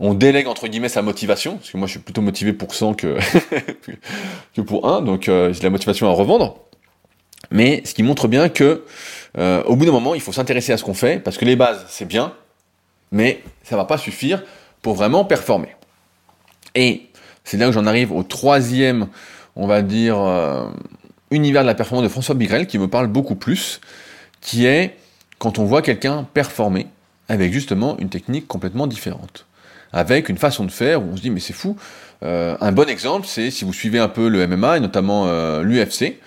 On 0.00 0.14
délègue 0.14 0.46
entre 0.46 0.68
guillemets 0.68 0.88
sa 0.88 1.02
motivation, 1.02 1.56
parce 1.56 1.70
que 1.70 1.76
moi 1.76 1.86
je 1.86 1.92
suis 1.92 2.00
plutôt 2.00 2.22
motivé 2.22 2.54
pour 2.54 2.74
100 2.74 2.94
que, 2.94 3.18
que 4.54 4.60
pour 4.62 4.88
1, 4.88 5.02
donc 5.02 5.24
j'ai 5.24 5.62
la 5.62 5.70
motivation 5.70 6.08
à 6.08 6.12
revendre. 6.12 6.67
Mais 7.50 7.82
ce 7.84 7.94
qui 7.94 8.02
montre 8.02 8.28
bien 8.28 8.48
que 8.48 8.84
euh, 9.38 9.62
au 9.64 9.76
bout 9.76 9.84
d'un 9.84 9.92
moment, 9.92 10.14
il 10.14 10.20
faut 10.20 10.32
s'intéresser 10.32 10.72
à 10.72 10.76
ce 10.76 10.84
qu'on 10.84 10.94
fait, 10.94 11.22
parce 11.22 11.38
que 11.38 11.44
les 11.44 11.56
bases, 11.56 11.84
c'est 11.88 12.06
bien, 12.06 12.32
mais 13.12 13.42
ça 13.62 13.76
va 13.76 13.84
pas 13.84 13.98
suffire 13.98 14.42
pour 14.82 14.94
vraiment 14.94 15.24
performer. 15.24 15.74
Et 16.74 17.08
c'est 17.44 17.56
là 17.56 17.66
que 17.66 17.72
j'en 17.72 17.86
arrive 17.86 18.12
au 18.12 18.22
troisième, 18.22 19.08
on 19.56 19.66
va 19.66 19.82
dire, 19.82 20.18
euh, 20.18 20.68
univers 21.30 21.62
de 21.62 21.66
la 21.66 21.74
performance 21.74 22.04
de 22.04 22.10
François 22.10 22.34
Bigrel 22.34 22.66
qui 22.66 22.78
me 22.78 22.88
parle 22.88 23.06
beaucoup 23.06 23.34
plus, 23.34 23.80
qui 24.40 24.66
est 24.66 24.96
quand 25.38 25.58
on 25.58 25.64
voit 25.64 25.82
quelqu'un 25.82 26.24
performer 26.24 26.86
avec 27.28 27.52
justement 27.52 27.96
une 27.98 28.08
technique 28.08 28.46
complètement 28.46 28.86
différente, 28.86 29.46
avec 29.92 30.28
une 30.28 30.38
façon 30.38 30.64
de 30.64 30.70
faire 30.70 31.02
où 31.02 31.10
on 31.12 31.16
se 31.16 31.22
dit 31.22 31.30
mais 31.30 31.40
c'est 31.40 31.52
fou. 31.52 31.76
Euh, 32.22 32.56
un 32.60 32.72
bon 32.72 32.88
exemple, 32.88 33.26
c'est 33.26 33.50
si 33.50 33.64
vous 33.64 33.72
suivez 33.72 33.98
un 33.98 34.08
peu 34.08 34.28
le 34.28 34.46
MMA 34.46 34.78
et 34.78 34.80
notamment 34.80 35.26
euh, 35.26 35.62
l'UFC 35.62 36.18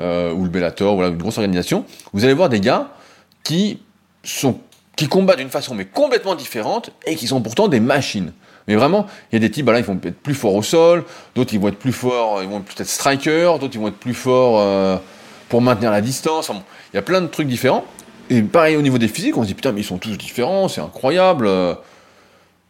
euh, 0.00 0.32
ou 0.32 0.44
le 0.44 0.50
Bellator, 0.50 0.94
voilà 0.94 1.10
une 1.10 1.18
grosse 1.18 1.38
organisation, 1.38 1.84
vous 2.12 2.24
allez 2.24 2.34
voir 2.34 2.48
des 2.48 2.60
gars 2.60 2.88
qui 3.42 3.80
sont 4.22 4.58
qui 4.96 5.08
combattent 5.08 5.38
d'une 5.38 5.48
façon 5.48 5.74
mais 5.74 5.86
complètement 5.86 6.34
différente 6.34 6.90
et 7.06 7.16
qui 7.16 7.26
sont 7.26 7.40
pourtant 7.40 7.68
des 7.68 7.80
machines. 7.80 8.32
Mais 8.68 8.76
vraiment, 8.76 9.06
il 9.30 9.36
y 9.36 9.36
a 9.36 9.40
des 9.40 9.50
types, 9.50 9.64
bah 9.64 9.72
là, 9.72 9.78
ils 9.78 9.84
vont 9.84 9.98
être 10.04 10.20
plus 10.20 10.34
forts 10.34 10.54
au 10.54 10.62
sol, 10.62 11.04
d'autres, 11.34 11.54
ils 11.54 11.60
vont 11.60 11.68
être 11.68 11.78
plus 11.78 11.92
forts, 11.92 12.42
ils 12.42 12.48
vont 12.48 12.60
peut-être 12.60 12.88
strikers, 12.88 13.58
d'autres, 13.58 13.74
ils 13.74 13.80
vont 13.80 13.88
être 13.88 13.96
plus 13.96 14.14
forts 14.14 14.60
euh, 14.60 14.96
pour 15.48 15.62
maintenir 15.62 15.90
la 15.90 16.00
distance. 16.00 16.50
Il 16.92 16.96
y 16.96 16.98
a 16.98 17.02
plein 17.02 17.20
de 17.20 17.26
trucs 17.26 17.48
différents. 17.48 17.84
Et 18.28 18.42
pareil, 18.42 18.76
au 18.76 18.82
niveau 18.82 18.98
des 18.98 19.08
physiques, 19.08 19.36
on 19.36 19.42
se 19.42 19.48
dit, 19.48 19.54
putain, 19.54 19.72
mais 19.72 19.80
ils 19.80 19.84
sont 19.84 19.98
tous 19.98 20.16
différents, 20.16 20.68
c'est 20.68 20.80
incroyable. 20.80 21.48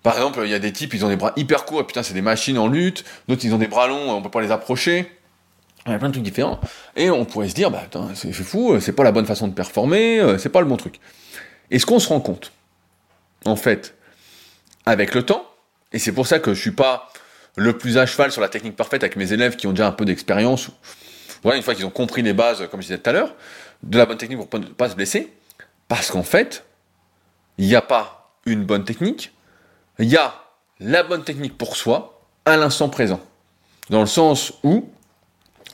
Par 0.02 0.14
exemple, 0.14 0.40
il 0.44 0.50
y 0.50 0.54
a 0.54 0.58
des 0.58 0.72
types, 0.72 0.94
ils 0.94 1.04
ont 1.04 1.08
des 1.08 1.16
bras 1.16 1.32
hyper 1.36 1.64
courts, 1.66 1.80
et 1.80 1.84
putain, 1.84 2.02
c'est 2.02 2.14
des 2.14 2.22
machines 2.22 2.56
en 2.56 2.68
lutte. 2.68 3.04
D'autres, 3.28 3.44
ils 3.44 3.54
ont 3.54 3.58
des 3.58 3.66
bras 3.66 3.86
longs, 3.86 4.10
on 4.10 4.22
peut 4.22 4.30
pas 4.30 4.40
les 4.40 4.52
approcher. 4.52 5.10
Il 5.86 5.92
y 5.92 5.94
a 5.94 5.98
plein 5.98 6.08
de 6.08 6.12
trucs 6.12 6.24
différents. 6.24 6.60
Et 6.96 7.10
on 7.10 7.24
pourrait 7.24 7.48
se 7.48 7.54
dire, 7.54 7.70
bah, 7.70 7.82
c'est 8.14 8.32
fou, 8.32 8.78
c'est 8.80 8.92
pas 8.92 9.04
la 9.04 9.12
bonne 9.12 9.26
façon 9.26 9.48
de 9.48 9.54
performer, 9.54 10.20
euh, 10.20 10.38
c'est 10.38 10.50
pas 10.50 10.60
le 10.60 10.66
bon 10.66 10.76
truc. 10.76 11.00
Et 11.70 11.78
ce 11.78 11.86
qu'on 11.86 11.98
se 11.98 12.08
rend 12.08 12.20
compte, 12.20 12.52
en 13.44 13.56
fait, 13.56 13.94
avec 14.84 15.14
le 15.14 15.22
temps, 15.22 15.46
et 15.92 15.98
c'est 15.98 16.12
pour 16.12 16.26
ça 16.26 16.38
que 16.38 16.54
je 16.54 16.60
suis 16.60 16.72
pas 16.72 17.10
le 17.56 17.76
plus 17.76 17.98
à 17.98 18.06
cheval 18.06 18.30
sur 18.30 18.40
la 18.40 18.48
technique 18.48 18.76
parfaite 18.76 19.02
avec 19.02 19.16
mes 19.16 19.32
élèves 19.32 19.56
qui 19.56 19.66
ont 19.66 19.70
déjà 19.70 19.86
un 19.86 19.92
peu 19.92 20.04
d'expérience, 20.04 20.70
voilà, 21.42 21.56
une 21.56 21.62
fois 21.62 21.74
qu'ils 21.74 21.86
ont 21.86 21.90
compris 21.90 22.22
les 22.22 22.34
bases, 22.34 22.68
comme 22.70 22.80
je 22.80 22.86
disais 22.88 22.98
tout 22.98 23.08
à 23.08 23.12
l'heure, 23.12 23.34
de 23.82 23.96
la 23.96 24.04
bonne 24.04 24.18
technique 24.18 24.48
pour 24.48 24.60
ne 24.60 24.66
pas 24.66 24.90
se 24.90 24.94
blesser, 24.94 25.32
parce 25.88 26.10
qu'en 26.10 26.22
fait, 26.22 26.64
il 27.58 27.66
n'y 27.66 27.74
a 27.74 27.82
pas 27.82 28.34
une 28.44 28.64
bonne 28.64 28.84
technique, 28.84 29.32
il 29.98 30.08
y 30.08 30.16
a 30.16 30.34
la 30.78 31.02
bonne 31.02 31.24
technique 31.24 31.56
pour 31.56 31.76
soi 31.76 32.22
à 32.44 32.56
l'instant 32.56 32.88
présent. 32.88 33.20
Dans 33.88 34.00
le 34.00 34.06
sens 34.06 34.52
où 34.62 34.88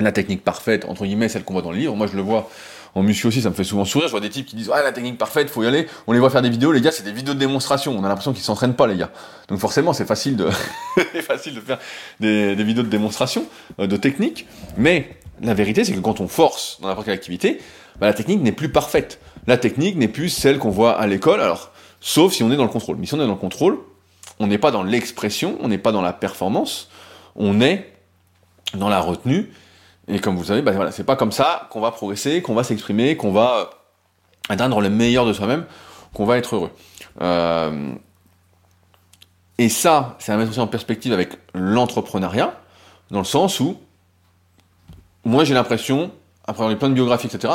la 0.00 0.12
technique 0.12 0.44
parfaite, 0.44 0.84
entre 0.86 1.04
guillemets, 1.04 1.28
celle 1.28 1.44
qu'on 1.44 1.54
voit 1.54 1.62
dans 1.62 1.72
le 1.72 1.78
livre, 1.78 1.96
moi 1.96 2.06
je 2.06 2.16
le 2.16 2.22
vois 2.22 2.48
en 2.96 3.02
muscu 3.02 3.26
aussi, 3.26 3.42
ça 3.42 3.50
me 3.50 3.54
fait 3.54 3.64
souvent 3.64 3.84
sourire. 3.84 4.08
Je 4.08 4.12
vois 4.12 4.20
des 4.20 4.30
types 4.30 4.46
qui 4.46 4.56
disent 4.56 4.70
Ah, 4.72 4.82
la 4.82 4.90
technique 4.92 5.18
parfaite, 5.18 5.50
faut 5.50 5.62
y 5.62 5.66
aller. 5.66 5.86
On 6.06 6.12
les 6.12 6.18
voit 6.18 6.30
faire 6.30 6.40
des 6.40 6.48
vidéos, 6.48 6.72
les 6.72 6.80
gars, 6.80 6.90
c'est 6.90 7.02
des 7.02 7.12
vidéos 7.12 7.34
de 7.34 7.38
démonstration. 7.38 7.94
On 7.94 8.02
a 8.04 8.08
l'impression 8.08 8.32
qu'ils 8.32 8.42
s'entraînent 8.42 8.74
pas, 8.74 8.86
les 8.86 8.96
gars. 8.96 9.10
Donc 9.48 9.58
forcément, 9.58 9.92
c'est 9.92 10.06
facile 10.06 10.36
de, 10.36 10.48
facile 11.20 11.54
de 11.54 11.60
faire 11.60 11.78
des, 12.20 12.56
des, 12.56 12.64
vidéos 12.64 12.82
de 12.82 12.88
démonstration, 12.88 13.44
euh, 13.80 13.86
de 13.86 13.98
technique. 13.98 14.46
Mais 14.78 15.18
la 15.42 15.52
vérité, 15.52 15.84
c'est 15.84 15.92
que 15.92 16.00
quand 16.00 16.20
on 16.20 16.28
force 16.28 16.78
dans 16.80 16.88
n'importe 16.88 17.04
quelle 17.04 17.14
activité, 17.14 17.58
bah, 18.00 18.06
la 18.06 18.14
technique 18.14 18.40
n'est 18.40 18.52
plus 18.52 18.70
parfaite. 18.70 19.20
La 19.46 19.58
technique 19.58 19.96
n'est 19.96 20.08
plus 20.08 20.30
celle 20.30 20.58
qu'on 20.58 20.70
voit 20.70 20.98
à 20.98 21.06
l'école. 21.06 21.42
Alors, 21.42 21.72
sauf 22.00 22.32
si 22.32 22.42
on 22.42 22.50
est 22.50 22.56
dans 22.56 22.64
le 22.64 22.70
contrôle. 22.70 22.96
Mais 22.96 23.04
si 23.04 23.12
on 23.12 23.18
est 23.18 23.26
dans 23.26 23.28
le 23.28 23.34
contrôle, 23.34 23.78
on 24.38 24.46
n'est 24.46 24.56
pas 24.56 24.70
dans 24.70 24.82
l'expression, 24.82 25.58
on 25.60 25.68
n'est 25.68 25.76
pas 25.76 25.92
dans 25.92 26.02
la 26.02 26.14
performance, 26.14 26.88
on 27.34 27.60
est 27.60 27.92
dans 28.72 28.88
la 28.88 29.00
retenue 29.00 29.50
et 30.08 30.20
comme 30.20 30.36
vous 30.36 30.44
savez, 30.44 30.62
bah 30.62 30.72
voilà, 30.72 30.92
c'est 30.92 31.04
pas 31.04 31.16
comme 31.16 31.32
ça 31.32 31.68
qu'on 31.70 31.80
va 31.80 31.90
progresser, 31.90 32.40
qu'on 32.40 32.54
va 32.54 32.62
s'exprimer, 32.62 33.16
qu'on 33.16 33.32
va 33.32 33.56
euh, 33.56 33.64
atteindre 34.48 34.80
le 34.80 34.88
meilleur 34.88 35.26
de 35.26 35.32
soi-même, 35.32 35.64
qu'on 36.14 36.24
va 36.24 36.38
être 36.38 36.54
heureux. 36.54 36.70
Euh, 37.20 37.92
et 39.58 39.68
ça, 39.68 40.16
c'est 40.18 40.32
à 40.32 40.36
mettre 40.36 40.50
aussi 40.50 40.60
en 40.60 40.68
perspective 40.68 41.12
avec 41.12 41.30
l'entrepreneuriat, 41.54 42.54
dans 43.10 43.18
le 43.18 43.24
sens 43.24 43.58
où, 43.58 43.78
moi 45.24 45.44
j'ai 45.44 45.54
l'impression, 45.54 46.12
après 46.44 46.62
avoir 46.62 46.68
lu 46.68 46.76
plein 46.76 46.88
de 46.88 46.94
biographies, 46.94 47.26
etc., 47.26 47.54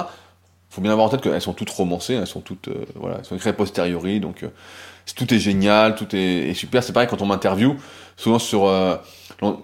faut 0.69 0.81
bien 0.81 0.91
avoir 0.91 1.07
en 1.07 1.09
tête 1.09 1.21
qu'elles 1.21 1.41
sont 1.41 1.53
toutes 1.53 1.69
romancées, 1.69 2.13
elles 2.13 2.27
sont 2.27 2.39
toutes, 2.39 2.69
euh, 2.69 2.85
voilà, 2.95 3.17
elles 3.19 3.25
sont 3.25 3.35
écrites 3.35 3.55
posteriori, 3.55 4.19
donc 4.19 4.43
euh, 4.43 4.49
tout 5.15 5.33
est 5.33 5.39
génial, 5.39 5.95
tout 5.95 6.07
est, 6.15 6.53
super. 6.53 6.83
C'est 6.83 6.93
pareil 6.93 7.09
quand 7.09 7.21
on 7.21 7.25
m'interviewe, 7.25 7.75
souvent 8.15 8.39
sur 8.39 8.71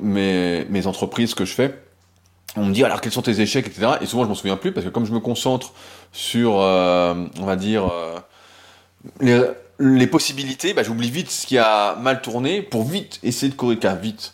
mes, 0.02 0.66
mes 0.66 0.88
entreprises 0.88 1.34
que 1.34 1.46
je 1.46 1.54
fais, 1.54 1.80
on 2.58 2.66
me 2.66 2.74
dit 2.74 2.84
alors 2.84 3.02
quels 3.02 3.12
sont 3.12 3.22
tes 3.22 3.40
échecs, 3.40 3.68
etc. 3.68 3.94
Et 4.02 4.06
souvent 4.06 4.24
je 4.24 4.30
m'en 4.30 4.36
souviens 4.36 4.58
plus 4.58 4.72
parce 4.72 4.86
que 4.86 4.92
comme 4.92 5.06
je 5.06 5.14
me 5.14 5.20
concentre 5.20 5.74
sur, 6.12 6.60
euh, 6.60 7.26
on 7.40 7.46
va 7.46 7.56
dire, 7.56 7.90
euh, 9.22 9.54
les, 9.80 10.08
possibilités, 10.08 10.74
bah, 10.74 10.84
j'oublie 10.84 11.12
vite 11.12 11.32
ce 11.32 11.46
qui 11.46 11.58
a 11.58 11.96
mal 11.96 12.22
tourné 12.22 12.62
pour 12.62 12.84
vite 12.84 13.20
essayer 13.24 13.52
de 13.52 13.56
corriger, 13.56 13.88
vite, 14.02 14.34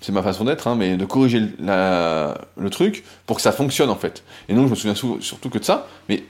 c'est 0.00 0.12
ma 0.12 0.22
façon 0.22 0.44
d'être, 0.44 0.66
hein, 0.66 0.74
mais 0.74 0.96
de 0.96 1.04
corriger 1.04 1.40
le 1.60 2.70
truc 2.70 3.04
pour 3.26 3.36
que 3.36 3.42
ça 3.42 3.52
fonctionne 3.52 3.90
en 3.90 3.96
fait. 3.96 4.24
Et 4.48 4.54
donc 4.54 4.66
je 4.66 4.70
me 4.70 4.74
souviens 4.74 5.20
surtout 5.20 5.50
que 5.50 5.58
de 5.58 5.64
ça, 5.64 5.86
mais 6.08 6.24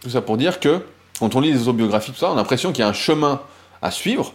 tout 0.00 0.10
ça 0.10 0.22
pour 0.22 0.36
dire 0.36 0.60
que 0.60 0.82
quand 1.18 1.34
on 1.34 1.40
lit 1.40 1.52
les 1.52 1.62
autobiographies, 1.62 2.12
tout 2.12 2.18
ça, 2.18 2.30
on 2.30 2.34
a 2.34 2.36
l'impression 2.36 2.72
qu'il 2.72 2.80
y 2.80 2.84
a 2.84 2.88
un 2.88 2.92
chemin 2.92 3.40
à 3.82 3.90
suivre 3.90 4.32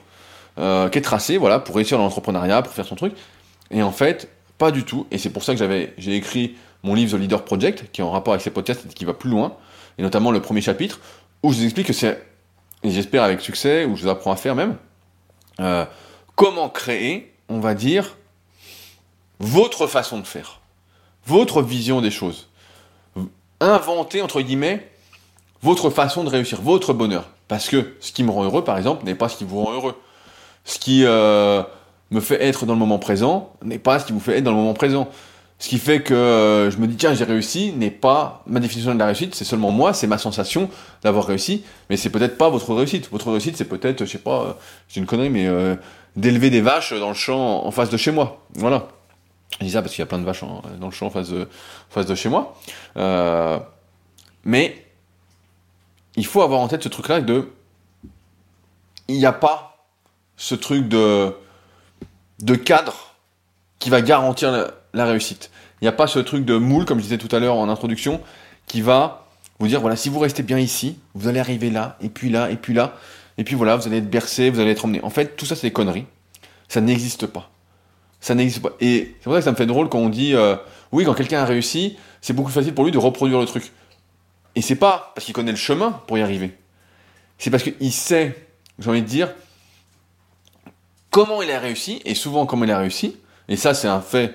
euh, 0.57 0.89
qui 0.89 0.97
est 0.97 1.01
tracé, 1.01 1.37
voilà, 1.37 1.59
pour 1.59 1.75
réussir 1.75 1.97
dans 1.97 2.03
l'entrepreneuriat, 2.03 2.61
pour 2.61 2.73
faire 2.73 2.85
son 2.85 2.95
truc. 2.95 3.13
Et 3.69 3.83
en 3.83 3.91
fait, 3.91 4.29
pas 4.61 4.69
du 4.69 4.83
tout. 4.83 5.07
Et 5.09 5.17
c'est 5.17 5.31
pour 5.31 5.43
ça 5.43 5.53
que 5.53 5.57
j'avais, 5.57 5.91
j'ai 5.97 6.15
écrit 6.15 6.55
mon 6.83 6.93
livre 6.93 7.17
The 7.17 7.19
Leader 7.19 7.43
Project, 7.43 7.91
qui 7.91 8.01
est 8.01 8.03
en 8.03 8.11
rapport 8.11 8.31
avec 8.35 8.43
ces 8.43 8.51
podcasts 8.51 8.85
et 8.85 8.93
qui 8.93 9.05
va 9.05 9.15
plus 9.15 9.31
loin. 9.31 9.57
Et 9.97 10.03
notamment 10.03 10.29
le 10.29 10.39
premier 10.39 10.61
chapitre, 10.61 10.99
où 11.41 11.51
je 11.51 11.57
vous 11.57 11.63
explique 11.63 11.87
que 11.87 11.93
c'est, 11.93 12.23
et 12.83 12.91
j'espère 12.91 13.23
avec 13.23 13.41
succès, 13.41 13.85
où 13.85 13.95
je 13.95 14.03
vous 14.03 14.09
apprends 14.09 14.31
à 14.31 14.35
faire 14.35 14.53
même, 14.53 14.77
euh, 15.59 15.83
comment 16.35 16.69
créer, 16.69 17.33
on 17.49 17.59
va 17.59 17.73
dire, 17.73 18.17
votre 19.39 19.87
façon 19.87 20.19
de 20.19 20.27
faire. 20.27 20.59
Votre 21.25 21.63
vision 21.63 21.99
des 21.99 22.11
choses. 22.11 22.47
Inventer, 23.61 24.21
entre 24.21 24.41
guillemets, 24.41 24.91
votre 25.63 25.89
façon 25.89 26.23
de 26.23 26.29
réussir, 26.29 26.61
votre 26.61 26.93
bonheur. 26.93 27.29
Parce 27.47 27.67
que 27.67 27.95
ce 27.99 28.11
qui 28.11 28.23
me 28.23 28.29
rend 28.29 28.43
heureux, 28.43 28.63
par 28.63 28.77
exemple, 28.77 29.05
n'est 29.05 29.15
pas 29.15 29.27
ce 29.27 29.37
qui 29.37 29.43
vous 29.43 29.63
rend 29.65 29.71
heureux. 29.71 29.99
Ce 30.65 30.77
qui, 30.77 31.03
euh, 31.03 31.63
me 32.11 32.19
fait 32.19 32.43
être 32.43 32.65
dans 32.65 32.73
le 32.73 32.79
moment 32.79 32.99
présent 32.99 33.53
n'est 33.63 33.79
pas 33.79 33.99
ce 33.99 34.05
qui 34.05 34.13
vous 34.13 34.19
fait 34.19 34.37
être 34.37 34.43
dans 34.43 34.51
le 34.51 34.57
moment 34.57 34.73
présent. 34.73 35.09
Ce 35.59 35.69
qui 35.69 35.77
fait 35.77 36.01
que 36.01 36.13
euh, 36.13 36.71
je 36.71 36.77
me 36.77 36.87
dis 36.87 36.95
tiens 36.95 37.13
j'ai 37.13 37.23
réussi 37.23 37.71
n'est 37.73 37.91
pas 37.91 38.43
ma 38.47 38.59
définition 38.59 38.93
de 38.93 38.99
la 38.99 39.05
réussite, 39.05 39.35
c'est 39.35 39.45
seulement 39.45 39.71
moi, 39.71 39.93
c'est 39.93 40.07
ma 40.07 40.17
sensation 40.17 40.69
d'avoir 41.03 41.25
réussi, 41.25 41.63
mais 41.89 41.97
c'est 41.97 42.09
peut-être 42.09 42.37
pas 42.37 42.49
votre 42.49 42.73
réussite. 42.73 43.09
Votre 43.11 43.31
réussite 43.31 43.57
c'est 43.57 43.65
peut-être, 43.65 44.05
je 44.05 44.11
sais 44.11 44.17
pas, 44.17 44.41
euh, 44.41 44.53
j'ai 44.89 44.99
une 44.99 45.05
connerie, 45.05 45.29
mais 45.29 45.47
euh, 45.47 45.75
d'élever 46.15 46.49
des 46.49 46.61
vaches 46.61 46.93
dans 46.93 47.09
le 47.09 47.13
champ 47.13 47.65
en 47.65 47.71
face 47.71 47.89
de 47.89 47.97
chez 47.97 48.11
moi. 48.11 48.43
Voilà. 48.55 48.87
Je 49.59 49.65
dis 49.65 49.71
ça 49.71 49.81
parce 49.81 49.93
qu'il 49.93 50.01
y 50.01 50.03
a 50.03 50.07
plein 50.07 50.17
de 50.17 50.25
vaches 50.25 50.43
dans 50.79 50.87
le 50.87 50.91
champ 50.91 51.07
en 51.07 51.11
face 51.11 51.29
de, 51.29 51.41
en 51.43 51.93
face 51.93 52.07
de 52.07 52.15
chez 52.15 52.29
moi. 52.29 52.55
mais 54.43 54.85
il 56.15 56.25
faut 56.25 56.41
avoir 56.41 56.59
en 56.59 56.67
tête 56.67 56.83
ce 56.83 56.89
truc-là 56.89 57.21
de 57.21 57.49
il 59.07 59.17
n'y 59.17 59.25
a 59.25 59.33
pas 59.33 59.85
ce 60.37 60.55
truc 60.55 60.87
de 60.87 61.35
de 62.41 62.55
cadre 62.55 63.15
qui 63.79 63.89
va 63.89 64.01
garantir 64.01 64.71
la, 64.93 65.05
réussite. 65.05 65.51
Il 65.81 65.85
n'y 65.85 65.87
a 65.87 65.93
pas 65.93 66.07
ce 66.07 66.19
truc 66.19 66.45
de 66.45 66.55
moule, 66.57 66.85
comme 66.85 66.99
je 66.99 67.03
disais 67.03 67.17
tout 67.17 67.33
à 67.35 67.39
l'heure 67.39 67.55
en 67.55 67.69
introduction, 67.69 68.21
qui 68.67 68.81
va 68.81 69.27
vous 69.59 69.67
dire, 69.67 69.81
voilà, 69.81 69.95
si 69.95 70.09
vous 70.09 70.19
restez 70.19 70.43
bien 70.43 70.59
ici, 70.59 70.97
vous 71.13 71.27
allez 71.27 71.39
arriver 71.39 71.69
là, 71.69 71.97
et 72.01 72.09
puis 72.09 72.29
là, 72.29 72.51
et 72.51 72.55
puis 72.55 72.73
là, 72.73 72.95
et 73.37 73.43
puis 73.43 73.55
voilà, 73.55 73.75
vous 73.75 73.87
allez 73.87 73.97
être 73.97 74.09
bercé, 74.09 74.49
vous 74.49 74.59
allez 74.59 74.71
être 74.71 74.85
emmené. 74.85 75.01
En 75.03 75.09
fait, 75.09 75.35
tout 75.35 75.45
ça, 75.45 75.55
c'est 75.55 75.67
des 75.67 75.73
conneries. 75.73 76.05
Ça 76.67 76.81
n'existe 76.81 77.25
pas. 77.25 77.49
Ça 78.19 78.35
n'existe 78.35 78.61
pas. 78.61 78.71
Et 78.79 79.15
c'est 79.17 79.23
pour 79.23 79.33
ça 79.33 79.39
que 79.39 79.45
ça 79.45 79.51
me 79.51 79.55
fait 79.55 79.65
drôle 79.65 79.89
quand 79.89 79.99
on 79.99 80.09
dit, 80.09 80.35
euh, 80.35 80.55
oui, 80.91 81.05
quand 81.05 81.13
quelqu'un 81.13 81.41
a 81.41 81.45
réussi, 81.45 81.97
c'est 82.21 82.33
beaucoup 82.33 82.49
plus 82.49 82.59
facile 82.59 82.73
pour 82.73 82.85
lui 82.85 82.91
de 82.91 82.97
reproduire 82.97 83.39
le 83.39 83.45
truc. 83.45 83.71
Et 84.55 84.61
c'est 84.61 84.75
pas 84.75 85.11
parce 85.15 85.25
qu'il 85.25 85.33
connaît 85.33 85.51
le 85.51 85.57
chemin 85.57 86.01
pour 86.07 86.17
y 86.17 86.21
arriver. 86.21 86.55
C'est 87.37 87.49
parce 87.49 87.63
qu'il 87.63 87.91
sait, 87.91 88.47
j'ai 88.77 88.89
envie 88.89 89.01
de 89.01 89.07
dire, 89.07 89.33
comment 91.11 91.43
il 91.43 91.51
a 91.51 91.59
réussi, 91.59 92.01
et 92.05 92.15
souvent 92.15 92.47
comment 92.47 92.65
il 92.65 92.71
a 92.71 92.79
réussi, 92.79 93.17
et 93.47 93.55
ça 93.55 93.75
c'est 93.75 93.87
un 93.87 94.01
fait, 94.01 94.33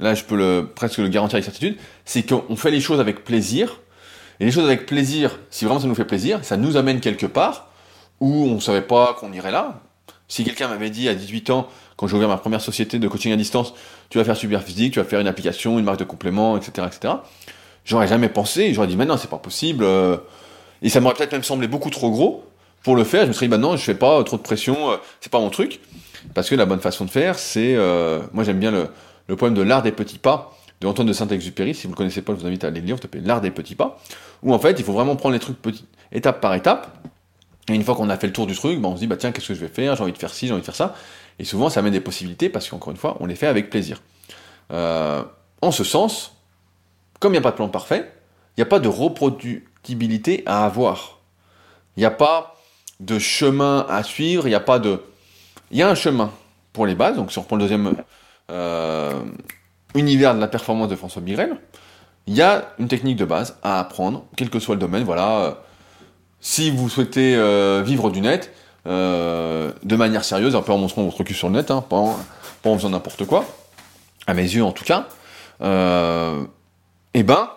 là 0.00 0.14
je 0.14 0.24
peux 0.24 0.68
presque 0.74 0.98
le 0.98 1.08
garantir 1.08 1.36
avec 1.36 1.44
certitude, 1.44 1.76
c'est 2.04 2.28
qu'on 2.28 2.56
fait 2.56 2.72
les 2.72 2.80
choses 2.80 2.98
avec 2.98 3.22
plaisir, 3.24 3.80
et 4.40 4.44
les 4.44 4.50
choses 4.50 4.64
avec 4.64 4.86
plaisir, 4.86 5.38
si 5.50 5.64
vraiment 5.64 5.80
ça 5.80 5.86
nous 5.86 5.94
fait 5.94 6.04
plaisir, 6.04 6.44
ça 6.44 6.56
nous 6.56 6.76
amène 6.76 7.00
quelque 7.00 7.26
part, 7.26 7.68
où 8.20 8.46
on 8.46 8.56
ne 8.56 8.60
savait 8.60 8.82
pas 8.82 9.14
qu'on 9.20 9.32
irait 9.32 9.52
là. 9.52 9.80
Si 10.26 10.44
quelqu'un 10.44 10.68
m'avait 10.68 10.90
dit 10.90 11.08
à 11.08 11.14
18 11.14 11.50
ans 11.50 11.68
quand 11.96 12.06
j'ai 12.06 12.16
ouvert 12.16 12.28
ma 12.28 12.36
première 12.36 12.60
société 12.60 12.98
de 12.98 13.08
coaching 13.08 13.32
à 13.32 13.36
distance, 13.36 13.74
tu 14.10 14.18
vas 14.18 14.24
faire 14.24 14.36
super 14.36 14.62
physique, 14.62 14.92
tu 14.92 14.98
vas 14.98 15.04
faire 15.04 15.20
une 15.20 15.26
application, 15.26 15.78
une 15.78 15.84
marque 15.84 15.98
de 16.00 16.04
complément, 16.04 16.56
etc., 16.56 16.86
etc. 16.86 17.14
J'aurais 17.84 18.06
jamais 18.08 18.28
pensé, 18.28 18.74
j'aurais 18.74 18.86
dit, 18.88 18.96
mais 18.96 19.06
non, 19.06 19.16
c'est 19.16 19.30
pas 19.30 19.38
possible. 19.38 19.84
euh, 19.84 20.18
Et 20.82 20.90
ça 20.90 21.00
m'aurait 21.00 21.14
peut-être 21.14 21.32
même 21.32 21.42
semblé 21.42 21.66
beaucoup 21.66 21.90
trop 21.90 22.10
gros 22.10 22.44
pour 22.82 22.96
le 22.96 23.04
faire. 23.04 23.22
Je 23.22 23.28
me 23.28 23.32
serais 23.32 23.46
dit, 23.46 23.50
bah 23.50 23.58
non, 23.58 23.76
je 23.76 23.82
fais 23.82 23.94
pas 23.94 24.22
trop 24.24 24.36
de 24.36 24.42
pression, 24.42 24.90
euh, 24.90 24.96
c'est 25.20 25.30
pas 25.30 25.40
mon 25.40 25.50
truc. 25.50 25.80
Parce 26.34 26.48
que 26.48 26.54
la 26.54 26.66
bonne 26.66 26.80
façon 26.80 27.04
de 27.04 27.10
faire, 27.10 27.38
c'est, 27.38 27.74
euh, 27.74 28.20
moi 28.32 28.44
j'aime 28.44 28.58
bien 28.58 28.70
le, 28.70 28.88
le 29.28 29.36
poème 29.36 29.54
de 29.54 29.62
l'art 29.62 29.82
des 29.82 29.92
petits 29.92 30.18
pas 30.18 30.52
de 30.80 30.86
Antoine 30.86 31.08
de 31.08 31.12
Saint-Exupéry. 31.12 31.74
Si 31.74 31.86
vous 31.86 31.92
le 31.92 31.96
connaissez 31.96 32.22
pas, 32.22 32.32
je 32.34 32.40
vous 32.40 32.46
invite 32.46 32.64
à 32.64 32.68
aller 32.68 32.80
le 32.80 32.86
lire. 32.86 32.96
Vous 32.96 33.02
tapez 33.02 33.20
l'art 33.20 33.40
des 33.40 33.50
petits 33.50 33.74
pas. 33.74 33.98
Où 34.42 34.54
en 34.54 34.58
fait, 34.58 34.78
il 34.78 34.84
faut 34.84 34.92
vraiment 34.92 35.16
prendre 35.16 35.32
les 35.32 35.40
trucs 35.40 35.60
petit, 35.60 35.84
étape 36.12 36.40
par 36.40 36.54
étape. 36.54 36.96
Et 37.68 37.74
une 37.74 37.82
fois 37.82 37.94
qu'on 37.94 38.08
a 38.08 38.16
fait 38.16 38.26
le 38.26 38.32
tour 38.32 38.46
du 38.46 38.54
truc, 38.54 38.80
bah, 38.80 38.88
on 38.88 38.94
se 38.94 39.00
dit, 39.00 39.06
bah 39.06 39.16
tiens, 39.16 39.32
qu'est-ce 39.32 39.48
que 39.48 39.54
je 39.54 39.60
vais 39.60 39.68
faire? 39.68 39.96
J'ai 39.96 40.02
envie 40.02 40.12
de 40.12 40.18
faire 40.18 40.32
ci, 40.32 40.46
j'ai 40.46 40.52
envie 40.52 40.62
de 40.62 40.66
faire 40.66 40.76
ça. 40.76 40.94
Et 41.38 41.44
souvent, 41.44 41.68
ça 41.68 41.80
amène 41.80 41.92
des 41.92 42.00
possibilités 42.00 42.48
parce 42.48 42.68
qu'encore 42.68 42.92
une 42.92 42.96
fois, 42.96 43.16
on 43.20 43.26
les 43.26 43.34
fait 43.34 43.46
avec 43.46 43.70
plaisir. 43.70 44.00
Euh, 44.72 45.22
en 45.60 45.70
ce 45.70 45.84
sens, 45.84 46.36
comme 47.20 47.32
il 47.32 47.36
n'y 47.36 47.38
a 47.38 47.42
pas 47.42 47.50
de 47.50 47.56
plan 47.56 47.68
parfait, 47.68 48.10
il 48.56 48.60
n'y 48.60 48.62
a 48.62 48.66
pas 48.66 48.78
de 48.78 48.88
reproductibilité 48.88 50.42
à 50.46 50.64
avoir. 50.64 51.18
Il 51.96 52.00
n'y 52.00 52.06
a 52.06 52.10
pas 52.10 52.56
de 53.00 53.18
chemin 53.18 53.86
à 53.88 54.02
suivre, 54.02 54.46
il 54.46 54.50
n'y 54.50 54.56
a 54.56 54.60
pas 54.60 54.78
de... 54.78 55.02
Il 55.70 55.78
y 55.78 55.82
a 55.82 55.88
un 55.88 55.94
chemin 55.94 56.32
pour 56.72 56.86
les 56.86 56.94
bases, 56.94 57.16
donc 57.16 57.30
si 57.30 57.38
on 57.38 57.42
reprend 57.42 57.56
le 57.56 57.62
deuxième 57.62 57.94
euh, 58.50 59.20
univers 59.94 60.34
de 60.34 60.40
la 60.40 60.48
performance 60.48 60.88
de 60.88 60.96
François 60.96 61.22
Birel, 61.22 61.56
il 62.26 62.34
y 62.34 62.42
a 62.42 62.72
une 62.78 62.88
technique 62.88 63.16
de 63.16 63.24
base 63.24 63.56
à 63.62 63.80
apprendre, 63.80 64.24
quel 64.36 64.50
que 64.50 64.58
soit 64.58 64.74
le 64.74 64.80
domaine, 64.80 65.04
voilà... 65.04 65.38
euh, 65.38 65.52
si 66.40 66.70
vous 66.70 66.88
souhaitez 66.88 67.34
euh, 67.34 67.82
vivre 67.84 68.10
du 68.10 68.20
net 68.20 68.52
de 68.86 69.96
manière 69.96 70.24
sérieuse, 70.24 70.56
un 70.56 70.62
peu 70.62 70.72
en 70.72 70.78
montrant 70.78 71.02
votre 71.02 71.22
cul 71.22 71.34
sur 71.34 71.48
le 71.48 71.56
net, 71.56 71.70
hein, 71.70 71.82
pas, 71.82 71.96
en, 71.96 72.16
pas 72.62 72.70
en 72.70 72.76
faisant 72.76 72.90
n'importe 72.90 73.26
quoi, 73.26 73.44
à 74.26 74.32
mes 74.32 74.42
yeux 74.42 74.64
en 74.64 74.72
tout 74.72 74.84
cas, 74.84 75.08
eh 75.60 77.22
ben, 77.22 77.50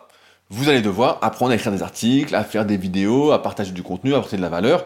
vous 0.50 0.68
allez 0.68 0.82
devoir 0.82 1.20
apprendre 1.22 1.52
à 1.52 1.56
écrire 1.56 1.72
des 1.72 1.84
articles, 1.84 2.36
à 2.36 2.44
faire 2.44 2.66
des 2.66 2.76
vidéos, 2.76 3.32
à 3.32 3.42
partager 3.42 3.72
du 3.72 3.84
contenu, 3.84 4.14
à 4.14 4.18
apporter 4.18 4.36
de 4.36 4.42
la 4.42 4.50
valeur. 4.50 4.84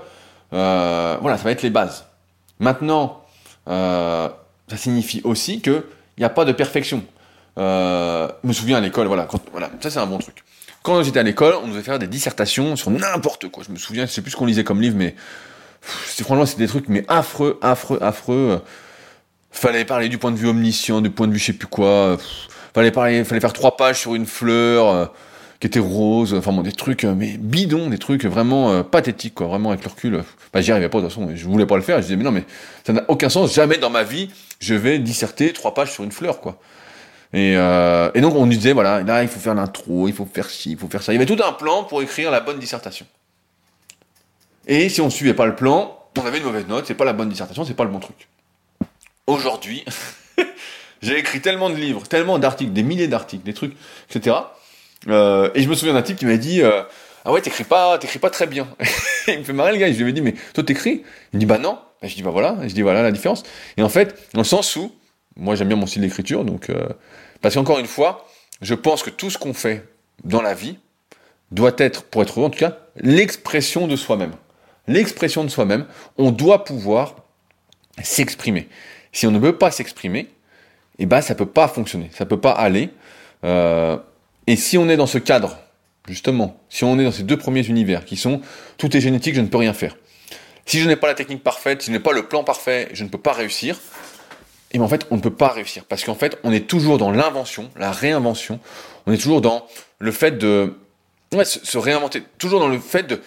Euh, 0.54 1.18
voilà, 1.22 1.38
ça 1.38 1.44
va 1.44 1.52
être 1.52 1.62
les 1.62 1.70
bases. 1.70 2.06
Maintenant, 2.60 3.24
euh, 3.68 4.30
ça 4.70 4.78
signifie 4.78 5.22
aussi 5.24 5.62
qu'il 5.62 5.84
n'y 6.18 6.24
a 6.24 6.30
pas 6.30 6.46
de 6.46 6.52
perfection. 6.52 7.04
Euh, 7.58 8.28
je 8.44 8.48
me 8.48 8.54
souviens 8.54 8.78
à 8.78 8.82
l'école, 8.82 9.08
voilà, 9.08 9.28
voilà, 9.52 9.70
ça 9.82 9.90
c'est 9.90 10.00
un 10.00 10.06
bon 10.06 10.18
truc. 10.18 10.44
Quand 10.84 11.02
j'étais 11.04 11.20
à 11.20 11.24
l'école, 11.24 11.56
on 11.64 11.68
devait 11.68 11.82
faire 11.82 12.00
des 12.00 12.08
dissertations 12.08 12.76
sur 12.76 12.92
n'importe 12.92 13.50
quoi. 13.50 13.64
Je 13.66 13.72
me 13.72 13.78
souviens, 13.78 14.06
je 14.06 14.12
sais 14.12 14.22
plus 14.22 14.32
ce 14.32 14.36
qu'on 14.36 14.46
lisait 14.46 14.64
comme 14.64 14.82
livre, 14.82 14.98
mais 14.98 15.16
c'est 16.06 16.24
franchement 16.24 16.46
c'est 16.46 16.58
des 16.58 16.68
trucs 16.68 16.90
mais 16.90 17.06
affreux, 17.08 17.58
affreux, 17.62 17.98
affreux. 18.02 18.62
Fallait 19.52 19.86
parler 19.86 20.10
du 20.10 20.18
point 20.18 20.32
de 20.32 20.38
vue 20.38 20.48
omniscient, 20.48 21.02
du 21.02 21.10
point 21.10 21.28
de 21.28 21.34
vue 21.34 21.40
je 21.40 21.46
sais 21.46 21.54
plus 21.54 21.68
quoi. 21.68 22.18
Fallait 22.74 22.92
parler, 22.92 23.24
fallait 23.24 23.42
faire 23.42 23.54
trois 23.54 23.78
pages 23.78 24.02
sur 24.02 24.16
une 24.16 24.26
fleur 24.26 25.14
qui 25.70 25.80
rose. 25.80 26.34
Enfin 26.34 26.54
des 26.62 26.72
trucs 26.72 27.04
euh, 27.04 27.14
mais 27.16 27.38
bidons, 27.38 27.90
des 27.90 27.98
trucs 27.98 28.26
vraiment 28.26 28.72
euh, 28.72 28.84
pathétiques 28.84 29.36
quoi. 29.36 29.48
Vraiment 29.48 29.70
avec 29.70 29.84
le 29.84 29.90
recul. 29.90 30.24
Bah 30.54 30.62
j'y 30.62 30.72
arrivais 30.72 30.90
pas 30.90 31.00
de 31.00 31.04
toute 31.04 31.14
façon. 31.14 31.30
Je 31.34 31.46
voulais 31.46 31.66
pas 31.66 31.76
le 31.76 31.82
faire. 31.82 31.98
Je 31.98 32.04
disais 32.04 32.16
mais 32.16 32.24
non 32.24 32.32
mais 32.32 32.44
ça 32.86 32.94
n'a 32.94 33.04
aucun 33.08 33.30
sens. 33.30 33.54
Jamais 33.54 33.78
dans 33.78 33.90
ma 33.90 34.04
vie 34.04 34.30
je 34.60 34.74
vais 34.74 35.00
disserter 35.00 35.54
trois 35.54 35.74
pages 35.74 35.92
sur 35.92 36.04
une 36.04 36.12
fleur 36.12 36.42
quoi. 36.42 36.60
Et, 37.34 37.58
euh, 37.58 38.12
et 38.14 38.22
donc 38.22 38.34
on 38.36 38.48
disait, 38.48 38.72
voilà, 38.72 39.02
là 39.02 39.22
il 39.22 39.28
faut 39.28 39.42
faire 39.42 39.56
l'intro, 39.56 40.08
il 40.08 40.14
faut 40.14 40.26
faire 40.26 40.50
ci, 40.50 40.72
il 40.72 40.78
faut 40.78 40.88
faire 40.88 41.04
ça. 41.04 41.12
Il 41.12 41.16
y 41.16 41.22
avait 41.22 41.26
tout 41.26 41.42
un 41.44 41.52
plan 41.52 41.84
pour 41.84 42.02
écrire 42.02 42.32
la 42.32 42.40
bonne 42.40 42.60
dissertation. 42.60 43.06
Et 44.68 44.88
si 44.88 45.02
on 45.02 45.10
suivait 45.10 45.34
pas 45.34 45.46
le 45.46 45.56
plan, 45.56 46.00
on 46.18 46.26
avait 46.26 46.38
une 46.38 46.46
mauvaise 46.46 46.66
note, 46.68 46.86
c'est 46.88 46.96
pas 46.96 47.04
la 47.04 47.12
bonne 47.12 47.28
dissertation, 47.28 47.66
c'est 47.66 47.74
pas 47.74 47.84
le 47.84 47.90
bon 47.90 48.00
truc. 48.00 48.30
Aujourd'hui, 49.28 49.84
j'ai 51.02 51.20
écrit 51.20 51.42
tellement 51.42 51.70
de 51.70 51.76
livres, 51.76 52.08
tellement 52.08 52.40
d'articles, 52.40 52.72
des 52.72 52.84
milliers 52.84 53.10
d'articles, 53.10 53.44
des 53.44 53.54
trucs, 53.54 53.76
etc. 54.10 54.38
Euh, 55.08 55.50
et 55.56 55.62
je 55.62 55.70
me 55.70 55.76
souviens 55.76 55.94
d'un 55.94 56.02
type 56.02 56.18
qui 56.18 56.26
m'a 56.26 56.38
dit, 56.38 56.62
euh, 56.62 56.84
ah 57.26 57.32
ouais, 57.32 57.42
t'écris 57.42 57.64
pas, 57.64 57.98
t'écris 57.98 58.20
pas 58.20 58.30
très 58.30 58.48
bien. 58.48 58.68
il 59.28 59.40
me 59.40 59.44
fait 59.44 59.54
marrer 59.54 59.72
le 59.72 59.78
gars, 59.78 59.92
je 59.92 59.96
lui 59.96 60.04
avais 60.04 60.14
dit, 60.14 60.22
mais 60.22 60.36
toi 60.54 60.64
t'écris? 60.64 61.04
Il 61.34 61.38
me 61.38 61.40
dit, 61.40 61.46
bah 61.46 61.58
non. 61.58 61.80
Et 62.02 62.08
je 62.08 62.16
dis, 62.16 62.24
bah 62.24 62.32
voilà, 62.32 62.58
je 62.68 62.74
dis, 62.74 62.82
voilà 62.82 63.02
la 63.02 63.12
différence. 63.12 63.44
Et 63.78 63.84
en 63.84 63.90
fait, 63.90 64.30
dans 64.34 64.42
le 64.42 64.46
sens 64.46 64.76
où, 64.76 64.92
moi 65.36 65.56
j'aime 65.56 65.68
bien 65.68 65.78
mon 65.78 65.88
style 65.88 66.02
d'écriture, 66.02 66.46
donc, 66.46 66.70
euh, 66.70 66.88
parce 67.42 67.56
qu'encore 67.56 67.80
une 67.80 67.88
fois, 67.88 68.28
je 68.62 68.74
pense 68.76 69.04
que 69.04 69.10
tout 69.10 69.30
ce 69.30 69.38
qu'on 69.38 69.54
fait 69.54 69.88
dans 70.24 70.42
la 70.42 70.54
vie 70.54 70.78
doit 71.52 71.74
être, 71.78 72.04
pour 72.04 72.22
être 72.22 72.40
heureux 72.40 72.48
en 72.48 72.50
tout 72.52 72.60
cas, 72.60 72.78
l'expression 72.98 73.88
de 73.88 73.96
soi-même. 73.96 74.34
L'expression 74.88 75.44
de 75.44 75.50
soi-même, 75.50 75.86
on 76.18 76.32
doit 76.32 76.64
pouvoir 76.64 77.16
s'exprimer. 78.04 78.70
Si 79.12 79.26
on 79.26 79.32
ne 79.32 79.40
peut 79.40 79.58
pas 79.58 79.72
s'exprimer, 79.72 80.30
eh 81.00 81.06
ben 81.06 81.22
ça 81.22 81.34
peut 81.36 81.46
pas 81.46 81.68
fonctionner, 81.68 82.10
ça 82.14 82.26
peut 82.26 82.40
pas 82.40 82.52
aller. 82.52 82.92
Et 84.48 84.56
si 84.56 84.78
on 84.78 84.90
est 84.90 84.98
dans 84.98 85.08
ce 85.08 85.18
cadre, 85.18 85.58
justement, 86.08 86.60
si 86.70 86.84
on 86.84 87.00
est 87.00 87.04
dans 87.04 87.12
ces 87.12 87.24
deux 87.24 87.38
premiers 87.38 87.66
univers 87.66 88.06
qui 88.06 88.18
sont 88.18 88.42
tout 88.78 88.96
est 88.96 89.02
génétique, 89.02 89.36
je 89.36 89.42
ne 89.42 89.48
peux 89.48 89.58
rien 89.58 89.74
faire. 89.74 89.96
Si 90.66 90.80
je 90.80 90.88
n'ai 90.88 90.96
pas 90.96 91.08
la 91.08 91.14
technique 91.14 91.44
parfaite, 91.44 91.82
si 91.82 91.88
je 91.88 91.92
n'ai 91.92 92.00
pas 92.00 92.12
le 92.12 92.28
plan 92.28 92.44
parfait, 92.44 92.90
je 92.94 93.04
ne 93.04 93.10
peux 93.10 93.20
pas 93.20 93.34
réussir. 93.34 93.80
Et 94.72 94.78
bien 94.78 94.86
en 94.86 94.90
fait, 94.90 95.06
on 95.12 95.16
ne 95.16 95.22
peut 95.22 95.34
pas 95.34 95.50
réussir 95.50 95.86
parce 95.86 96.04
qu'en 96.04 96.16
fait, 96.16 96.38
on 96.44 96.52
est 96.52 96.68
toujours 96.68 96.98
dans 96.98 97.12
l'invention, 97.12 97.70
la 97.78 97.92
réinvention. 97.92 98.60
On 99.06 99.14
est 99.14 99.18
toujours 99.18 99.42
dans 99.42 99.68
le 100.00 100.12
fait 100.12 100.38
de 100.38 100.76
se 101.44 101.78
réinventer, 101.78 102.24
toujours 102.38 102.60
dans 102.60 102.68
le 102.68 102.80
fait 102.80 103.04
de 103.04 103.22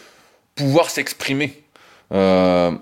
pouvoir 0.55 0.91
s'exprimer. 0.91 1.63
Euh, 2.13 2.73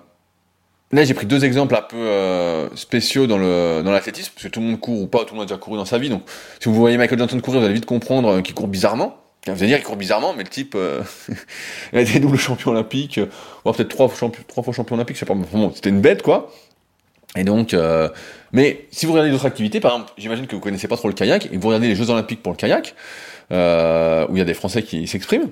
là, 0.92 1.04
j'ai 1.04 1.14
pris 1.14 1.26
deux 1.26 1.44
exemples 1.44 1.74
un 1.74 1.82
peu 1.82 1.96
euh, 1.96 2.74
spéciaux 2.76 3.26
dans 3.26 3.38
le 3.38 3.82
dans 3.84 3.90
l'athlétisme 3.90 4.32
parce 4.34 4.44
que 4.44 4.48
tout 4.48 4.60
le 4.60 4.66
monde 4.66 4.80
court 4.80 5.02
ou 5.02 5.06
pas, 5.06 5.24
tout 5.24 5.34
le 5.34 5.40
monde 5.40 5.44
a 5.44 5.46
déjà 5.46 5.58
couru 5.58 5.76
dans 5.76 5.84
sa 5.84 5.98
vie. 5.98 6.08
Donc, 6.08 6.22
si 6.60 6.68
vous 6.68 6.74
voyez 6.74 6.96
Michael 6.96 7.18
Johnson 7.18 7.40
courir, 7.40 7.60
vous 7.60 7.66
allez 7.66 7.74
vite 7.74 7.86
comprendre 7.86 8.28
euh, 8.28 8.42
qu'il 8.42 8.54
court 8.54 8.68
bizarrement. 8.68 9.16
Vous 9.52 9.62
allez 9.62 9.68
dire 9.68 9.76
qu'il 9.76 9.86
court 9.86 9.96
bizarrement, 9.96 10.34
mais 10.36 10.42
le 10.42 10.48
type, 10.48 10.74
euh, 10.74 11.02
il 11.92 11.98
a 11.98 12.02
été 12.02 12.18
double 12.18 12.36
champion 12.36 12.72
olympique, 12.72 13.18
euh, 13.18 13.26
ou 13.64 13.72
peut-être 13.72 13.88
trois, 13.88 14.10
trois 14.48 14.64
fois 14.64 14.72
champion 14.72 14.96
olympique, 14.96 15.16
je 15.16 15.20
sais 15.20 15.26
pas. 15.26 15.34
Bon, 15.34 15.72
c'était 15.74 15.90
une 15.90 16.00
bête, 16.00 16.22
quoi. 16.22 16.50
Et 17.36 17.44
donc, 17.44 17.74
euh, 17.74 18.08
mais 18.52 18.86
si 18.90 19.06
vous 19.06 19.12
regardez 19.12 19.30
d'autres 19.30 19.46
activités, 19.46 19.80
par 19.80 19.92
exemple, 19.92 20.12
j'imagine 20.16 20.46
que 20.46 20.54
vous 20.56 20.60
connaissez 20.62 20.88
pas 20.88 20.96
trop 20.96 21.08
le 21.08 21.14
kayak, 21.14 21.48
et 21.52 21.56
vous 21.56 21.68
regardez 21.68 21.88
les 21.88 21.94
Jeux 21.94 22.10
Olympiques 22.10 22.42
pour 22.42 22.52
le 22.52 22.56
kayak, 22.56 22.94
euh, 23.52 24.26
où 24.28 24.36
il 24.36 24.38
y 24.38 24.42
a 24.42 24.44
des 24.44 24.54
Français 24.54 24.82
qui 24.82 25.06
s'expriment. 25.06 25.50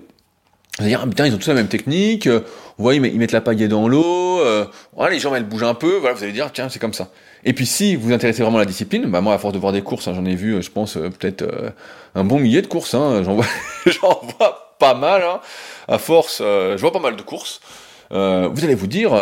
Vous 0.78 0.82
allez 0.82 0.90
dire, 0.90 1.00
ah, 1.04 1.06
putain, 1.06 1.26
ils 1.26 1.34
ont 1.34 1.38
tous 1.38 1.48
la 1.48 1.54
même 1.54 1.68
technique, 1.68 2.26
euh, 2.26 2.40
vous 2.78 2.82
voyez, 2.82 3.00
ils 3.00 3.18
mettent 3.18 3.30
la 3.30 3.40
pagaie 3.40 3.68
dans 3.68 3.87
l'eau, 3.87 4.40
euh, 4.40 4.66
voilà, 4.92 5.12
les 5.12 5.20
jambes 5.20 5.34
elles 5.37 5.48
bougent 5.48 5.62
un 5.62 5.74
peu, 5.74 5.98
voilà, 5.98 6.16
vous 6.16 6.24
allez 6.24 6.32
dire, 6.32 6.50
tiens, 6.52 6.68
c'est 6.68 6.80
comme 6.80 6.92
ça. 6.92 7.10
Et 7.44 7.52
puis 7.52 7.66
si 7.66 7.94
vous 7.94 8.12
intéressez 8.12 8.42
vraiment 8.42 8.56
à 8.56 8.60
la 8.62 8.66
discipline, 8.66 9.06
bah 9.06 9.20
moi, 9.20 9.34
à 9.34 9.38
force 9.38 9.54
de 9.54 9.58
voir 9.58 9.72
des 9.72 9.82
courses, 9.82 10.08
hein, 10.08 10.14
j'en 10.14 10.24
ai 10.24 10.34
vu, 10.34 10.54
euh, 10.54 10.62
je 10.62 10.70
pense, 10.70 10.96
euh, 10.96 11.10
peut-être 11.10 11.42
euh, 11.42 11.70
un 12.14 12.24
bon 12.24 12.38
millier 12.38 12.62
de 12.62 12.66
courses, 12.66 12.94
hein, 12.94 13.22
j'en 13.22 13.34
vois, 13.34 13.46
j'en 13.87 14.20
vois 14.38 14.74
pas 14.78 14.94
mal, 14.94 15.22
hein, 15.22 15.40
à 15.87 15.98
force, 15.98 16.38
je 16.40 16.80
vois 16.80 16.92
pas 16.92 16.98
mal 16.98 17.16
de 17.16 17.22
courses. 17.22 17.60
Vous 18.10 18.16
allez 18.64 18.74
vous 18.74 18.87
dire, 18.87 19.12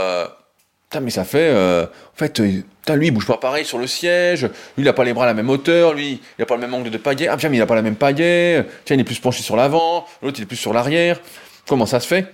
mais 1.00 1.10
ça 1.10 1.24
fait, 1.24 1.50
euh, 1.50 1.84
en 1.84 2.16
fait, 2.16 2.40
euh, 2.40 2.62
lui, 2.94 3.06
il 3.06 3.10
bouge 3.10 3.26
pas 3.26 3.38
pareil 3.38 3.64
sur 3.64 3.78
le 3.78 3.86
siège, 3.86 4.44
lui, 4.44 4.84
il 4.84 4.88
a 4.88 4.92
pas 4.92 5.04
les 5.04 5.12
bras 5.12 5.24
à 5.24 5.26
la 5.26 5.34
même 5.34 5.50
hauteur, 5.50 5.94
lui, 5.94 6.20
il 6.38 6.42
a 6.42 6.46
pas 6.46 6.54
le 6.54 6.60
même 6.60 6.74
angle 6.74 6.90
de 6.90 6.98
pagaie, 6.98 7.28
ah, 7.28 7.36
tiens, 7.38 7.48
mais 7.48 7.56
il 7.56 7.62
a 7.62 7.66
pas 7.66 7.74
la 7.74 7.82
même 7.82 7.96
pagaie, 7.96 8.66
tiens, 8.84 8.96
il 8.96 9.00
est 9.00 9.04
plus 9.04 9.18
penché 9.18 9.42
sur 9.42 9.56
l'avant, 9.56 10.06
l'autre, 10.22 10.38
il 10.38 10.42
est 10.42 10.46
plus 10.46 10.56
sur 10.56 10.72
l'arrière. 10.72 11.20
Comment 11.66 11.86
ça 11.86 12.00
se 12.00 12.06
fait? 12.06 12.26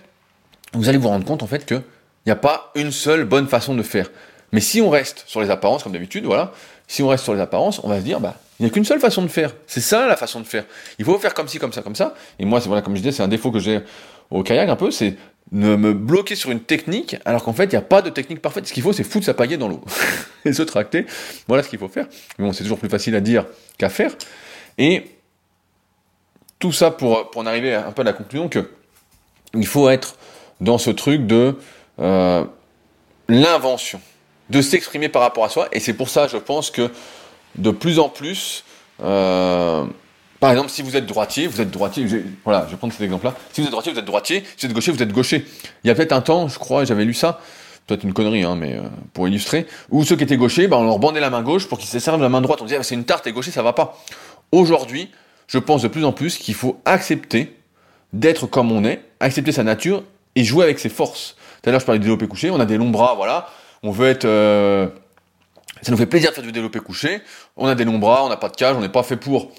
Vous 0.73 0.88
allez 0.88 0.99
vous 0.99 1.09
rendre 1.09 1.25
compte, 1.25 1.42
en 1.42 1.47
fait, 1.47 1.66
qu'il 1.66 1.83
n'y 2.27 2.33
a 2.33 2.37
pas 2.37 2.73
une 2.75 2.92
seule 2.92 3.25
bonne 3.25 3.47
façon 3.47 3.75
de 3.75 3.83
faire. 3.83 4.11
Mais 4.53 4.61
si 4.61 4.81
on 4.81 4.90
reste 4.90 5.25
sur 5.27 5.40
les 5.40 5.51
apparences, 5.51 5.83
comme 5.83 5.92
d'habitude, 5.92 6.25
voilà, 6.25 6.53
si 6.87 7.03
on 7.03 7.09
reste 7.09 7.25
sur 7.25 7.35
les 7.35 7.40
apparences, 7.40 7.81
on 7.85 7.88
va 7.88 7.99
se 7.99 8.05
dire, 8.05 8.21
bah, 8.21 8.37
il 8.59 8.64
n'y 8.64 8.71
a 8.71 8.73
qu'une 8.73 8.85
seule 8.85 9.01
façon 9.01 9.23
de 9.23 9.29
faire. 9.29 9.55
C'est 9.66 9.81
ça 9.81 10.07
la 10.07 10.16
façon 10.16 10.40
de 10.40 10.47
faire. 10.47 10.64
Il 10.99 11.05
faut 11.05 11.18
faire 11.18 11.35
comme 11.35 11.49
ci, 11.49 11.59
comme 11.59 11.73
ça, 11.73 11.83
comme 11.83 11.94
ça. 11.94 12.14
Et 12.38 12.44
moi, 12.44 12.61
c'est 12.61 12.66
voilà, 12.66 12.83
comme 12.83 12.97
je 12.97 13.01
disais, 13.01 13.12
c'est 13.12 13.23
un 13.23 13.29
défaut 13.29 13.51
que 13.51 13.61
j'ai 13.61 13.81
au 14.31 14.42
kayak 14.42 14.68
un 14.68 14.77
peu, 14.77 14.90
c'est 14.90 15.16
ne 15.52 15.76
me 15.76 15.94
bloquer 15.94 16.34
sur 16.34 16.50
une 16.50 16.61
technique, 16.61 17.16
alors 17.24 17.42
qu'en 17.42 17.52
fait, 17.52 17.64
il 17.64 17.70
n'y 17.70 17.76
a 17.76 17.82
pas 17.82 18.02
de 18.02 18.11
technique 18.11 18.42
parfaite. 18.42 18.66
Ce 18.66 18.72
qu'il 18.72 18.82
faut, 18.82 18.92
c'est 18.92 19.04
foutre 19.04 19.26
sa 19.26 19.34
pagaie 19.34 19.56
dans 19.56 19.68
l'eau 19.68 19.82
et 20.44 20.52
se 20.52 20.62
tracter. 20.62 21.06
Voilà 21.46 21.62
ce 21.62 21.68
qu'il 21.68 21.78
faut 21.78 21.88
faire. 21.88 22.06
Mais 22.38 22.44
bon, 22.44 22.52
c'est 22.52 22.62
toujours 22.62 22.78
plus 22.78 22.88
facile 22.88 23.14
à 23.14 23.20
dire 23.20 23.46
qu'à 23.78 23.88
faire. 23.88 24.12
Et 24.76 25.05
tout 26.59 26.72
ça 26.72 26.90
pour, 26.90 27.30
pour 27.30 27.42
en 27.42 27.46
arriver 27.46 27.74
un 27.74 27.92
peu 27.92 28.03
à 28.03 28.05
la 28.05 28.12
conclusion 28.12 28.49
que 28.49 28.70
il 29.55 29.66
faut 29.66 29.88
être 29.88 30.16
dans 30.61 30.78
ce 30.78 30.90
truc 30.90 31.26
de 31.26 31.57
euh, 32.01 32.44
l'invention, 33.28 34.01
de 34.51 34.61
s'exprimer 34.61 35.09
par 35.09 35.22
rapport 35.22 35.44
à 35.44 35.49
soi. 35.49 35.68
Et 35.72 35.80
c'est 35.80 35.94
pour 35.94 36.09
ça, 36.09 36.26
je 36.26 36.36
pense 36.36 36.70
que 36.70 36.90
de 37.57 37.70
plus 37.70 37.99
en 37.99 38.09
plus, 38.09 38.64
euh, 39.03 39.84
par 40.41 40.51
exemple, 40.51 40.70
si 40.70 40.82
vous 40.82 40.97
êtes 40.97 41.07
droitier, 41.07 41.47
vous 41.47 41.61
êtes 41.61 41.70
droitier, 41.70 42.07
voilà, 42.45 42.64
je 42.66 42.72
vais 42.72 42.76
prendre 42.76 42.93
cet 42.93 43.03
exemple-là. 43.03 43.34
Si 43.53 43.61
vous 43.61 43.66
êtes 43.66 43.72
droitier, 43.72 43.93
vous 43.93 43.99
êtes 43.99 44.05
droitier. 44.05 44.45
Si 44.57 44.66
vous 44.66 44.70
êtes 44.70 44.74
gaucher, 44.74 44.93
vous 44.93 45.03
êtes 45.03 45.12
gaucher. 45.12 45.47
Il 45.82 45.89
y 45.89 45.91
a 45.91 45.95
peut-être 45.95 46.12
un 46.12 46.20
temps, 46.20 46.49
je 46.49 46.59
crois, 46.59 46.84
j'avais 46.84 47.05
lu 47.05 47.14
ça, 47.14 47.41
peut-être 47.86 48.05
une 48.05 48.12
connerie, 48.12 48.45
hein, 48.45 48.55
mais 48.55 48.74
euh, 48.74 48.82
pour 49.14 49.26
illustrer, 49.26 49.66
où 49.91 50.05
ceux 50.05 50.16
qui 50.16 50.24
étaient 50.24 50.36
gauchers, 50.36 50.68
bah, 50.68 50.76
on 50.78 50.84
leur 50.84 50.99
bandait 50.99 51.20
la 51.20 51.30
main 51.30 51.43
gauche 51.43 51.66
pour 51.66 51.78
qu'ils 51.78 51.89
se 51.89 51.99
servent 51.99 52.18
de 52.18 52.22
la 52.22 52.28
main 52.28 52.41
droite. 52.41 52.61
On 52.62 52.64
disait, 52.64 52.76
ah, 52.78 52.82
c'est 52.82 52.95
une 52.95 53.05
tarte, 53.05 53.26
et 53.26 53.32
gaucher, 53.32 53.51
ça 53.51 53.62
va 53.62 53.72
pas. 53.72 53.99
Aujourd'hui, 54.53 55.11
je 55.49 55.59
pense 55.59 55.82
de 55.82 55.89
plus 55.89 56.05
en 56.05 56.12
plus 56.12 56.36
qu'il 56.39 56.55
faut 56.55 56.80
accepter 56.84 57.57
d'être 58.12 58.47
comme 58.47 58.70
on 58.70 58.84
est, 58.84 59.03
accepter 59.20 59.53
sa 59.53 59.64
nature 59.64 60.05
et 60.36 60.45
jouer 60.45 60.64
avec 60.64 60.78
ses 60.78 60.89
forces. 60.89 61.36
Tout 61.62 61.70
à 61.70 61.72
l'heure, 61.72 61.80
je 61.80 61.86
parlais 61.86 61.99
du 61.99 62.05
développé 62.05 62.28
couché, 62.28 62.51
on 62.51 62.61
a 62.61 62.64
des 62.64 62.76
longs 62.76 62.91
bras, 62.91 63.14
voilà. 63.16 63.49
On 63.82 63.91
veut 63.91 64.09
être, 64.09 64.24
euh, 64.24 64.89
Ça 65.82 65.91
nous 65.91 65.99
fait 65.99 66.07
plaisir 66.07 66.30
de 66.30 66.34
faire 66.34 66.45
du 66.45 66.53
développé 66.53 66.80
couché. 66.80 67.20
On 67.57 67.66
a 67.66 67.74
des 67.74 67.84
longs 67.84 67.99
bras, 67.99 68.24
on 68.24 68.28
n'a 68.28 68.36
pas 68.36 68.49
de 68.49 68.57
cage, 68.57 68.76
on 68.76 68.80
n'est 68.80 68.89
pas 68.89 69.03
fait 69.03 69.16
pour. 69.16 69.53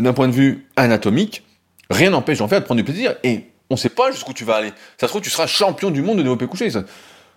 D'un 0.00 0.12
point 0.12 0.28
de 0.28 0.32
vue 0.32 0.66
anatomique, 0.76 1.44
rien 1.90 2.10
n'empêche 2.10 2.38
d'en 2.38 2.48
faire 2.48 2.60
de 2.60 2.64
prendre 2.64 2.80
du 2.80 2.84
plaisir. 2.84 3.14
Et 3.24 3.46
on 3.70 3.74
ne 3.74 3.78
sait 3.78 3.88
pas 3.88 4.10
jusqu'où 4.10 4.32
tu 4.32 4.44
vas 4.44 4.56
aller. 4.56 4.72
Ça 4.98 5.06
se 5.06 5.08
trouve, 5.08 5.22
tu 5.22 5.30
seras 5.30 5.46
champion 5.46 5.90
du 5.90 6.02
monde 6.02 6.18
de 6.18 6.22
développé 6.22 6.46
couché. 6.46 6.70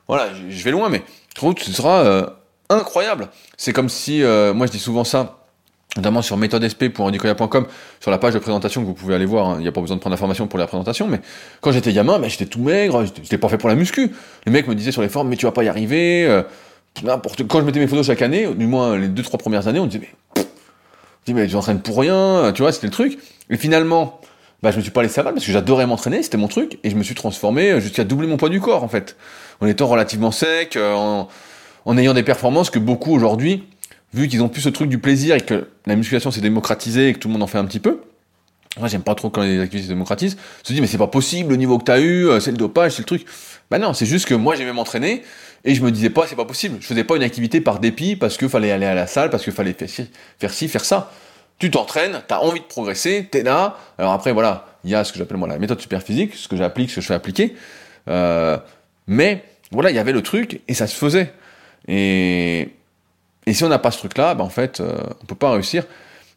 voilà, 0.07 0.29
je 0.49 0.63
vais 0.63 0.71
loin, 0.71 0.89
mais 0.89 1.03
je 1.29 1.35
trouve 1.35 1.53
que 1.55 1.63
ce 1.63 1.71
sera 1.71 2.01
euh, 2.01 2.25
incroyable. 2.69 3.29
C'est 3.57 3.73
comme 3.73 3.89
si, 3.89 4.23
euh, 4.23 4.53
moi 4.53 4.67
je 4.67 4.71
dis 4.71 4.79
souvent 4.79 5.03
ça, 5.03 5.39
notamment 5.97 6.21
sur 6.21 6.37
méthodesp.nicolas.com, 6.37 7.67
sur 7.99 8.11
la 8.11 8.17
page 8.17 8.33
de 8.33 8.39
présentation 8.39 8.81
que 8.81 8.87
vous 8.87 8.93
pouvez 8.93 9.15
aller 9.15 9.25
voir, 9.25 9.49
hein. 9.49 9.55
il 9.59 9.63
n'y 9.63 9.67
a 9.67 9.71
pas 9.71 9.81
besoin 9.81 9.97
de 9.97 10.01
prendre 10.01 10.15
d'informations 10.15 10.47
pour 10.47 10.59
la 10.59 10.67
présentation, 10.67 11.07
mais 11.07 11.19
quand 11.59 11.71
j'étais 11.71 11.91
gamin, 11.91 12.19
ben, 12.19 12.29
j'étais 12.29 12.45
tout 12.45 12.61
maigre, 12.61 13.03
j'étais 13.05 13.37
pas 13.37 13.49
fait 13.49 13.57
pour 13.57 13.69
la 13.69 13.75
muscu. 13.75 14.11
Les 14.45 14.51
mecs 14.51 14.67
me 14.67 14.75
disaient 14.75 14.91
sur 14.91 15.01
les 15.01 15.09
formes, 15.09 15.27
mais 15.27 15.35
tu 15.35 15.45
vas 15.45 15.51
pas 15.51 15.63
y 15.63 15.67
arriver, 15.67 16.25
euh, 16.25 16.43
quand 17.03 17.59
je 17.59 17.65
mettais 17.65 17.79
mes 17.79 17.87
photos 17.87 18.05
chaque 18.05 18.21
année, 18.21 18.47
du 18.53 18.67
moins 18.67 18.97
les 18.97 19.07
deux 19.07 19.23
trois 19.23 19.39
premières 19.39 19.67
années, 19.67 19.79
on 19.79 19.85
disait 19.85 20.07
mais, 20.35 20.43
dis, 21.25 21.33
mais 21.33 21.45
tu 21.47 21.53
t'entraînes 21.53 21.81
pour 21.81 21.99
rien, 21.99 22.51
tu 22.53 22.61
vois, 22.61 22.71
c'était 22.71 22.87
le 22.87 22.93
truc. 22.93 23.17
Et 23.49 23.57
finalement, 23.57 24.21
bah, 24.63 24.71
je 24.71 24.77
me 24.77 24.81
suis 24.81 24.91
pas 24.91 25.01
laissé 25.01 25.21
mal 25.23 25.33
parce 25.33 25.45
que 25.45 25.51
j'adorais 25.51 25.87
m'entraîner, 25.87 26.21
c'était 26.23 26.37
mon 26.37 26.47
truc, 26.47 26.79
et 26.83 26.89
je 26.89 26.95
me 26.95 27.03
suis 27.03 27.15
transformé 27.15 27.81
jusqu'à 27.81 28.03
doubler 28.03 28.27
mon 28.27 28.37
poids 28.37 28.49
du 28.49 28.61
corps 28.61 28.83
en 28.83 28.87
fait, 28.87 29.15
en 29.59 29.67
étant 29.67 29.87
relativement 29.87 30.31
sec, 30.31 30.75
euh, 30.75 30.93
en, 30.93 31.27
en 31.85 31.97
ayant 31.97 32.13
des 32.13 32.23
performances 32.23 32.69
que 32.69 32.79
beaucoup 32.79 33.13
aujourd'hui 33.13 33.63
vu 34.13 34.27
qu'ils 34.27 34.43
ont 34.43 34.49
plus 34.49 34.61
ce 34.61 34.69
truc 34.69 34.89
du 34.89 34.99
plaisir 34.99 35.35
et 35.35 35.41
que 35.41 35.69
la 35.85 35.95
musculation 35.95 36.31
s'est 36.31 36.41
démocratisée 36.41 37.09
et 37.09 37.13
que 37.13 37.19
tout 37.19 37.27
le 37.29 37.33
monde 37.33 37.43
en 37.43 37.47
fait 37.47 37.57
un 37.57 37.65
petit 37.65 37.79
peu, 37.79 38.01
moi 38.77 38.87
j'aime 38.87 39.03
pas 39.03 39.15
trop 39.15 39.29
quand 39.29 39.41
les 39.41 39.59
activités 39.59 39.87
se 39.87 39.93
démocratisent, 39.93 40.37
se 40.63 40.73
dit 40.73 40.81
mais 40.81 40.87
c'est 40.87 40.97
pas 40.97 41.07
possible 41.07 41.51
le 41.51 41.55
niveau 41.55 41.77
que 41.77 41.85
t'as 41.85 41.99
eu, 41.99 42.27
euh, 42.27 42.39
c'est 42.39 42.51
le 42.51 42.57
dopage, 42.57 42.93
c'est 42.93 43.01
le 43.01 43.05
truc. 43.05 43.25
Bah 43.69 43.79
non, 43.79 43.93
c'est 43.93 44.05
juste 44.05 44.25
que 44.25 44.33
moi 44.33 44.55
j'aimais 44.55 44.73
m'entraîner 44.73 45.23
et 45.63 45.75
je 45.75 45.83
me 45.83 45.91
disais 45.91 46.09
pas 46.09 46.27
c'est 46.27 46.35
pas 46.35 46.45
possible. 46.45 46.77
Je 46.79 46.85
faisais 46.85 47.03
pas 47.03 47.15
une 47.15 47.23
activité 47.23 47.61
par 47.61 47.79
dépit 47.79 48.15
parce 48.15 48.37
qu'il 48.37 48.49
fallait 48.49 48.71
aller 48.71 48.85
à 48.85 48.95
la 48.95 49.07
salle, 49.07 49.29
parce 49.29 49.43
qu'il 49.43 49.53
fallait 49.53 49.73
faire 49.73 49.89
ci, 49.89 50.09
faire 50.39 50.53
ci, 50.53 50.67
faire 50.67 50.85
ça. 50.85 51.11
Tu 51.59 51.69
t'entraînes, 51.69 52.21
t'as 52.27 52.39
envie 52.39 52.59
de 52.59 52.65
progresser, 52.65 53.27
t'es 53.29 53.43
là. 53.43 53.77
Alors 53.97 54.13
après 54.13 54.33
voilà, 54.33 54.65
il 54.83 54.89
y 54.89 54.95
a 54.95 55.03
ce 55.03 55.11
que 55.11 55.19
j'appelle 55.19 55.37
moi 55.37 55.47
la 55.47 55.59
méthode 55.59 55.79
super 55.79 56.01
physique, 56.01 56.35
ce 56.35 56.47
que 56.47 56.55
j'applique, 56.55 56.89
ce 56.89 56.95
que 56.95 57.01
je 57.01 57.07
fais 57.07 57.13
appliquer. 57.13 57.55
Euh, 58.07 58.57
mais 59.07 59.43
voilà, 59.71 59.91
il 59.91 59.95
y 59.95 59.99
avait 59.99 60.13
le 60.13 60.21
truc 60.21 60.61
et 60.67 60.73
ça 60.73 60.87
se 60.87 60.95
faisait. 60.95 61.33
Et 61.87 62.69
et 63.45 63.53
si 63.53 63.63
on 63.63 63.69
n'a 63.69 63.79
pas 63.79 63.91
ce 63.91 63.97
truc-là, 63.97 64.35
bah 64.35 64.43
en 64.43 64.49
fait, 64.49 64.79
euh, 64.79 64.97
on 65.21 65.25
peut 65.25 65.35
pas 65.35 65.51
réussir. 65.51 65.83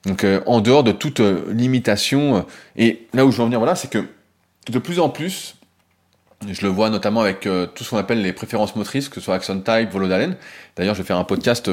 Donc, 0.06 0.24
euh, 0.24 0.40
en 0.46 0.60
dehors 0.60 0.84
de 0.84 0.92
toute 0.92 1.20
euh, 1.20 1.44
limitation, 1.50 2.46
et 2.76 3.06
là 3.12 3.26
où 3.26 3.30
je 3.30 3.36
veux 3.36 3.42
en 3.42 3.46
venir, 3.46 3.58
voilà, 3.58 3.74
c'est 3.74 3.90
que 3.90 4.06
de 4.70 4.78
plus 4.78 5.00
en 5.00 5.08
plus, 5.08 5.56
je 6.50 6.62
le 6.62 6.68
vois 6.68 6.90
notamment 6.90 7.20
avec 7.20 7.40
tout 7.40 7.84
ce 7.84 7.90
qu'on 7.90 7.96
appelle 7.96 8.22
les 8.22 8.32
préférences 8.32 8.76
motrices, 8.76 9.08
que 9.08 9.16
ce 9.16 9.20
soit 9.22 9.34
Action 9.34 9.60
Type, 9.60 9.90
Volodalen. 9.90 10.36
D'ailleurs, 10.76 10.94
je 10.94 11.02
vais 11.02 11.06
faire 11.06 11.18
un 11.18 11.24
podcast, 11.24 11.70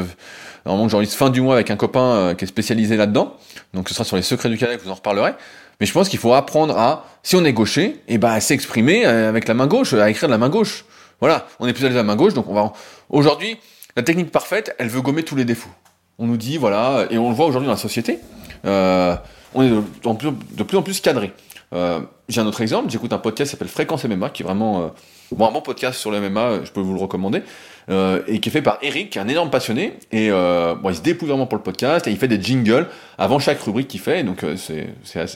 normalement 0.65 0.87
que 0.87 1.05
fin 1.05 1.29
du 1.29 1.41
mois 1.41 1.55
avec 1.55 1.71
un 1.71 1.75
copain 1.75 2.35
qui 2.37 2.45
est 2.45 2.47
spécialisé 2.47 2.95
là-dedans. 2.95 3.35
Donc, 3.73 3.89
ce 3.89 3.95
sera 3.95 4.05
sur 4.05 4.15
les 4.15 4.21
secrets 4.21 4.49
du 4.49 4.57
canal, 4.57 4.77
je 4.79 4.83
vous 4.85 4.91
en 4.91 4.95
reparlerai. 4.95 5.33
Mais 5.79 5.85
je 5.85 5.93
pense 5.93 6.09
qu'il 6.09 6.19
faut 6.19 6.33
apprendre 6.33 6.77
à, 6.77 7.05
si 7.23 7.35
on 7.35 7.43
est 7.43 7.53
gaucher, 7.53 7.83
et 8.07 8.15
eh 8.15 8.17
ben, 8.17 8.29
à 8.29 8.39
s'exprimer 8.39 9.03
avec 9.05 9.47
la 9.47 9.53
main 9.53 9.67
gauche, 9.67 9.93
à 9.93 10.09
écrire 10.09 10.29
de 10.29 10.33
la 10.33 10.37
main 10.37 10.49
gauche. 10.49 10.85
Voilà, 11.21 11.47
on 11.59 11.67
est 11.67 11.73
plus 11.73 11.85
à 11.85 11.89
de 11.89 11.95
la 11.95 12.03
main 12.03 12.15
gauche, 12.15 12.33
donc 12.33 12.49
on 12.49 12.53
va, 12.53 12.73
aujourd'hui, 13.09 13.57
la 13.95 14.01
technique 14.01 14.31
parfaite, 14.31 14.75
elle 14.79 14.87
veut 14.87 15.01
gommer 15.01 15.23
tous 15.23 15.35
les 15.35 15.45
défauts. 15.45 15.69
On 16.17 16.25
nous 16.25 16.37
dit, 16.37 16.57
voilà, 16.57 17.05
et 17.11 17.17
on 17.17 17.29
le 17.29 17.35
voit 17.35 17.45
aujourd'hui 17.45 17.67
dans 17.67 17.73
la 17.73 17.79
société, 17.79 18.19
euh, 18.65 19.15
on 19.53 19.63
est 19.63 19.69
de, 19.69 20.63
plus, 20.63 20.77
en 20.77 20.81
plus 20.81 20.99
cadré. 20.99 21.31
Euh, 21.73 22.01
j'ai 22.27 22.41
un 22.41 22.47
autre 22.47 22.61
exemple, 22.61 22.89
j'écoute 22.89 23.13
un 23.13 23.17
podcast 23.17 23.49
qui 23.49 23.51
s'appelle 23.51 23.69
Fréquence 23.69 24.03
MMA, 24.03 24.29
qui 24.29 24.43
est 24.43 24.45
vraiment 24.45 24.81
euh, 24.81 24.87
bon, 25.31 25.47
un 25.47 25.61
podcast 25.61 25.99
sur 25.99 26.11
le 26.11 26.19
MMA, 26.19 26.63
je 26.63 26.71
peux 26.71 26.81
vous 26.81 26.93
le 26.93 26.99
recommander, 26.99 27.43
et 27.89 28.39
qui 28.39 28.49
est 28.49 28.51
fait 28.51 28.61
par 28.61 28.77
Eric, 28.81 29.09
qui 29.09 29.17
est 29.17 29.21
un 29.21 29.27
énorme 29.27 29.49
passionné, 29.49 29.97
et 30.11 30.27
il 30.27 30.95
se 30.95 31.01
dépouille 31.01 31.29
vraiment 31.29 31.47
pour 31.47 31.57
le 31.57 31.63
podcast, 31.63 32.07
et 32.07 32.11
il 32.11 32.17
fait 32.17 32.27
des 32.27 32.41
jingles 32.41 32.87
avant 33.17 33.39
chaque 33.39 33.61
rubrique 33.61 33.87
qu'il 33.87 33.99
fait, 33.99 34.23
donc 34.23 34.45
c'est 34.55 34.87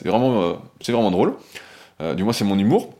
vraiment, 0.04 0.62
c'est 0.80 0.92
vraiment 0.92 1.10
drôle. 1.10 1.34
du 2.16 2.24
moins, 2.24 2.32
c'est 2.32 2.44
mon 2.44 2.58
humour. 2.58 2.94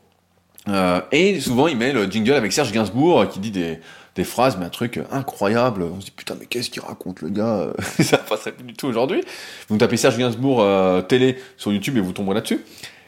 et 1.11 1.39
souvent, 1.39 1.67
il 1.67 1.77
met 1.77 1.91
le 1.91 2.05
jingle 2.05 2.33
avec 2.33 2.51
Serge 2.51 2.71
Gainsbourg, 2.71 3.27
qui 3.29 3.39
dit 3.39 3.51
des, 3.51 3.79
des 4.17 4.23
phrases, 4.23 4.57
mais 4.57 4.65
un 4.65 4.69
truc 4.69 4.99
incroyable. 5.11 5.83
On 5.83 6.01
se 6.01 6.05
dit 6.05 6.11
putain, 6.11 6.35
mais 6.37 6.47
qu'est-ce 6.47 6.69
qu'il 6.69 6.81
raconte 6.81 7.21
le 7.21 7.29
gars 7.29 7.71
Ça 7.99 8.17
passerait 8.17 8.51
plus 8.51 8.65
du 8.65 8.73
tout 8.73 8.87
aujourd'hui. 8.87 9.21
Vous 9.69 9.77
tapez 9.77 9.95
Serge 9.95 10.17
Gainsbourg 10.17 10.61
euh, 10.61 11.01
télé 11.01 11.37
sur 11.55 11.71
YouTube 11.71 11.97
et 11.97 12.01
vous 12.01 12.11
tomberez 12.11 12.35
là-dessus. 12.35 12.59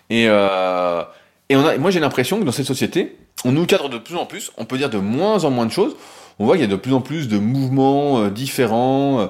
Et, 0.10 0.26
euh, 0.28 1.04
et 1.50 1.56
on 1.56 1.66
a, 1.66 1.78
moi 1.78 1.92
j'ai 1.92 2.00
l'impression 2.00 2.40
que 2.40 2.44
dans 2.44 2.52
cette 2.52 2.66
société, 2.66 3.18
on 3.46 3.52
nous 3.52 3.66
cadre 3.66 3.90
de 3.90 3.98
plus 3.98 4.16
en 4.16 4.26
plus, 4.26 4.52
on 4.58 4.66
peut 4.66 4.78
dire 4.78 4.90
de 4.90 4.98
moins 4.98 5.44
en 5.44 5.52
moins 5.52 5.66
de 5.66 5.72
choses. 5.72 5.96
On 6.40 6.46
voit 6.46 6.56
qu'il 6.56 6.62
y 6.62 6.68
a 6.68 6.72
de 6.72 6.76
plus 6.76 6.94
en 6.94 7.02
plus 7.02 7.28
de 7.28 7.38
mouvements 7.38 8.20
euh, 8.20 8.30
différents. 8.30 9.30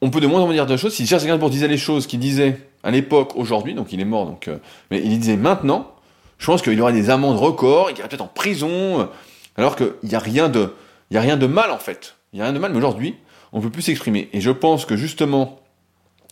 on 0.00 0.10
peut 0.10 0.20
de 0.20 0.26
moins 0.26 0.40
en 0.40 0.44
moins 0.44 0.54
dire 0.54 0.66
de 0.66 0.76
choses. 0.76 0.94
Si 0.94 1.06
Serge 1.06 1.24
Gainsbourg 1.24 1.50
disait 1.50 1.68
les 1.68 1.78
choses 1.78 2.06
qu'il 2.06 2.20
disait 2.20 2.60
à 2.84 2.90
l'époque, 2.90 3.32
aujourd'hui, 3.34 3.74
donc 3.74 3.92
il 3.92 4.00
est 4.00 4.04
mort, 4.04 4.26
donc, 4.26 4.48
mais 4.90 5.00
il 5.02 5.18
disait 5.18 5.36
maintenant, 5.36 5.92
je 6.38 6.46
pense 6.46 6.62
qu'il 6.62 6.74
y 6.74 6.80
aurait 6.80 6.92
des 6.92 7.10
amendes 7.10 7.36
records, 7.36 7.90
il 7.90 7.98
irait 7.98 8.08
peut-être 8.08 8.22
en 8.22 8.28
prison, 8.28 9.08
alors 9.56 9.74
qu'il 9.74 9.92
n'y 10.04 10.14
a 10.14 10.20
rien 10.20 10.48
de 10.48 10.72
n'y 11.10 11.16
a 11.16 11.20
rien 11.20 11.36
de 11.36 11.46
mal 11.46 11.70
en 11.70 11.78
fait. 11.78 12.16
Il 12.32 12.36
n'y 12.36 12.42
a 12.42 12.44
rien 12.44 12.52
de 12.52 12.58
mal, 12.58 12.72
mais 12.72 12.78
aujourd'hui, 12.78 13.16
on 13.52 13.58
ne 13.58 13.62
peut 13.62 13.70
plus 13.70 13.82
s'exprimer. 13.82 14.28
Et 14.32 14.40
je 14.40 14.50
pense 14.50 14.84
que 14.84 14.96
justement, 14.96 15.60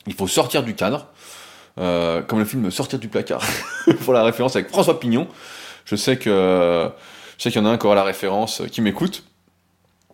il 0.07 0.15
faut 0.15 0.27
sortir 0.27 0.63
du 0.63 0.75
cadre, 0.75 1.07
euh, 1.79 2.23
comme 2.23 2.39
le 2.39 2.45
film 2.45 2.71
Sortir 2.71 2.99
du 2.99 3.09
placard, 3.09 3.43
pour 4.05 4.13
la 4.13 4.25
référence 4.25 4.57
avec 4.57 4.69
François 4.69 5.01
Pignon. 5.01 5.29
Je 5.85 5.97
sais 5.97 6.17
que 6.17 6.91
je 7.39 7.43
sais 7.43 7.51
qu'il 7.51 7.61
y 7.61 7.65
en 7.65 7.69
a 7.69 7.73
un 7.73 7.79
qui 7.79 7.87
aura 7.87 7.95
la 7.95 8.05
référence, 8.05 8.63
qui 8.73 8.81
m'écoute. 8.81 9.25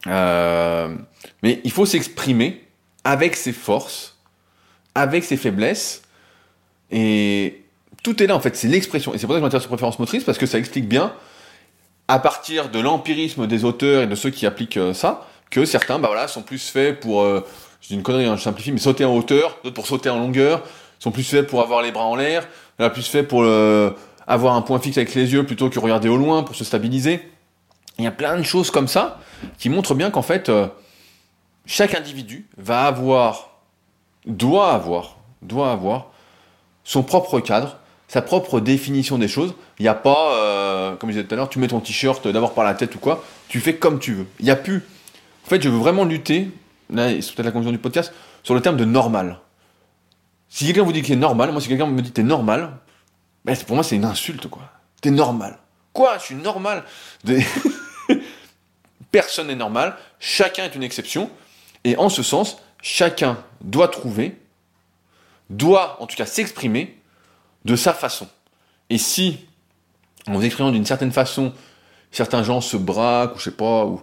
Euh, 0.09 0.95
mais 1.43 1.61
il 1.65 1.71
faut 1.71 1.87
s'exprimer 1.87 2.65
avec 3.05 3.37
ses 3.37 3.53
forces, 3.53 4.19
avec 4.95 5.25
ses 5.25 5.37
faiblesses, 5.37 6.03
et 6.91 7.65
tout 8.03 8.23
est 8.23 8.27
là 8.27 8.35
en 8.35 8.41
fait, 8.41 8.57
c'est 8.57 8.69
l'expression. 8.69 9.15
Et 9.15 9.19
c'est 9.19 9.27
pour 9.27 9.35
ça 9.35 9.39
que 9.39 9.41
je 9.41 9.45
m'intéresse 9.45 9.67
aux 9.67 9.69
préférences 9.69 9.99
motrices, 9.99 10.25
parce 10.25 10.39
que 10.39 10.47
ça 10.47 10.59
explique 10.59 10.89
bien 10.89 11.13
à 12.09 12.19
partir 12.19 12.71
de 12.71 12.81
l'empirisme 12.81 13.47
des 13.47 13.65
auteurs 13.65 14.03
et 14.03 14.07
de 14.07 14.15
ceux 14.15 14.31
qui 14.31 14.45
appliquent 14.45 14.77
euh, 14.77 14.93
ça, 14.93 15.29
que 15.51 15.65
certains, 15.65 15.99
bah 15.99 16.09
voilà, 16.09 16.27
sont 16.27 16.43
plus 16.43 16.71
faits 16.71 16.99
pour, 16.99 17.23
euh, 17.23 17.47
je 17.81 17.89
dis 17.89 17.95
une 17.95 18.03
connerie, 18.03 18.27
hein, 18.27 18.37
je 18.37 18.43
simplifie, 18.43 18.73
mais 18.73 18.79
sauter 18.79 19.05
en 19.05 19.15
hauteur, 19.17 19.59
d'autres 19.63 19.77
pour 19.77 19.87
sauter 19.87 20.11
en 20.11 20.19
longueur, 20.19 20.65
sont 21.03 21.11
plus 21.11 21.25
faits 21.25 21.47
pour 21.47 21.63
avoir 21.63 21.83
les 21.83 21.91
bras 21.91 22.05
en 22.05 22.15
l'air, 22.15 22.47
a 22.79 22.91
plus 22.91 23.07
fait 23.07 23.23
pour 23.23 23.43
euh, 23.43 23.91
avoir 24.27 24.55
un 24.55 24.63
point 24.63 24.79
fixe 24.79 24.97
avec 24.97 25.15
les 25.15 25.33
yeux 25.33 25.45
plutôt 25.45 25.71
que 25.71 25.79
regarder 25.79 26.09
au 26.09 26.17
loin 26.17 26.43
pour 26.43 26.55
se 26.55 26.65
stabiliser. 26.65 27.21
Il 27.99 28.05
y 28.05 28.09
a 28.09 28.13
plein 28.13 28.37
de 28.37 28.43
choses 28.43 28.71
comme 28.71 28.89
ça 28.89 29.21
qui 29.59 29.69
montrent 29.69 29.95
bien 29.95 30.11
qu'en 30.11 30.23
fait, 30.23 30.51
chaque 31.67 31.95
individu 31.95 32.47
va 32.57 32.85
avoir, 32.85 33.51
doit 34.27 34.73
avoir, 34.73 35.17
doit 35.43 35.71
avoir 35.71 36.07
son 36.85 37.03
propre 37.03 37.41
cadre, 37.41 37.77
sa 38.09 38.23
propre 38.23 38.61
définition 38.61 39.19
des 39.19 39.29
choses. 39.29 39.55
Il 39.79 39.83
n'y 39.83 39.89
a 39.89 39.95
pas, 39.95 40.35
euh, 40.37 40.97
comme 40.97 41.11
je 41.11 41.15
disais 41.15 41.27
tout 41.27 41.35
à 41.35 41.37
l'heure, 41.37 41.49
tu 41.49 41.59
mets 41.59 41.69
ton 41.69 41.81
t-shirt 41.81 42.27
d'abord 42.29 42.55
par 42.55 42.65
la 42.65 42.75
tête 42.75 42.95
ou 42.95 42.99
quoi, 42.99 43.25
tu 43.49 43.61
fais 43.61 43.77
comme 43.77 43.99
tu 43.99 44.15
veux. 44.15 44.27
Il 44.39 44.45
n'y 44.45 44.51
a 44.51 44.57
plus. 44.57 44.85
En 45.47 45.49
fait, 45.49 45.61
je 45.63 45.69
veux 45.69 45.79
vraiment 45.79 46.05
lutter, 46.05 46.51
là, 46.91 47.09
c'est 47.09 47.35
peut-être 47.35 47.47
la 47.47 47.53
conclusion 47.53 47.73
du 47.73 47.79
podcast, 47.79 48.13
sur 48.43 48.55
le 48.55 48.61
terme 48.61 48.77
de 48.77 48.85
normal. 48.85 49.39
Si 50.53 50.67
quelqu'un 50.67 50.83
vous 50.83 50.93
dit 50.93 51.01
qu'il 51.01 51.15
est 51.15 51.17
normal, 51.17 51.51
moi 51.51 51.63
si 51.63 51.69
quelqu'un 51.69 51.87
me 51.87 52.03
dit 52.03 52.13
t'es 52.13 52.23
normal, 52.23 52.77
ben, 53.47 53.57
pour 53.57 53.75
moi 53.75 53.83
c'est 53.83 53.97
une 53.97 54.05
insulte 54.05 54.49
quoi. 54.49 54.71
T'es 55.01 55.11
normal. 55.11 55.57
Quoi? 55.95 56.19
Je 56.19 56.25
suis 56.25 56.35
normal 56.35 56.85
Personne 59.11 59.47
n'est 59.47 59.57
normal, 59.57 59.97
chacun 60.21 60.65
est 60.65 60.75
une 60.75 60.83
exception, 60.83 61.31
et 61.85 61.97
en 61.97 62.11
ce 62.11 62.23
sens, 62.23 62.59
chacun 62.83 63.39
doit 63.63 63.89
trouver, 63.89 64.39
doit 65.49 65.97
en 66.03 66.07
tout 66.07 66.17
cas 66.17 66.27
s'exprimer 66.27 66.99
de 67.65 67.75
sa 67.75 67.95
façon. 67.95 68.29
Et 68.91 68.99
si, 68.99 69.39
en 70.27 70.35
vous 70.35 70.45
exprimant 70.45 70.71
d'une 70.71 70.85
certaine 70.85 71.13
façon, 71.13 71.55
certains 72.11 72.43
gens 72.43 72.61
se 72.61 72.77
braquent, 72.77 73.37
ou 73.37 73.39
je 73.39 73.45
sais 73.45 73.53
pas, 73.53 73.87
ou... 73.87 74.03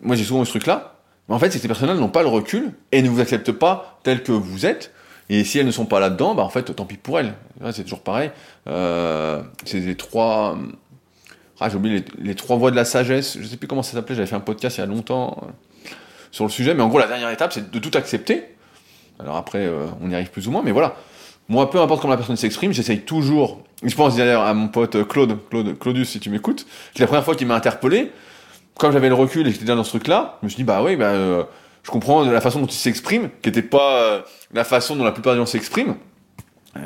moi 0.00 0.16
j'ai 0.16 0.24
souvent 0.24 0.42
ce 0.46 0.50
truc-là, 0.50 0.94
mais 1.28 1.34
en 1.34 1.38
fait, 1.38 1.50
ces 1.50 1.66
personnes-là 1.68 1.94
n'ont 1.94 2.08
pas 2.08 2.22
le 2.22 2.28
recul 2.28 2.72
et 2.92 3.02
ne 3.02 3.10
vous 3.10 3.20
acceptent 3.20 3.52
pas 3.52 4.00
tel 4.02 4.22
que 4.22 4.32
vous 4.32 4.64
êtes. 4.64 4.92
Et 5.34 5.44
si 5.44 5.58
elles 5.58 5.64
ne 5.64 5.70
sont 5.70 5.86
pas 5.86 5.98
là-dedans, 5.98 6.34
bah 6.34 6.42
en 6.42 6.50
fait, 6.50 6.74
tant 6.76 6.84
pis 6.84 6.98
pour 6.98 7.18
elles. 7.18 7.32
C'est 7.70 7.84
toujours 7.84 8.02
pareil. 8.02 8.30
Euh, 8.68 9.40
c'est 9.64 9.80
les 9.80 9.94
trois. 9.94 10.58
Ah, 11.58 11.70
j'ai 11.70 11.76
oublié 11.76 12.04
les, 12.18 12.34
trois 12.34 12.58
voies 12.58 12.70
de 12.70 12.76
la 12.76 12.84
sagesse. 12.84 13.38
Je 13.40 13.46
sais 13.46 13.56
plus 13.56 13.66
comment 13.66 13.82
ça 13.82 13.94
s'appelait. 13.94 14.14
J'avais 14.14 14.26
fait 14.26 14.36
un 14.36 14.40
podcast 14.40 14.76
il 14.76 14.80
y 14.80 14.84
a 14.84 14.86
longtemps 14.86 15.42
euh, 15.42 15.90
sur 16.32 16.44
le 16.44 16.50
sujet. 16.50 16.74
Mais 16.74 16.82
en 16.82 16.88
gros, 16.88 16.98
la 16.98 17.06
dernière 17.06 17.30
étape, 17.30 17.54
c'est 17.54 17.70
de 17.70 17.78
tout 17.78 17.96
accepter. 17.96 18.44
Alors 19.18 19.36
après, 19.36 19.60
euh, 19.60 19.86
on 20.02 20.10
y 20.10 20.14
arrive 20.14 20.30
plus 20.30 20.48
ou 20.48 20.50
moins. 20.50 20.60
Mais 20.62 20.72
voilà. 20.72 20.96
Moi, 21.48 21.70
peu 21.70 21.80
importe 21.80 22.02
comment 22.02 22.12
la 22.12 22.18
personne 22.18 22.36
s'exprime, 22.36 22.74
j'essaye 22.74 23.00
toujours. 23.00 23.62
Je 23.82 23.94
pense 23.94 24.18
d'ailleurs 24.18 24.42
à 24.42 24.52
mon 24.52 24.68
pote 24.68 25.08
Claude, 25.08 25.38
Claude, 25.48 25.78
Claudius, 25.78 26.10
si 26.10 26.20
tu 26.20 26.28
m'écoutes, 26.28 26.66
qui 26.92 27.00
la 27.00 27.06
première 27.06 27.24
fois 27.24 27.36
qu'il 27.36 27.46
m'a 27.46 27.54
interpellé, 27.54 28.12
comme 28.76 28.92
j'avais 28.92 29.08
le 29.08 29.14
recul 29.14 29.46
et 29.46 29.50
que 29.50 29.58
j'étais 29.58 29.74
dans 29.74 29.82
ce 29.82 29.88
truc-là, 29.88 30.36
je 30.42 30.46
me 30.46 30.50
suis 30.50 30.58
dit, 30.58 30.64
bah 30.64 30.82
oui, 30.82 30.96
bah, 30.96 31.06
euh, 31.06 31.44
je 31.82 31.90
comprends 31.90 32.24
la 32.24 32.40
façon 32.40 32.60
dont 32.60 32.66
il 32.66 32.72
s'exprime, 32.72 33.30
qui 33.42 33.48
n'était 33.48 33.62
pas 33.62 34.02
euh, 34.02 34.22
la 34.52 34.64
façon 34.64 34.96
dont 34.96 35.04
la 35.04 35.12
plupart 35.12 35.34
des 35.34 35.38
gens 35.38 35.46
s'expriment. 35.46 35.96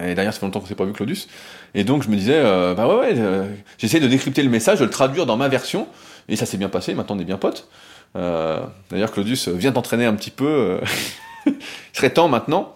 Et 0.02 0.14
d'ailleurs, 0.14 0.32
ça 0.32 0.40
fait 0.40 0.46
longtemps 0.46 0.60
qu'on 0.60 0.66
s'est 0.66 0.74
pas 0.74 0.84
vu 0.84 0.92
Claudius. 0.92 1.28
Et 1.74 1.84
donc, 1.84 2.02
je 2.02 2.08
me 2.08 2.16
disais, 2.16 2.34
euh, 2.36 2.74
bah 2.74 2.88
ouais, 2.88 3.14
ouais, 3.14 3.64
j'essayais 3.78 4.02
de 4.02 4.08
décrypter 4.08 4.42
le 4.42 4.48
message, 4.48 4.80
de 4.80 4.84
le 4.84 4.90
traduire 4.90 5.26
dans 5.26 5.36
ma 5.36 5.48
version, 5.48 5.86
et 6.28 6.36
ça 6.36 6.46
s'est 6.46 6.56
bien 6.56 6.68
passé, 6.68 6.94
maintenant 6.94 7.16
on 7.16 7.20
est 7.20 7.24
bien 7.24 7.38
potes. 7.38 7.68
D'ailleurs, 8.14 9.12
Claudius 9.12 9.48
vient 9.48 9.72
t'entraîner 9.72 10.06
un 10.06 10.14
petit 10.14 10.30
peu. 10.30 10.80
Il 11.46 11.54
serait 11.92 12.10
temps 12.10 12.28
maintenant. 12.28 12.74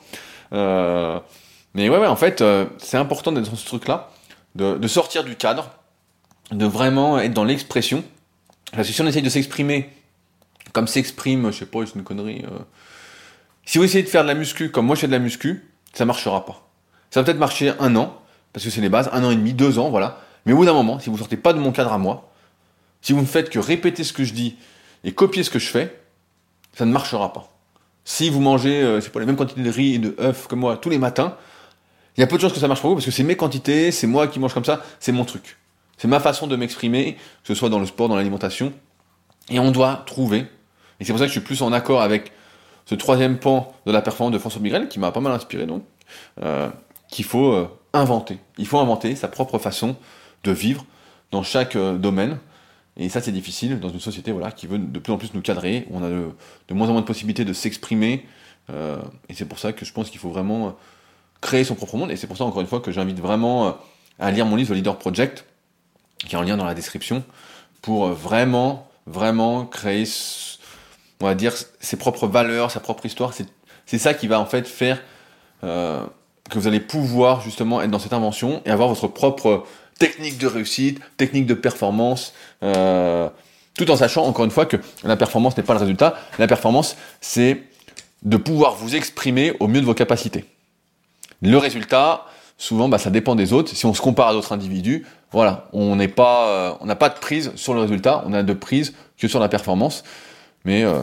mais 0.52 1.88
ouais, 1.88 1.88
ouais, 1.88 2.06
en 2.06 2.16
fait, 2.16 2.44
c'est 2.78 2.98
important 2.98 3.32
d'être 3.32 3.50
dans 3.50 3.56
ce 3.56 3.66
truc-là, 3.66 4.10
de, 4.54 4.76
de, 4.76 4.88
sortir 4.88 5.24
du 5.24 5.34
cadre, 5.34 5.70
de 6.52 6.66
vraiment 6.66 7.18
être 7.18 7.32
dans 7.32 7.44
l'expression. 7.44 8.04
Parce 8.72 8.86
que 8.86 8.94
si 8.94 9.00
on 9.00 9.06
essaye 9.06 9.22
de 9.22 9.30
s'exprimer 9.30 9.88
comme 10.72 10.86
s'exprime, 10.86 11.50
je 11.50 11.58
sais 11.58 11.66
pas, 11.66 11.80
c'est 11.86 11.94
une 11.94 12.02
connerie. 12.02 12.44
Euh. 12.44 12.58
Si 13.64 13.78
vous 13.78 13.84
essayez 13.84 14.02
de 14.02 14.08
faire 14.08 14.22
de 14.22 14.28
la 14.28 14.34
muscu 14.34 14.70
comme 14.70 14.86
moi 14.86 14.96
je 14.96 15.02
fais 15.02 15.06
de 15.06 15.12
la 15.12 15.18
muscu, 15.18 15.68
ça 15.92 16.04
marchera 16.04 16.44
pas. 16.44 16.68
Ça 17.10 17.20
va 17.20 17.24
peut-être 17.24 17.38
marcher 17.38 17.72
un 17.78 17.96
an, 17.96 18.16
parce 18.52 18.64
que 18.64 18.70
c'est 18.70 18.80
les 18.80 18.88
bases, 18.88 19.10
un 19.12 19.24
an 19.24 19.30
et 19.30 19.36
demi, 19.36 19.52
deux 19.52 19.78
ans, 19.78 19.90
voilà. 19.90 20.20
Mais 20.46 20.52
au 20.52 20.56
bout 20.56 20.64
d'un 20.64 20.72
moment, 20.72 20.98
si 20.98 21.10
vous 21.10 21.18
sortez 21.18 21.36
pas 21.36 21.52
de 21.52 21.58
mon 21.58 21.72
cadre 21.72 21.92
à 21.92 21.98
moi, 21.98 22.30
si 23.02 23.12
vous 23.12 23.20
ne 23.20 23.26
faites 23.26 23.50
que 23.50 23.58
répéter 23.58 24.04
ce 24.04 24.12
que 24.12 24.24
je 24.24 24.32
dis 24.32 24.56
et 25.04 25.12
copier 25.12 25.42
ce 25.42 25.50
que 25.50 25.58
je 25.58 25.68
fais, 25.68 26.00
ça 26.74 26.84
ne 26.84 26.92
marchera 26.92 27.32
pas. 27.32 27.52
Si 28.04 28.30
vous 28.30 28.40
mangez, 28.40 28.82
euh, 28.82 29.00
c'est 29.00 29.10
pas 29.10 29.20
les 29.20 29.26
mêmes 29.26 29.36
quantités 29.36 29.62
de 29.62 29.70
riz 29.70 29.94
et 29.94 29.98
de 29.98 30.16
œufs 30.20 30.46
que 30.46 30.54
moi 30.54 30.76
tous 30.76 30.88
les 30.88 30.98
matins, 30.98 31.36
il 32.16 32.20
y 32.20 32.24
a 32.24 32.26
peu 32.26 32.36
de 32.36 32.42
chances 32.42 32.52
que 32.52 32.60
ça 32.60 32.68
marche 32.68 32.80
pour 32.80 32.90
vous 32.90 32.96
parce 32.96 33.06
que 33.06 33.12
c'est 33.12 33.22
mes 33.22 33.36
quantités, 33.36 33.92
c'est 33.92 34.06
moi 34.06 34.26
qui 34.26 34.38
mange 34.38 34.54
comme 34.54 34.64
ça, 34.64 34.82
c'est 34.98 35.12
mon 35.12 35.24
truc. 35.24 35.58
C'est 35.96 36.08
ma 36.08 36.20
façon 36.20 36.46
de 36.46 36.56
m'exprimer, 36.56 37.14
que 37.14 37.48
ce 37.48 37.54
soit 37.54 37.68
dans 37.68 37.78
le 37.78 37.86
sport, 37.86 38.08
dans 38.08 38.16
l'alimentation. 38.16 38.72
Et 39.50 39.58
on 39.58 39.70
doit 39.70 40.02
trouver 40.06 40.46
et 41.00 41.04
c'est 41.04 41.12
pour 41.12 41.18
ça 41.18 41.24
que 41.24 41.32
je 41.32 41.38
suis 41.38 41.40
plus 41.40 41.62
en 41.62 41.72
accord 41.72 42.02
avec 42.02 42.32
ce 42.84 42.94
troisième 42.94 43.38
pan 43.38 43.72
de 43.86 43.92
la 43.92 44.02
performance 44.02 44.34
de 44.34 44.38
François 44.38 44.60
Migrel, 44.60 44.88
qui 44.88 44.98
m'a 44.98 45.12
pas 45.12 45.20
mal 45.20 45.32
inspiré 45.32 45.66
donc, 45.66 45.84
euh, 46.42 46.68
qu'il 47.08 47.24
faut 47.24 47.52
euh, 47.52 47.68
inventer. 47.92 48.38
Il 48.58 48.66
faut 48.66 48.78
inventer 48.78 49.14
sa 49.16 49.28
propre 49.28 49.58
façon 49.58 49.96
de 50.44 50.52
vivre 50.52 50.84
dans 51.30 51.42
chaque 51.42 51.76
euh, 51.76 51.96
domaine. 51.96 52.38
Et 52.96 53.08
ça, 53.08 53.20
c'est 53.20 53.32
difficile 53.32 53.80
dans 53.80 53.88
une 53.88 54.00
société 54.00 54.32
voilà, 54.32 54.50
qui 54.50 54.66
veut 54.66 54.78
de 54.78 54.98
plus 54.98 55.12
en 55.12 55.16
plus 55.16 55.32
nous 55.32 55.40
cadrer, 55.40 55.86
on 55.90 56.02
a 56.02 56.08
de, 56.08 56.74
moins 56.74 56.88
en 56.88 56.92
moins 56.92 57.00
de 57.00 57.06
possibilités 57.06 57.44
de 57.44 57.52
s'exprimer. 57.52 58.26
et 58.68 59.34
c'est 59.34 59.46
pour 59.46 59.58
ça 59.58 59.72
que 59.72 59.84
je 59.84 59.92
pense 59.92 60.10
qu'il 60.10 60.20
faut 60.20 60.28
vraiment 60.28 60.76
créer 61.40 61.64
son 61.64 61.76
propre 61.76 61.96
monde. 61.96 62.10
Et 62.10 62.16
c'est 62.16 62.26
pour 62.26 62.36
ça, 62.36 62.44
encore 62.44 62.60
une 62.60 62.66
fois, 62.66 62.80
que 62.80 62.90
j'invite 62.90 63.20
vraiment 63.20 63.78
à 64.18 64.30
lire 64.30 64.44
mon 64.44 64.56
livre, 64.56 64.74
The 64.74 64.76
Leader 64.76 64.98
Project, 64.98 65.46
qui 66.18 66.34
est 66.34 66.38
en 66.38 66.42
lien 66.42 66.56
dans 66.56 66.66
la 66.66 66.74
description, 66.74 67.24
pour 67.80 68.08
vraiment, 68.08 68.88
vraiment 69.06 69.64
créer 69.64 70.04
on 71.20 71.26
va 71.26 71.34
dire, 71.34 71.54
ses 71.80 71.96
propres 71.96 72.26
valeurs, 72.26 72.70
sa 72.70 72.80
propre 72.80 73.06
histoire. 73.06 73.32
C'est 73.86 73.98
ça 73.98 74.14
qui 74.14 74.26
va 74.26 74.40
en 74.40 74.46
fait 74.46 74.66
faire 74.66 75.00
euh, 75.64 76.04
que 76.48 76.58
vous 76.58 76.66
allez 76.66 76.80
pouvoir 76.80 77.40
justement 77.42 77.82
être 77.82 77.90
dans 77.90 77.98
cette 77.98 78.12
invention 78.12 78.62
et 78.64 78.70
avoir 78.70 78.88
votre 78.88 79.08
propre 79.08 79.64
technique 79.98 80.38
de 80.38 80.46
réussite, 80.46 81.00
technique 81.16 81.46
de 81.46 81.54
performance, 81.54 82.32
euh, 82.62 83.28
tout 83.76 83.90
en 83.90 83.96
sachant 83.96 84.24
encore 84.24 84.44
une 84.44 84.50
fois 84.50 84.66
que 84.66 84.78
la 85.04 85.16
performance 85.16 85.56
n'est 85.56 85.62
pas 85.62 85.74
le 85.74 85.80
résultat. 85.80 86.14
La 86.38 86.46
performance, 86.46 86.96
c'est 87.20 87.62
de 88.22 88.36
pouvoir 88.36 88.74
vous 88.74 88.96
exprimer 88.96 89.52
au 89.60 89.68
mieux 89.68 89.80
de 89.80 89.86
vos 89.86 89.94
capacités. 89.94 90.44
Le 91.42 91.56
résultat, 91.56 92.26
souvent, 92.58 92.88
bah, 92.88 92.98
ça 92.98 93.10
dépend 93.10 93.34
des 93.34 93.52
autres. 93.52 93.74
Si 93.74 93.86
on 93.86 93.94
se 93.94 94.00
compare 94.00 94.28
à 94.28 94.32
d'autres 94.32 94.52
individus, 94.52 95.06
voilà, 95.32 95.68
on 95.72 95.98
euh, 95.98 96.72
on 96.80 96.86
n'a 96.86 96.96
pas 96.96 97.08
de 97.08 97.18
prise 97.18 97.52
sur 97.54 97.74
le 97.74 97.80
résultat, 97.80 98.22
on 98.26 98.32
a 98.32 98.42
de 98.42 98.52
prise 98.52 98.94
que 99.16 99.28
sur 99.28 99.38
la 99.38 99.48
performance. 99.48 100.02
Mais 100.64 100.84
euh, 100.84 101.00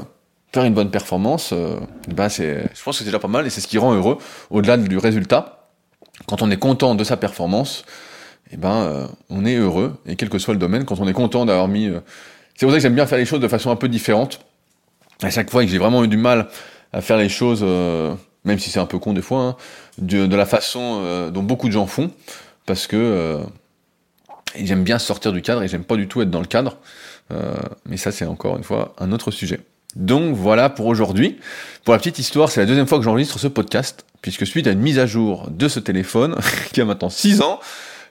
faire 0.53 0.63
une 0.63 0.73
bonne 0.73 0.91
performance, 0.91 1.51
euh, 1.53 1.77
ben 2.07 2.29
c'est, 2.29 2.69
je 2.73 2.83
pense 2.83 2.97
que 2.97 2.99
c'est 2.99 3.05
déjà 3.05 3.19
pas 3.19 3.27
mal 3.27 3.45
et 3.45 3.49
c'est 3.49 3.61
ce 3.61 3.67
qui 3.67 3.77
rend 3.77 3.93
heureux 3.93 4.17
au-delà 4.49 4.77
du 4.77 4.97
résultat. 4.97 5.69
Quand 6.27 6.41
on 6.41 6.51
est 6.51 6.57
content 6.57 6.95
de 6.95 7.03
sa 7.03 7.17
performance, 7.17 7.85
eh 8.51 8.57
ben 8.57 8.75
euh, 8.75 9.07
on 9.29 9.45
est 9.45 9.55
heureux 9.55 9.97
et 10.05 10.15
quel 10.15 10.29
que 10.29 10.39
soit 10.39 10.53
le 10.53 10.59
domaine, 10.59 10.85
quand 10.85 10.99
on 10.99 11.07
est 11.07 11.13
content 11.13 11.45
d'avoir 11.45 11.67
mis, 11.67 11.89
c'est 12.55 12.65
pour 12.65 12.71
ça 12.71 12.77
que 12.77 12.81
j'aime 12.81 12.95
bien 12.95 13.05
faire 13.05 13.17
les 13.17 13.25
choses 13.25 13.39
de 13.39 13.47
façon 13.47 13.71
un 13.71 13.75
peu 13.75 13.87
différente. 13.87 14.39
À 15.21 15.29
chaque 15.29 15.49
fois 15.49 15.63
que 15.63 15.69
j'ai 15.69 15.77
vraiment 15.77 16.03
eu 16.03 16.07
du 16.07 16.17
mal 16.17 16.47
à 16.93 17.01
faire 17.01 17.17
les 17.17 17.29
choses, 17.29 17.63
même 18.45 18.59
si 18.59 18.69
c'est 18.69 18.79
un 18.79 18.85
peu 18.85 18.99
con 18.99 19.13
des 19.13 19.21
fois, 19.21 19.41
hein, 19.41 19.55
de, 19.97 20.27
de, 20.27 20.35
la 20.35 20.45
façon 20.45 21.29
dont 21.31 21.43
beaucoup 21.43 21.67
de 21.67 21.73
gens 21.73 21.87
font, 21.87 22.11
parce 22.65 22.87
que 22.87 23.41
j'aime 24.55 24.83
bien 24.83 24.99
sortir 24.99 25.33
du 25.33 25.41
cadre 25.41 25.63
et 25.63 25.67
j'aime 25.67 25.83
pas 25.83 25.95
du 25.95 26.07
tout 26.07 26.21
être 26.21 26.29
dans 26.29 26.39
le 26.39 26.47
cadre. 26.47 26.77
Euh, 27.31 27.55
mais 27.85 27.97
ça, 27.97 28.11
c'est 28.11 28.25
encore 28.25 28.57
une 28.57 28.63
fois 28.63 28.95
un 28.99 29.11
autre 29.11 29.31
sujet. 29.31 29.59
Donc 29.95 30.35
voilà 30.35 30.69
pour 30.69 30.85
aujourd'hui. 30.85 31.39
Pour 31.83 31.93
la 31.93 31.97
petite 31.97 32.19
histoire, 32.19 32.51
c'est 32.51 32.59
la 32.59 32.65
deuxième 32.65 32.87
fois 32.87 32.99
que 32.99 33.03
j'enregistre 33.03 33.39
ce 33.39 33.47
podcast, 33.47 34.05
puisque 34.21 34.45
suite 34.45 34.67
à 34.67 34.71
une 34.71 34.79
mise 34.79 34.99
à 34.99 35.05
jour 35.05 35.49
de 35.49 35.67
ce 35.67 35.79
téléphone, 35.79 36.35
qui 36.73 36.81
a 36.81 36.85
maintenant 36.85 37.09
6 37.09 37.41
ans, 37.41 37.59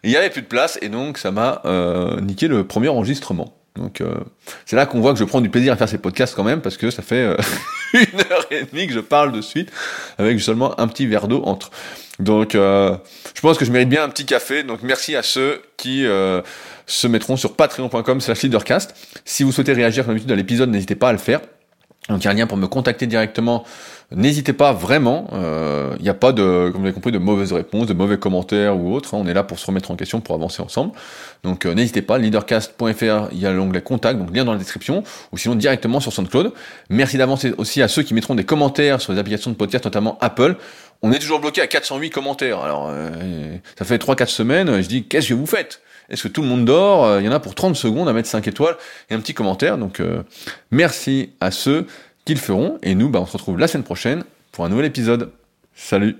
il 0.02 0.10
n'y 0.10 0.16
avait 0.16 0.30
plus 0.30 0.42
de 0.42 0.46
place, 0.46 0.78
et 0.82 0.88
donc 0.88 1.18
ça 1.18 1.30
m'a 1.30 1.62
euh, 1.64 2.20
niqué 2.20 2.48
le 2.48 2.66
premier 2.66 2.88
enregistrement. 2.88 3.56
Donc 3.76 4.00
euh, 4.00 4.14
c'est 4.64 4.76
là 4.76 4.86
qu'on 4.86 5.00
voit 5.00 5.12
que 5.12 5.18
je 5.18 5.24
prends 5.24 5.40
du 5.40 5.50
plaisir 5.50 5.72
à 5.72 5.76
faire 5.76 5.88
ces 5.88 5.98
podcasts 5.98 6.34
quand 6.34 6.44
même, 6.44 6.60
parce 6.60 6.76
que 6.76 6.90
ça 6.90 7.02
fait 7.02 7.22
euh, 7.22 7.36
une 7.94 8.20
heure 8.30 8.46
et 8.50 8.64
demie 8.64 8.86
que 8.86 8.92
je 8.92 9.00
parle 9.00 9.32
de 9.32 9.40
suite, 9.40 9.70
avec 10.18 10.40
seulement 10.40 10.78
un 10.80 10.88
petit 10.88 11.06
verre 11.06 11.28
d'eau 11.28 11.42
entre. 11.44 11.70
Donc 12.18 12.54
euh, 12.54 12.96
je 13.34 13.40
pense 13.40 13.58
que 13.58 13.64
je 13.64 13.72
mérite 13.72 13.88
bien 13.88 14.02
un 14.02 14.08
petit 14.08 14.24
café, 14.24 14.62
donc 14.62 14.80
merci 14.82 15.14
à 15.16 15.22
ceux 15.22 15.62
qui 15.76 16.04
se 16.86 17.06
mettront 17.06 17.36
sur 17.36 17.54
patreon.com 17.54 18.20
slash 18.20 18.42
leadercast. 18.42 18.94
Si 19.24 19.42
vous 19.42 19.52
souhaitez 19.52 19.72
réagir 19.72 20.04
comme 20.04 20.14
d'habitude 20.14 20.32
à 20.32 20.36
l'épisode, 20.36 20.70
n'hésitez 20.70 20.94
pas 20.96 21.10
à 21.10 21.12
le 21.12 21.18
faire. 21.18 21.40
Donc 22.08 22.22
il 22.22 22.24
y 22.24 22.28
a 22.28 22.30
un 22.30 22.34
lien 22.34 22.46
pour 22.46 22.56
me 22.56 22.68
contacter 22.68 23.06
directement. 23.06 23.64
N'hésitez 24.12 24.52
pas 24.52 24.72
vraiment. 24.72 25.26
Il 25.32 25.38
euh, 25.38 25.96
n'y 25.98 26.08
a 26.08 26.14
pas 26.14 26.30
de, 26.32 26.70
comme 26.70 26.82
vous 26.82 26.86
avez 26.86 26.94
compris, 26.94 27.10
de 27.10 27.18
mauvaises 27.18 27.52
réponses, 27.52 27.86
de 27.86 27.92
mauvais 27.92 28.18
commentaires 28.18 28.78
ou 28.78 28.94
autres. 28.94 29.14
Hein. 29.14 29.18
On 29.20 29.26
est 29.26 29.34
là 29.34 29.42
pour 29.42 29.58
se 29.58 29.66
remettre 29.66 29.90
en 29.90 29.96
question, 29.96 30.20
pour 30.20 30.36
avancer 30.36 30.62
ensemble. 30.62 30.92
Donc 31.42 31.66
euh, 31.66 31.74
n'hésitez 31.74 32.02
pas. 32.02 32.16
Leadercast.fr, 32.16 33.28
il 33.32 33.38
y 33.40 33.46
a 33.46 33.52
l'onglet 33.52 33.82
contact, 33.82 34.20
donc 34.20 34.34
lien 34.34 34.44
dans 34.44 34.52
la 34.52 34.58
description, 34.58 35.02
ou 35.32 35.38
sinon 35.38 35.56
directement 35.56 35.98
sur 35.98 36.12
SoundCloud. 36.12 36.52
Merci 36.88 37.18
d'avance 37.18 37.46
aussi 37.58 37.82
à 37.82 37.88
ceux 37.88 38.04
qui 38.04 38.14
mettront 38.14 38.36
des 38.36 38.44
commentaires 38.44 39.00
sur 39.00 39.12
les 39.12 39.18
applications 39.18 39.50
de 39.50 39.56
podcast, 39.56 39.84
notamment 39.84 40.18
Apple. 40.20 40.56
On 41.02 41.12
est 41.12 41.18
toujours 41.18 41.40
bloqué 41.40 41.60
à 41.60 41.66
408 41.66 42.10
commentaires. 42.10 42.60
Alors 42.60 42.88
euh, 42.90 43.56
ça 43.76 43.84
fait 43.84 43.98
3-4 43.98 44.28
semaines. 44.28 44.82
Je 44.82 44.88
dis 44.88 45.04
qu'est-ce 45.04 45.30
que 45.30 45.34
vous 45.34 45.46
faites? 45.46 45.80
Est-ce 46.08 46.22
que 46.22 46.28
tout 46.28 46.42
le 46.42 46.48
monde 46.48 46.64
dort? 46.64 47.04
Euh, 47.04 47.20
Il 47.20 47.26
y 47.26 47.28
en 47.28 47.32
a 47.32 47.40
pour 47.40 47.54
30 47.54 47.76
secondes 47.76 48.08
à 48.08 48.12
mettre 48.12 48.28
5 48.28 48.46
étoiles 48.46 48.76
et 49.10 49.14
un 49.14 49.20
petit 49.20 49.34
commentaire. 49.34 49.78
Donc 49.78 50.00
euh, 50.00 50.22
merci 50.70 51.30
à 51.40 51.50
ceux 51.50 51.86
qui 52.26 52.34
le 52.34 52.40
feront. 52.40 52.78
Et 52.82 52.94
nous, 52.94 53.08
bah, 53.08 53.20
on 53.22 53.26
se 53.26 53.32
retrouve 53.32 53.58
la 53.58 53.68
semaine 53.68 53.84
prochaine 53.84 54.24
pour 54.52 54.66
un 54.66 54.68
nouvel 54.68 54.84
épisode. 54.84 55.30
Salut 55.74 56.16